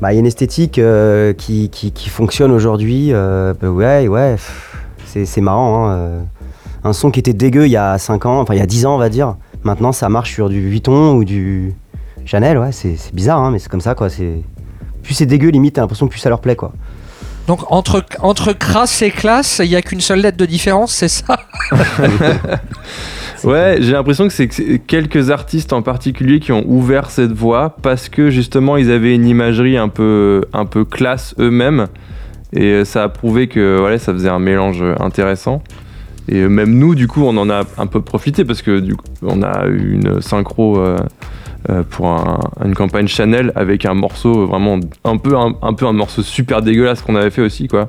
Bah, 0.00 0.12
il 0.12 0.16
y 0.16 0.18
a 0.18 0.20
une 0.20 0.26
esthétique 0.26 0.80
euh, 0.80 1.32
qui, 1.32 1.70
fonctionne 2.08 2.50
aujourd'hui. 2.50 3.12
bah 3.12 3.54
ouais, 3.62 4.08
ouais, 4.08 4.34
c'est, 5.06 5.40
marrant. 5.40 5.90
hein. 5.90 6.26
Un 6.82 6.92
son 6.92 7.12
qui 7.12 7.20
était 7.20 7.32
dégueu 7.34 7.66
il 7.66 7.72
y 7.72 7.76
a 7.76 7.98
5 7.98 8.26
ans, 8.26 8.40
enfin 8.40 8.54
il 8.54 8.58
y 8.58 8.62
a 8.62 8.66
10 8.66 8.86
ans, 8.86 8.96
on 8.96 8.98
va 8.98 9.08
dire. 9.08 9.36
Maintenant, 9.66 9.90
ça 9.90 10.08
marche 10.08 10.32
sur 10.32 10.48
du 10.48 10.60
Vuitton 10.60 11.16
ou 11.16 11.24
du 11.24 11.74
Chanel, 12.24 12.56
ouais, 12.56 12.70
c'est, 12.70 12.94
c'est 12.96 13.12
bizarre, 13.12 13.40
hein, 13.40 13.50
mais 13.50 13.58
c'est 13.58 13.68
comme 13.68 13.80
ça, 13.80 13.96
quoi. 13.96 14.08
C'est... 14.08 14.40
Plus 15.02 15.14
c'est 15.14 15.26
dégueu, 15.26 15.48
limite, 15.48 15.74
t'as 15.74 15.80
l'impression 15.80 16.06
que 16.06 16.12
plus 16.12 16.20
ça 16.20 16.28
leur 16.28 16.40
plaît, 16.40 16.54
quoi. 16.54 16.72
Donc 17.48 17.60
entre, 17.72 18.04
entre 18.20 18.52
crasse 18.52 19.02
et 19.02 19.10
classe, 19.10 19.60
il 19.64 19.68
n'y 19.68 19.74
a 19.74 19.82
qu'une 19.82 20.00
seule 20.00 20.20
lettre 20.20 20.36
de 20.36 20.46
différence, 20.46 20.92
c'est 20.92 21.08
ça? 21.08 21.40
Ouais, 23.44 23.76
j'ai 23.80 23.92
l'impression 23.92 24.26
que 24.26 24.32
c'est 24.32 24.48
que 24.48 24.54
c'est 24.54 24.78
quelques 24.78 25.30
artistes 25.30 25.72
en 25.72 25.82
particulier 25.82 26.40
qui 26.40 26.52
ont 26.52 26.64
ouvert 26.66 27.10
cette 27.10 27.32
voie 27.32 27.76
parce 27.82 28.08
que 28.08 28.30
justement 28.30 28.76
ils 28.76 28.90
avaient 28.90 29.14
une 29.14 29.26
imagerie 29.26 29.76
un 29.76 29.88
peu, 29.88 30.42
un 30.52 30.64
peu 30.64 30.84
classe 30.84 31.34
eux-mêmes 31.38 31.86
et 32.54 32.64
euh, 32.64 32.84
ça 32.84 33.04
a 33.04 33.08
prouvé 33.08 33.46
que 33.46 33.76
voilà, 33.78 33.98
ça 33.98 34.12
faisait 34.14 34.30
un 34.30 34.38
mélange 34.38 34.82
intéressant. 34.98 35.62
Et 36.28 36.36
euh, 36.40 36.48
même 36.48 36.74
nous, 36.78 36.94
du 36.94 37.06
coup, 37.08 37.22
on 37.24 37.36
en 37.36 37.48
a 37.50 37.62
un 37.78 37.86
peu 37.86 38.00
profité 38.00 38.44
parce 38.44 38.62
que 38.62 38.80
du 38.80 38.96
coup, 38.96 39.04
on 39.22 39.42
a 39.42 39.66
eu 39.68 39.92
une 39.94 40.20
synchro 40.20 40.78
euh, 40.78 40.98
euh, 41.70 41.82
pour 41.88 42.06
un- 42.08 42.40
une 42.64 42.74
campagne 42.74 43.06
Chanel 43.08 43.52
avec 43.54 43.84
un 43.86 43.94
morceau 43.94 44.46
vraiment 44.46 44.78
un 45.04 45.16
peu 45.18 45.36
un, 45.36 45.54
un 45.62 45.72
peu 45.72 45.86
un 45.86 45.92
morceau 45.92 46.22
super 46.22 46.62
dégueulasse 46.62 47.00
qu'on 47.02 47.16
avait 47.16 47.30
fait 47.30 47.42
aussi 47.42 47.68
quoi. 47.68 47.88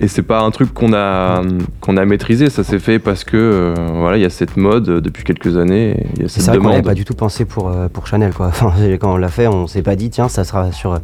Et 0.00 0.08
c'est 0.08 0.22
pas 0.22 0.40
un 0.40 0.50
truc 0.50 0.74
qu'on 0.74 0.92
a, 0.92 1.40
qu'on 1.80 1.96
a 1.96 2.04
maîtrisé, 2.04 2.50
ça 2.50 2.64
s'est 2.64 2.80
fait 2.80 2.98
parce 2.98 3.22
que 3.22 3.36
euh, 3.36 3.74
voilà, 3.92 4.16
il 4.16 4.22
y 4.22 4.26
a 4.26 4.30
cette 4.30 4.56
mode 4.56 4.88
euh, 4.88 5.00
depuis 5.00 5.22
quelques 5.22 5.56
années, 5.56 6.04
C'est 6.26 6.44
vrai 6.46 6.58
qu'on 6.58 6.64
n'avait 6.70 6.82
pas 6.82 6.94
du 6.94 7.04
tout 7.04 7.14
pensé 7.14 7.44
pour, 7.44 7.68
euh, 7.68 7.86
pour 7.88 8.06
Chanel 8.08 8.32
quoi. 8.32 8.46
Enfin, 8.48 8.72
quand 9.00 9.14
on 9.14 9.16
l'a 9.16 9.28
fait, 9.28 9.46
on 9.46 9.68
s'est 9.68 9.82
pas 9.82 9.94
dit 9.94 10.10
tiens 10.10 10.28
ça 10.28 10.42
sera 10.42 10.72
sur 10.72 10.98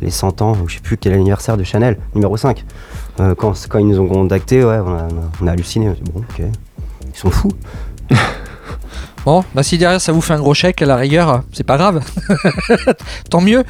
les 0.00 0.08
100 0.10 0.40
ans, 0.40 0.56
ou 0.64 0.68
je 0.68 0.76
sais 0.76 0.80
plus 0.80 0.96
quel 0.96 1.12
anniversaire 1.12 1.56
de 1.58 1.62
Chanel, 1.62 1.98
numéro 2.14 2.36
5. 2.38 2.64
Euh, 3.20 3.34
quand, 3.34 3.52
quand 3.68 3.78
ils 3.78 3.86
nous 3.86 4.00
ont 4.00 4.06
contactés, 4.08 4.64
ouais, 4.64 4.78
on 4.84 4.94
a, 4.94 5.08
on 5.42 5.46
a 5.46 5.52
halluciné. 5.52 5.88
On 5.90 5.94
s'est 5.94 6.00
dit, 6.02 6.10
bon, 6.12 6.20
ok, 6.20 6.42
ils 7.12 7.18
sont 7.18 7.30
fous. 7.30 7.52
Bon, 9.24 9.44
bah 9.54 9.62
si 9.62 9.78
derrière 9.78 10.00
ça 10.00 10.10
vous 10.10 10.20
fait 10.20 10.32
un 10.34 10.40
gros 10.40 10.52
chèque, 10.52 10.82
à 10.82 10.86
la 10.86 10.96
rigueur, 10.96 11.42
c'est 11.52 11.62
pas 11.62 11.76
grave. 11.76 12.00
Tant 13.30 13.40
mieux. 13.40 13.62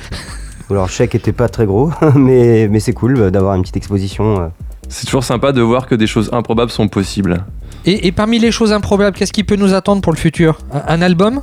Ou 0.71 0.75
leur 0.75 0.89
chèque 0.89 1.15
était 1.15 1.33
pas 1.33 1.51
très 1.51 1.67
gros, 1.67 1.91
mais, 2.15 2.69
mais 2.71 2.81
c'est 2.81 2.95
cool 2.95 3.19
euh, 3.19 3.31
d'avoir 3.31 3.55
une 3.55 3.61
petite 3.61 3.77
exposition. 3.77 4.41
euh. 4.41 4.47
C'est 4.89 5.05
toujours 5.05 5.25
sympa 5.25 5.53
de 5.53 5.61
voir 5.61 5.87
que 5.89 5.95
des 5.95 6.07
choses 6.07 6.31
improbables 6.33 6.71
sont 6.71 6.89
possibles. 6.89 7.45
Et, 7.85 8.07
et 8.07 8.13
parmi 8.13 8.39
les 8.39 8.51
choses 8.51 8.73
improbables, 8.73 9.15
qu'est-ce 9.15 9.33
qui 9.35 9.45
peut 9.45 9.57
nous 9.57 9.75
attendre 9.75 10.01
pour 10.01 10.13
le 10.13 10.19
futur? 10.19 10.57
Un, 10.73 10.83
un 10.89 11.03
album? 11.03 11.43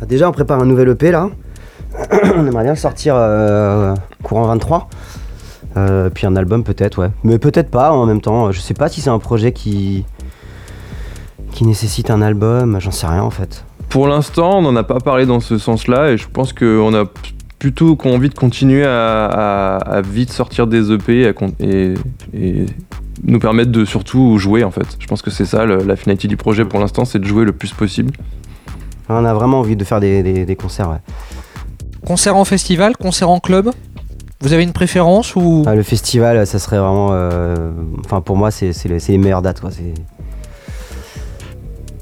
Ah, 0.00 0.06
Déjà, 0.06 0.26
on 0.26 0.32
prépare 0.32 0.60
un 0.60 0.66
nouvel 0.66 0.88
EP 0.88 1.10
là. 1.10 1.28
on 2.34 2.46
aimerait 2.46 2.62
bien 2.62 2.72
le 2.72 2.78
sortir 2.78 3.14
euh, 3.14 3.94
courant 4.22 4.44
23. 4.46 4.88
Euh, 5.76 6.10
puis 6.10 6.26
un 6.26 6.34
album 6.36 6.64
peut-être, 6.64 7.00
ouais. 7.00 7.10
Mais 7.22 7.38
peut-être 7.38 7.70
pas 7.70 7.92
en 7.92 8.04
même 8.06 8.20
temps. 8.20 8.50
Je 8.52 8.60
sais 8.60 8.74
pas 8.74 8.88
si 8.88 9.00
c'est 9.00 9.10
un 9.10 9.18
projet 9.18 9.52
qui 9.52 10.04
qui 11.52 11.64
nécessite 11.66 12.10
un 12.10 12.22
album. 12.22 12.78
J'en 12.80 12.90
sais 12.90 13.06
rien 13.06 13.22
en 13.22 13.30
fait. 13.30 13.64
Pour 13.88 14.06
l'instant, 14.06 14.58
on 14.58 14.62
n'en 14.62 14.76
a 14.76 14.84
pas 14.84 15.00
parlé 15.00 15.26
dans 15.26 15.40
ce 15.40 15.58
sens-là, 15.58 16.10
et 16.12 16.16
je 16.16 16.28
pense 16.28 16.52
qu'on 16.52 16.94
a 16.94 17.04
plutôt 17.58 17.98
envie 18.04 18.28
de 18.28 18.34
continuer 18.34 18.84
à, 18.84 19.26
à- 19.26 19.76
à 19.76 20.00
vite 20.00 20.32
sortir 20.32 20.66
des 20.66 20.92
EP 20.92 21.26
à 21.28 21.32
et, 21.60 21.94
et 22.32 22.66
nous 23.24 23.38
permettre 23.38 23.70
de 23.72 23.84
surtout 23.84 24.38
jouer 24.38 24.64
en 24.64 24.70
fait. 24.70 24.96
Je 24.98 25.06
pense 25.06 25.22
que 25.22 25.30
c'est 25.30 25.44
ça 25.44 25.64
le- 25.66 25.82
la 25.82 25.96
finalité 25.96 26.26
du 26.28 26.36
projet 26.36 26.64
pour 26.64 26.78
l'instant, 26.80 27.04
c'est 27.04 27.18
de 27.18 27.26
jouer 27.26 27.44
le 27.44 27.52
plus 27.52 27.72
possible. 27.72 28.12
On 29.08 29.24
a 29.24 29.34
vraiment 29.34 29.58
envie 29.58 29.76
de 29.76 29.84
faire 29.84 29.98
des, 30.00 30.22
des- 30.22 30.46
des 30.46 30.56
concerts. 30.56 30.88
Ouais. 30.88 31.00
Concert 32.06 32.36
en 32.36 32.44
festival, 32.44 32.96
concert 32.96 33.28
en 33.28 33.40
club? 33.40 33.70
Vous 34.40 34.52
avez 34.54 34.62
une 34.62 34.72
préférence 34.72 35.36
ou? 35.36 35.64
Ah, 35.66 35.74
le 35.74 35.82
festival, 35.82 36.46
ça 36.46 36.58
serait 36.58 36.78
vraiment. 36.78 37.08
euh, 37.12 37.72
Enfin, 38.04 38.20
pour 38.22 38.36
moi, 38.36 38.50
c'est 38.50 38.72
c'est 38.72 38.88
les, 38.88 38.98
c'est 38.98 39.12
les 39.12 39.18
meilleures 39.18 39.42
dates. 39.42 39.60
Quoi. 39.60 39.70
c'est- 39.70 39.94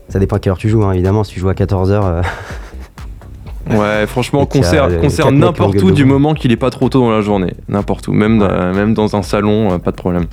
Ça 0.09 0.19
dépend 0.19 0.37
à 0.37 0.39
quelle 0.39 0.53
heure 0.53 0.59
tu 0.59 0.69
joues, 0.69 0.85
hein, 0.85 0.93
évidemment. 0.93 1.25
Si 1.25 1.33
tu 1.35 1.41
joues 1.41 1.49
à 1.49 1.55
14h, 1.55 2.23
Ouais, 3.71 4.07
franchement, 4.07 4.47
concert, 4.51 4.89
mecs 4.89 5.03
n'importe 5.33 5.83
où 5.83 5.91
du 5.91 6.05
moment 6.07 6.33
qu'il 6.33 6.53
est 6.53 6.57
pas 6.57 6.71
trop 6.71 6.89
tôt 6.89 7.01
dans 7.01 7.11
la 7.11 7.21
journée. 7.21 7.53
N'importe 7.69 8.09
où, 8.09 8.13
même, 8.13 8.41
Ouais. 8.41 8.49
dans- 8.49 8.73
même 8.73 8.95
dans 8.95 9.17
un 9.17 9.23
salon, 9.23 9.73
euh, 9.73 9.79
pas 9.79 9.91
de 9.91 9.97
problème. 9.97 10.25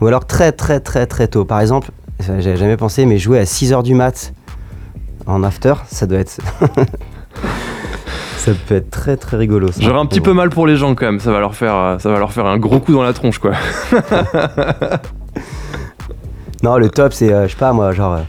Ou 0.00 0.06
alors 0.06 0.26
très 0.26 0.52
très 0.52 0.78
très 0.80 1.06
très 1.06 1.26
tôt. 1.26 1.44
Par 1.44 1.60
exemple, 1.60 1.90
j'avais 2.20 2.56
jamais 2.56 2.76
pensé, 2.76 3.06
mais 3.06 3.18
jouer 3.18 3.38
à 3.40 3.46
6h 3.46 3.82
du 3.82 3.94
mat 3.94 4.34
en 5.26 5.42
after, 5.42 5.74
ça 5.88 6.06
doit 6.06 6.18
être. 6.18 6.38
ça 8.44 8.52
peut 8.66 8.74
être 8.76 8.90
très 8.90 9.16
très 9.16 9.36
rigolo. 9.36 9.68
J'aurais 9.78 9.98
un 10.00 10.06
petit 10.06 10.20
peu 10.20 10.32
mal 10.32 10.50
pour 10.50 10.66
les 10.66 10.76
gens 10.76 10.94
quand 10.94 11.06
même, 11.06 11.20
ça 11.20 11.32
va 11.32 11.40
leur 11.40 11.54
faire, 11.54 11.74
euh, 11.74 11.98
ça 11.98 12.10
va 12.10 12.18
leur 12.18 12.32
faire 12.32 12.46
un 12.46 12.58
gros 12.58 12.78
coup 12.80 12.92
dans 12.92 13.02
la 13.02 13.12
tronche 13.12 13.38
quoi. 13.38 13.52
Non, 16.62 16.78
le 16.78 16.88
top, 16.88 17.12
c'est, 17.12 17.30
euh, 17.32 17.46
je 17.46 17.52
sais 17.52 17.58
pas 17.58 17.72
moi, 17.72 17.92
genre. 17.92 18.14
euh, 18.14 18.20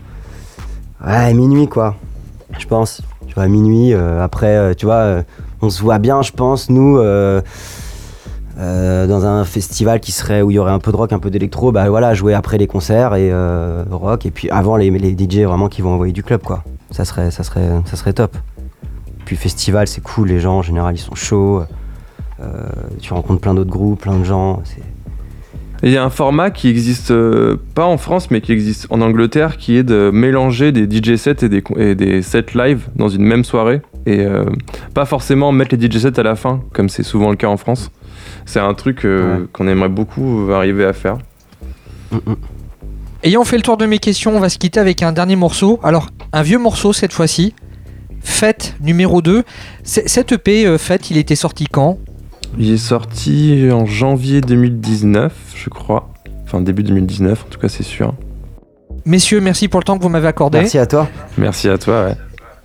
Ouais, 1.07 1.33
minuit 1.33 1.67
quoi. 1.67 1.95
Je 2.57 2.65
pense. 2.65 3.01
Tu 3.27 3.33
vois, 3.33 3.47
minuit, 3.47 3.93
euh, 3.93 4.21
après, 4.23 4.75
tu 4.75 4.85
vois, 4.85 5.21
on 5.61 5.69
se 5.69 5.81
voit 5.81 5.99
bien, 5.99 6.21
je 6.21 6.31
pense, 6.31 6.69
nous. 6.69 6.97
euh, 6.97 7.41
dans 8.57 9.25
un 9.25 9.43
festival 9.43 9.99
qui 9.99 10.11
serait 10.11 10.41
où 10.41 10.49
il 10.51 10.55
y 10.55 10.59
aurait 10.59 10.71
un 10.71 10.79
peu 10.79 10.91
de 10.91 10.97
rock, 10.97 11.11
un 11.13 11.19
peu 11.19 11.29
d'électro, 11.29 11.71
bah 11.71 11.89
voilà, 11.89 12.13
jouer 12.13 12.33
après 12.33 12.57
les 12.57 12.67
concerts 12.67 13.13
et 13.15 13.29
euh, 13.31 13.83
rock, 13.91 14.25
et 14.25 14.31
puis 14.31 14.49
avant 14.49 14.75
les, 14.77 14.89
les 14.89 15.11
DJ 15.17 15.39
vraiment 15.45 15.67
qui 15.69 15.81
vont 15.81 15.93
envoyer 15.93 16.13
du 16.13 16.23
club, 16.23 16.41
quoi. 16.41 16.63
Ça 16.91 17.03
serait, 17.05 17.31
ça 17.31 17.43
serait, 17.43 17.69
ça 17.85 17.95
serait 17.97 18.13
top. 18.13 18.35
Puis 19.25 19.35
festival, 19.35 19.87
c'est 19.87 20.01
cool, 20.01 20.27
les 20.29 20.39
gens 20.39 20.57
en 20.57 20.61
général 20.61 20.95
ils 20.95 20.99
sont 20.99 21.15
chauds. 21.15 21.63
euh, 22.41 22.45
tu 23.01 23.13
rencontres 23.13 23.39
plein 23.41 23.53
d'autres 23.53 23.71
groupes, 23.71 24.01
plein 24.01 24.17
de 24.19 24.23
gens. 24.25 24.61
c'est- 24.65 24.81
Il 25.83 25.91
y 25.91 25.97
a 25.97 26.03
un 26.03 26.09
format 26.09 26.51
qui 26.51 26.67
existe 26.69 27.11
euh, 27.11 27.57
pas 27.75 27.85
en 27.85 27.97
France 27.97 28.29
mais 28.31 28.41
qui 28.41 28.51
existe 28.51 28.87
en 28.89 29.01
Angleterre 29.01 29.57
qui 29.57 29.77
est 29.77 29.83
de 29.83 30.09
mélanger 30.13 30.71
des 30.71 30.85
DJ 30.89 31.15
sets 31.17 31.43
et 31.45 31.49
des, 31.49 31.61
con- 31.61 31.75
et 31.77 31.95
des 31.95 32.21
sets 32.21 32.53
live 32.55 32.87
dans 32.95 33.09
une 33.09 33.23
même 33.23 33.43
soirée 33.43 33.81
et 34.05 34.21
euh, 34.21 34.45
pas 34.93 35.05
forcément 35.05 35.51
mettre 35.51 35.75
les 35.75 35.89
DJ 35.89 35.97
sets 35.99 36.19
à 36.19 36.23
la 36.23 36.35
fin 36.35 36.61
comme 36.73 36.89
c'est 36.89 37.03
souvent 37.03 37.29
le 37.29 37.35
cas 37.35 37.47
en 37.47 37.57
France. 37.57 37.91
C'est 38.45 38.59
un 38.59 38.73
truc 38.73 39.05
euh, 39.05 39.39
Ouais. 39.39 39.45
qu'on 39.53 39.67
aimerait 39.67 39.89
beaucoup 39.89 40.49
arriver 40.51 40.85
à 40.85 40.93
faire. 40.93 41.17
Mm, 42.11 42.17
mm. 42.31 42.35
Ayant 43.23 43.43
fait 43.43 43.57
le 43.57 43.63
tour 43.63 43.77
de 43.77 43.85
mes 43.85 43.97
questions, 43.99 44.35
on 44.35 44.39
va 44.39 44.49
se 44.49 44.57
quitter 44.59 44.79
avec 44.79 45.01
un 45.03 45.11
dernier 45.11 45.35
morceau. 45.35 45.79
Alors, 45.83 46.09
un 46.31 46.41
vieux 46.43 46.59
morceau 46.59 46.93
cette 46.93 47.11
fois-ci. 47.13 47.53
Fête 48.25 48.75
numéro 48.81 49.21
2. 49.21 49.43
C- 49.83 50.03
Cet 50.07 50.31
EP, 50.33 50.65
euh, 50.65 50.77
Fête, 50.77 51.09
il 51.11 51.17
était 51.17 51.35
sorti 51.35 51.65
quand? 51.71 51.99
Il 52.57 52.71
est 52.71 52.77
sorti 52.77 53.69
en 53.71 53.85
janvier 53.85 54.41
2019 54.41 55.31
je 55.55 55.69
crois. 55.69 56.09
Enfin 56.43 56.59
début 56.61 56.83
2019 56.83 57.43
en 57.45 57.49
tout 57.49 57.59
cas 57.59 57.69
c'est 57.69 57.83
sûr. 57.83 58.13
Messieurs, 59.05 59.39
merci 59.41 59.67
pour 59.67 59.79
le 59.79 59.83
temps 59.85 59.97
que 59.97 60.03
vous 60.03 60.09
m'avez 60.09 60.27
accordé. 60.27 60.57
Merci 60.59 60.79
à 60.79 60.85
toi, 60.87 61.07
Merci 61.37 61.69
à 61.69 61.77
toi. 61.77 62.05
Ouais. 62.05 62.15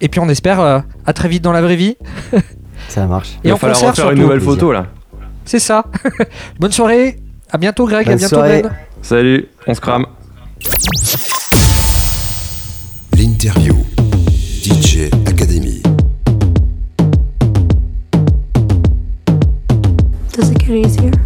Et 0.00 0.08
puis 0.08 0.18
on 0.20 0.28
espère 0.30 0.60
euh, 0.60 0.80
à 1.06 1.12
très 1.12 1.28
vite 1.28 1.42
dans 1.42 1.52
la 1.52 1.60
vraie 1.60 1.76
vie. 1.76 1.96
ça 2.88 3.06
marche. 3.06 3.30
Et 3.44 3.48
Il 3.48 3.52
en 3.52 3.56
va 3.56 3.60
falloir 3.60 3.78
concert 3.80 3.90
refaire 4.04 4.10
une 4.12 4.22
nouvelle 4.22 4.40
photo 4.40 4.72
là. 4.72 4.86
C'est 5.44 5.58
ça. 5.58 5.84
Bonne 6.60 6.72
soirée. 6.72 7.18
À 7.50 7.58
bientôt 7.58 7.86
Greg, 7.86 8.08
à 8.08 8.14
bientôt 8.16 8.36
soirée. 8.36 8.62
Ben. 8.62 8.72
Salut, 9.02 9.48
on 9.66 9.74
se 9.74 9.80
crame. 9.80 10.06
L'interview. 13.18 13.74
DJ 14.62 15.10
crazier. 20.70 21.19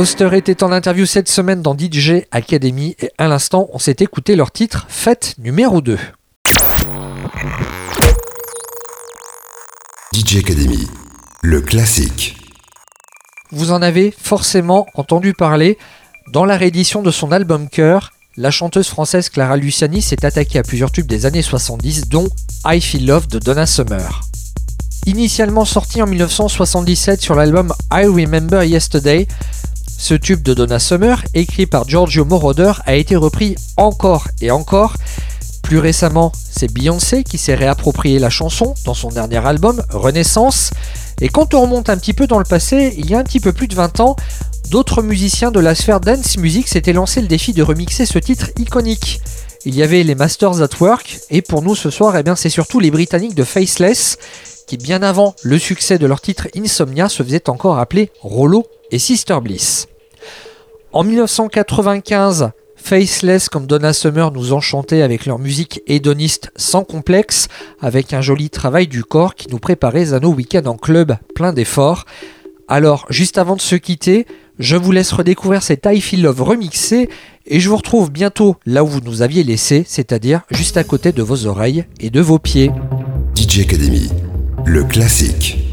Ghoster 0.00 0.30
était 0.32 0.62
en 0.62 0.72
interview 0.72 1.04
cette 1.04 1.28
semaine 1.28 1.60
dans 1.60 1.76
DJ 1.76 2.24
Academy 2.30 2.96
et 3.00 3.10
à 3.18 3.28
l'instant, 3.28 3.68
on 3.74 3.78
s'est 3.78 3.96
écouté 3.98 4.34
leur 4.34 4.50
titre 4.50 4.86
Fête 4.88 5.34
numéro 5.36 5.82
2. 5.82 5.98
DJ 10.14 10.38
Academy, 10.38 10.88
le 11.42 11.60
classique. 11.60 12.38
Vous 13.52 13.72
en 13.72 13.82
avez 13.82 14.10
forcément 14.10 14.86
entendu 14.94 15.34
parler. 15.34 15.76
Dans 16.32 16.46
la 16.46 16.56
réédition 16.56 17.02
de 17.02 17.10
son 17.10 17.30
album 17.30 17.68
Cœur, 17.68 18.12
la 18.38 18.50
chanteuse 18.50 18.88
française 18.88 19.28
Clara 19.28 19.58
Luciani 19.58 20.00
s'est 20.00 20.24
attaquée 20.24 20.60
à 20.60 20.62
plusieurs 20.62 20.92
tubes 20.92 21.08
des 21.08 21.26
années 21.26 21.42
70, 21.42 22.08
dont 22.08 22.30
I 22.64 22.80
Feel 22.80 23.04
Love 23.04 23.28
de 23.28 23.38
Donna 23.38 23.66
Summer. 23.66 24.22
Initialement 25.04 25.66
sorti 25.66 26.00
en 26.00 26.06
1977 26.06 27.20
sur 27.20 27.34
l'album 27.34 27.74
I 27.92 28.06
Remember 28.06 28.64
Yesterday, 28.64 29.26
ce 30.00 30.14
tube 30.14 30.42
de 30.42 30.54
Donna 30.54 30.78
Summer, 30.78 31.22
écrit 31.34 31.66
par 31.66 31.86
Giorgio 31.86 32.24
Moroder, 32.24 32.72
a 32.86 32.94
été 32.94 33.16
repris 33.16 33.54
encore 33.76 34.28
et 34.40 34.50
encore. 34.50 34.96
Plus 35.62 35.78
récemment, 35.78 36.32
c'est 36.34 36.72
Beyoncé 36.72 37.22
qui 37.22 37.36
s'est 37.36 37.54
réapproprié 37.54 38.18
la 38.18 38.30
chanson 38.30 38.74
dans 38.86 38.94
son 38.94 39.10
dernier 39.10 39.46
album, 39.46 39.82
Renaissance. 39.90 40.70
Et 41.20 41.28
quand 41.28 41.52
on 41.52 41.60
remonte 41.60 41.90
un 41.90 41.98
petit 41.98 42.14
peu 42.14 42.26
dans 42.26 42.38
le 42.38 42.46
passé, 42.46 42.94
il 42.96 43.10
y 43.10 43.14
a 43.14 43.18
un 43.18 43.24
petit 43.24 43.40
peu 43.40 43.52
plus 43.52 43.68
de 43.68 43.74
20 43.74 44.00
ans, 44.00 44.16
d'autres 44.70 45.02
musiciens 45.02 45.50
de 45.50 45.60
la 45.60 45.74
sphère 45.74 46.00
dance 46.00 46.38
music 46.38 46.66
s'étaient 46.66 46.94
lancé 46.94 47.20
le 47.20 47.28
défi 47.28 47.52
de 47.52 47.62
remixer 47.62 48.06
ce 48.06 48.18
titre 48.18 48.50
iconique. 48.58 49.20
Il 49.66 49.74
y 49.74 49.82
avait 49.82 50.02
les 50.02 50.14
Masters 50.14 50.62
at 50.62 50.80
Work, 50.80 51.20
et 51.28 51.42
pour 51.42 51.60
nous 51.60 51.74
ce 51.74 51.90
soir, 51.90 52.16
eh 52.16 52.22
bien, 52.22 52.36
c'est 52.36 52.48
surtout 52.48 52.80
les 52.80 52.90
Britanniques 52.90 53.34
de 53.34 53.44
Faceless, 53.44 54.16
qui 54.66 54.78
bien 54.78 55.02
avant 55.02 55.36
le 55.42 55.58
succès 55.58 55.98
de 55.98 56.06
leur 56.06 56.22
titre 56.22 56.48
Insomnia 56.56 57.10
se 57.10 57.22
faisaient 57.22 57.50
encore 57.50 57.78
appeler 57.78 58.10
Rollo 58.22 58.66
et 58.90 58.98
Sister 58.98 59.38
Bliss. 59.42 59.89
En 60.92 61.04
1995, 61.04 62.50
Faceless 62.74 63.48
comme 63.48 63.66
Donna 63.66 63.92
Summer 63.92 64.32
nous 64.32 64.52
enchantaient 64.52 65.02
avec 65.02 65.24
leur 65.24 65.38
musique 65.38 65.82
hédoniste 65.86 66.50
sans 66.56 66.82
complexe, 66.82 67.46
avec 67.80 68.12
un 68.12 68.20
joli 68.20 68.50
travail 68.50 68.88
du 68.88 69.04
corps 69.04 69.36
qui 69.36 69.48
nous 69.50 69.60
préparait 69.60 70.12
à 70.12 70.18
nos 70.18 70.32
week-ends 70.32 70.66
en 70.66 70.76
club 70.76 71.16
plein 71.36 71.52
d'efforts. 71.52 72.06
Alors, 72.66 73.06
juste 73.08 73.38
avant 73.38 73.54
de 73.54 73.60
se 73.60 73.76
quitter, 73.76 74.26
je 74.58 74.74
vous 74.74 74.90
laisse 74.90 75.12
redécouvrir 75.12 75.62
cet 75.62 75.86
I 75.86 76.00
Feel 76.00 76.22
Love 76.22 76.42
remixé 76.42 77.08
et 77.46 77.60
je 77.60 77.68
vous 77.68 77.76
retrouve 77.76 78.10
bientôt 78.10 78.56
là 78.66 78.82
où 78.82 78.88
vous 78.88 79.00
nous 79.00 79.22
aviez 79.22 79.44
laissé, 79.44 79.84
c'est-à-dire 79.86 80.40
juste 80.50 80.76
à 80.76 80.82
côté 80.82 81.12
de 81.12 81.22
vos 81.22 81.46
oreilles 81.46 81.84
et 82.00 82.10
de 82.10 82.20
vos 82.20 82.40
pieds. 82.40 82.72
DJ 83.36 83.60
Academy, 83.60 84.10
le 84.66 84.82
classique. 84.82 85.69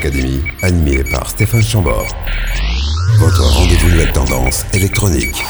Academy, 0.00 0.40
animé 0.62 1.04
par 1.04 1.28
Stéphane 1.28 1.62
Chambord. 1.62 2.06
Votre 3.18 3.42
rendez-vous 3.42 3.90
nouvelle 3.90 4.12
tendance 4.12 4.64
électronique. 4.72 5.44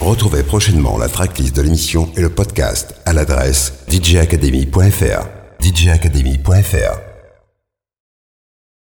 Retrouvez 0.00 0.42
prochainement 0.42 0.98
la 0.98 1.08
tracklist 1.08 1.56
de 1.56 1.62
l'émission 1.62 2.12
et 2.14 2.20
le 2.20 2.28
podcast 2.28 2.94
à 3.06 3.14
l'adresse 3.14 3.72
djacademy.fr. 3.88 5.28
djacademy.fr 5.62 7.11